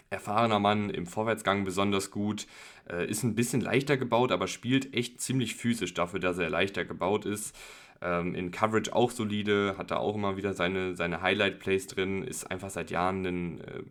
erfahrener 0.09 0.59
Mann, 0.59 0.89
im 0.89 1.05
Vorwärtsgang 1.05 1.63
besonders 1.63 2.11
gut, 2.11 2.47
äh, 2.89 3.09
ist 3.09 3.23
ein 3.23 3.35
bisschen 3.35 3.61
leichter 3.61 3.97
gebaut, 3.97 4.31
aber 4.31 4.47
spielt 4.47 4.93
echt 4.93 5.21
ziemlich 5.21 5.55
physisch 5.55 5.93
dafür, 5.93 6.19
dass 6.19 6.37
er 6.37 6.49
leichter 6.49 6.85
gebaut 6.85 7.25
ist. 7.25 7.55
Ähm, 8.01 8.35
in 8.35 8.51
Coverage 8.51 8.95
auch 8.95 9.11
solide, 9.11 9.75
hat 9.77 9.91
da 9.91 9.97
auch 9.97 10.15
immer 10.15 10.37
wieder 10.37 10.53
seine, 10.53 10.95
seine 10.95 11.21
Highlight-Plays 11.21 11.87
drin, 11.87 12.23
ist 12.23 12.49
einfach 12.49 12.69
seit 12.69 12.91
Jahren 12.91 13.25
ein 13.25 13.61
äh, 13.61 13.83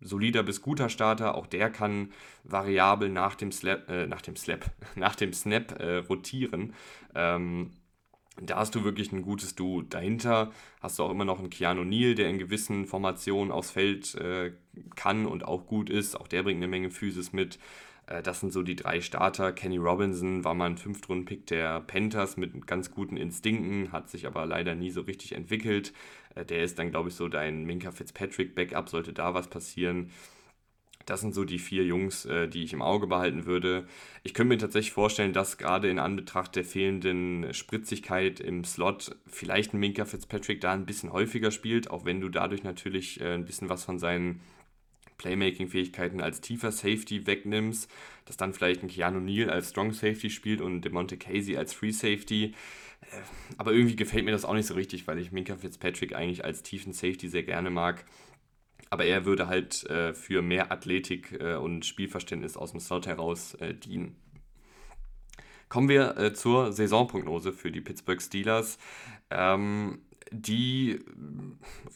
solider 0.00 0.42
bis 0.42 0.60
guter 0.60 0.88
Starter. 0.88 1.34
Auch 1.34 1.46
der 1.46 1.70
kann 1.70 2.12
variabel 2.42 3.08
nach 3.08 3.34
dem 3.34 3.52
Slap, 3.52 3.88
äh, 3.88 4.06
nach 4.06 4.22
dem 4.22 4.36
Slap, 4.36 4.70
nach 4.96 5.16
dem 5.16 5.32
Snap 5.32 5.80
äh, 5.80 5.96
rotieren. 5.98 6.74
Ähm, 7.14 7.70
da 8.40 8.56
hast 8.56 8.74
du 8.74 8.84
wirklich 8.84 9.12
ein 9.12 9.22
gutes 9.22 9.54
Duo. 9.54 9.82
Dahinter 9.82 10.50
hast 10.80 10.98
du 10.98 11.04
auch 11.04 11.10
immer 11.10 11.24
noch 11.24 11.38
einen 11.38 11.50
Keanu 11.50 11.84
Neal, 11.84 12.14
der 12.14 12.28
in 12.28 12.38
gewissen 12.38 12.86
Formationen 12.86 13.52
aufs 13.52 13.70
Feld 13.70 14.14
äh, 14.16 14.52
kann 14.96 15.26
und 15.26 15.44
auch 15.44 15.66
gut 15.66 15.88
ist. 15.88 16.18
Auch 16.18 16.26
der 16.26 16.42
bringt 16.42 16.58
eine 16.58 16.68
Menge 16.68 16.90
Physis 16.90 17.32
mit. 17.32 17.58
Äh, 18.06 18.22
das 18.22 18.40
sind 18.40 18.52
so 18.52 18.62
die 18.62 18.76
drei 18.76 19.00
Starter. 19.00 19.52
Kenny 19.52 19.76
Robinson 19.76 20.44
war 20.44 20.54
mal 20.54 20.70
ein 20.70 20.78
Fünftrunden-Pick 20.78 21.46
der 21.46 21.80
Panthers 21.80 22.36
mit 22.36 22.66
ganz 22.66 22.90
guten 22.90 23.16
Instinkten, 23.16 23.92
hat 23.92 24.10
sich 24.10 24.26
aber 24.26 24.46
leider 24.46 24.74
nie 24.74 24.90
so 24.90 25.02
richtig 25.02 25.32
entwickelt. 25.32 25.92
Äh, 26.34 26.44
der 26.44 26.64
ist 26.64 26.78
dann, 26.78 26.90
glaube 26.90 27.10
ich, 27.10 27.14
so 27.14 27.28
dein 27.28 27.64
Minka 27.64 27.92
Fitzpatrick-Backup, 27.92 28.88
sollte 28.88 29.12
da 29.12 29.34
was 29.34 29.48
passieren. 29.48 30.10
Das 31.06 31.20
sind 31.20 31.34
so 31.34 31.44
die 31.44 31.58
vier 31.58 31.84
Jungs, 31.84 32.24
äh, 32.24 32.48
die 32.48 32.64
ich 32.64 32.72
im 32.72 32.82
Auge 32.82 33.06
behalten 33.06 33.44
würde. 33.44 33.86
Ich 34.22 34.32
könnte 34.32 34.54
mir 34.54 34.58
tatsächlich 34.58 34.92
vorstellen, 34.92 35.32
dass 35.32 35.58
gerade 35.58 35.90
in 35.90 35.98
Anbetracht 35.98 36.56
der 36.56 36.64
fehlenden 36.64 37.52
Spritzigkeit 37.52 38.40
im 38.40 38.64
Slot 38.64 39.16
vielleicht 39.26 39.74
ein 39.74 39.80
Minka 39.80 40.04
Fitzpatrick 40.04 40.60
da 40.60 40.72
ein 40.72 40.86
bisschen 40.86 41.12
häufiger 41.12 41.50
spielt, 41.50 41.90
auch 41.90 42.04
wenn 42.04 42.20
du 42.20 42.28
dadurch 42.28 42.62
natürlich 42.62 43.20
äh, 43.20 43.34
ein 43.34 43.44
bisschen 43.44 43.68
was 43.68 43.84
von 43.84 43.98
seinen 43.98 44.40
Playmaking-Fähigkeiten 45.18 46.20
als 46.20 46.40
tiefer 46.40 46.72
Safety 46.72 47.26
wegnimmst, 47.26 47.90
dass 48.24 48.36
dann 48.36 48.52
vielleicht 48.52 48.82
ein 48.82 48.88
Keanu 48.88 49.20
Neal 49.20 49.50
als 49.50 49.70
Strong 49.70 49.92
Safety 49.92 50.30
spielt 50.30 50.60
und 50.60 50.82
DeMonte 50.82 51.16
Casey 51.16 51.56
als 51.56 51.72
Free 51.72 51.92
Safety. 51.92 52.54
Äh, 53.02 53.16
aber 53.58 53.72
irgendwie 53.72 53.96
gefällt 53.96 54.24
mir 54.24 54.32
das 54.32 54.44
auch 54.44 54.54
nicht 54.54 54.66
so 54.66 54.74
richtig, 54.74 55.06
weil 55.06 55.18
ich 55.18 55.32
Minka 55.32 55.56
Fitzpatrick 55.56 56.14
eigentlich 56.14 56.44
als 56.44 56.62
tiefen 56.62 56.92
Safety 56.92 57.28
sehr 57.28 57.42
gerne 57.42 57.70
mag. 57.70 58.04
Aber 58.90 59.04
er 59.04 59.24
würde 59.24 59.48
halt 59.48 59.84
äh, 59.90 60.14
für 60.14 60.42
mehr 60.42 60.70
Athletik 60.70 61.32
äh, 61.40 61.54
und 61.56 61.84
Spielverständnis 61.84 62.56
aus 62.56 62.72
dem 62.72 62.80
Slot 62.80 63.06
heraus 63.06 63.54
äh, 63.54 63.74
dienen. 63.74 64.16
Kommen 65.68 65.88
wir 65.88 66.16
äh, 66.16 66.32
zur 66.32 66.72
Saisonprognose 66.72 67.52
für 67.52 67.72
die 67.72 67.80
Pittsburgh 67.80 68.22
Steelers, 68.22 68.78
ähm, 69.30 70.02
die 70.30 71.00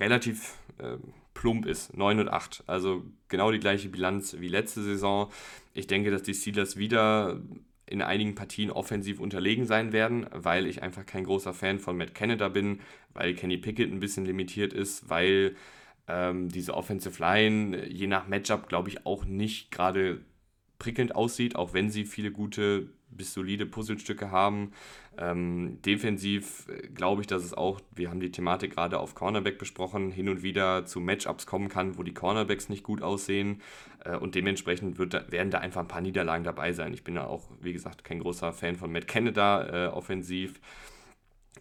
relativ 0.00 0.54
äh, 0.78 0.96
plump 1.34 1.66
ist, 1.66 1.96
9 1.96 2.20
und 2.20 2.28
8. 2.28 2.64
Also 2.66 3.04
genau 3.28 3.52
die 3.52 3.60
gleiche 3.60 3.88
Bilanz 3.88 4.36
wie 4.40 4.48
letzte 4.48 4.82
Saison. 4.82 5.30
Ich 5.74 5.86
denke, 5.86 6.10
dass 6.10 6.22
die 6.22 6.34
Steelers 6.34 6.76
wieder 6.76 7.40
in 7.86 8.02
einigen 8.02 8.34
Partien 8.34 8.70
offensiv 8.70 9.20
unterlegen 9.20 9.64
sein 9.64 9.92
werden, 9.92 10.26
weil 10.32 10.66
ich 10.66 10.82
einfach 10.82 11.06
kein 11.06 11.24
großer 11.24 11.54
Fan 11.54 11.78
von 11.78 11.96
Matt 11.96 12.14
Canada 12.14 12.48
bin, 12.48 12.80
weil 13.14 13.34
Kenny 13.34 13.56
Pickett 13.56 13.90
ein 13.90 14.00
bisschen 14.00 14.26
limitiert 14.26 14.72
ist, 14.72 15.08
weil 15.08 15.56
ähm, 16.08 16.48
diese 16.48 16.74
Offensive 16.74 17.20
Line 17.20 17.86
je 17.88 18.06
nach 18.06 18.26
Matchup, 18.26 18.68
glaube 18.68 18.88
ich, 18.88 19.06
auch 19.06 19.24
nicht 19.24 19.70
gerade 19.70 20.20
prickelnd 20.78 21.14
aussieht, 21.14 21.56
auch 21.56 21.74
wenn 21.74 21.90
sie 21.90 22.04
viele 22.04 22.30
gute 22.30 22.88
bis 23.10 23.34
solide 23.34 23.66
Puzzlestücke 23.66 24.30
haben. 24.30 24.72
Ähm, 25.16 25.80
defensiv 25.82 26.68
äh, 26.68 26.88
glaube 26.88 27.22
ich, 27.22 27.26
dass 27.26 27.42
es 27.42 27.54
auch, 27.54 27.80
wir 27.94 28.10
haben 28.10 28.20
die 28.20 28.30
Thematik 28.30 28.74
gerade 28.74 28.98
auf 28.98 29.14
Cornerback 29.14 29.58
besprochen, 29.58 30.10
hin 30.12 30.28
und 30.28 30.42
wieder 30.42 30.84
zu 30.84 31.00
Matchups 31.00 31.46
kommen 31.46 31.68
kann, 31.68 31.98
wo 31.98 32.02
die 32.02 32.14
Cornerbacks 32.14 32.68
nicht 32.68 32.84
gut 32.84 33.02
aussehen 33.02 33.60
äh, 34.04 34.16
und 34.16 34.34
dementsprechend 34.34 34.98
wird, 34.98 35.32
werden 35.32 35.50
da 35.50 35.58
einfach 35.58 35.80
ein 35.80 35.88
paar 35.88 36.00
Niederlagen 36.02 36.44
dabei 36.44 36.72
sein. 36.72 36.94
Ich 36.94 37.02
bin 37.02 37.16
da 37.16 37.24
auch, 37.24 37.50
wie 37.60 37.72
gesagt, 37.72 38.04
kein 38.04 38.20
großer 38.20 38.52
Fan 38.52 38.76
von 38.76 38.92
Matt 38.92 39.08
Canada 39.08 39.86
äh, 39.86 39.88
offensiv. 39.88 40.60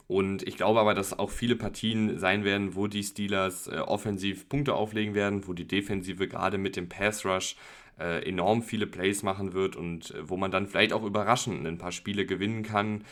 Und 0.08 0.48
ich 0.48 0.56
glaube 0.58 0.80
aber, 0.80 0.94
dass 0.94 1.18
auch 1.18 1.32
viele 1.32 1.56
Partien 1.56 2.18
sein 2.20 2.44
werden, 2.44 2.76
wo 2.76 2.88
die 2.88 3.04
Steelers 3.04 3.68
äh, 3.68 3.78
offensiv 3.78 4.48
Punkte 4.48 4.74
auflegen 4.74 5.16
werden, 5.16 5.48
wo 5.48 5.54
die 5.54 5.68
Defensive 5.68 6.28
gerade 6.28 6.58
mit 6.58 6.76
dem 6.76 6.88
Pass 6.88 7.26
Rush 7.26 7.56
äh, 8.00 8.28
enorm 8.28 8.62
viele 8.62 8.88
Plays 8.88 9.24
machen 9.24 9.54
wird 9.54 9.76
und 9.76 10.12
äh, 10.12 10.30
wo 10.30 10.38
man 10.38 10.52
dann 10.52 10.68
vielleicht 10.68 10.94
auch 10.94 11.04
überraschend 11.04 11.66
ein 11.66 11.78
paar 11.78 11.92
Spiele 11.92 12.26
gewinnen 12.26 12.64
kann, 12.64 13.04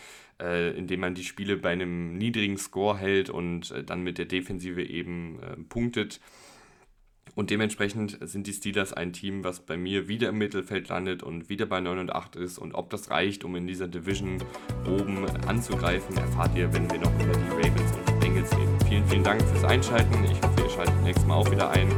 äh, 0.41 0.71
indem 0.77 1.01
man 1.01 1.15
die 1.15 1.23
Spiele 1.23 1.57
bei 1.57 1.71
einem 1.71 2.17
niedrigen 2.17 2.57
Score 2.57 2.97
hält 2.97 3.29
und 3.29 3.71
äh, 3.71 3.83
dann 3.83 4.01
mit 4.01 4.17
der 4.17 4.25
Defensive 4.25 4.83
eben 4.83 5.39
äh, 5.41 5.55
punktet. 5.67 6.19
Und 7.35 7.49
dementsprechend 7.49 8.17
sind 8.21 8.47
die 8.47 8.53
Steelers 8.53 8.93
ein 8.93 9.11
Team, 9.11 9.43
was 9.43 9.59
bei 9.59 9.75
mir 9.75 10.07
wieder 10.07 10.29
im 10.29 10.37
Mittelfeld 10.37 10.87
landet 10.87 11.21
und 11.21 11.49
wieder 11.49 11.65
bei 11.65 11.81
9 11.81 11.99
und 11.99 12.15
8 12.15 12.37
ist. 12.37 12.57
Und 12.57 12.73
ob 12.73 12.89
das 12.89 13.11
reicht, 13.11 13.43
um 13.43 13.55
in 13.57 13.67
dieser 13.67 13.89
Division 13.89 14.41
oben 14.87 15.25
anzugreifen, 15.45 16.15
erfahrt 16.17 16.57
ihr, 16.57 16.73
wenn 16.73 16.89
wir 16.89 16.99
noch 16.99 17.13
über 17.15 17.33
die 17.33 17.67
Ravens 17.67 17.91
und 18.07 18.19
Bengals 18.21 18.51
reden. 18.53 18.79
Vielen, 18.87 19.05
vielen 19.07 19.23
Dank 19.23 19.41
fürs 19.41 19.65
Einschalten. 19.65 20.23
Ich 20.23 20.41
hoffe, 20.41 20.61
ihr 20.63 20.69
schaltet 20.69 21.03
nächstes 21.03 21.27
Mal 21.27 21.35
auch 21.35 21.51
wieder 21.51 21.69
ein. 21.69 21.89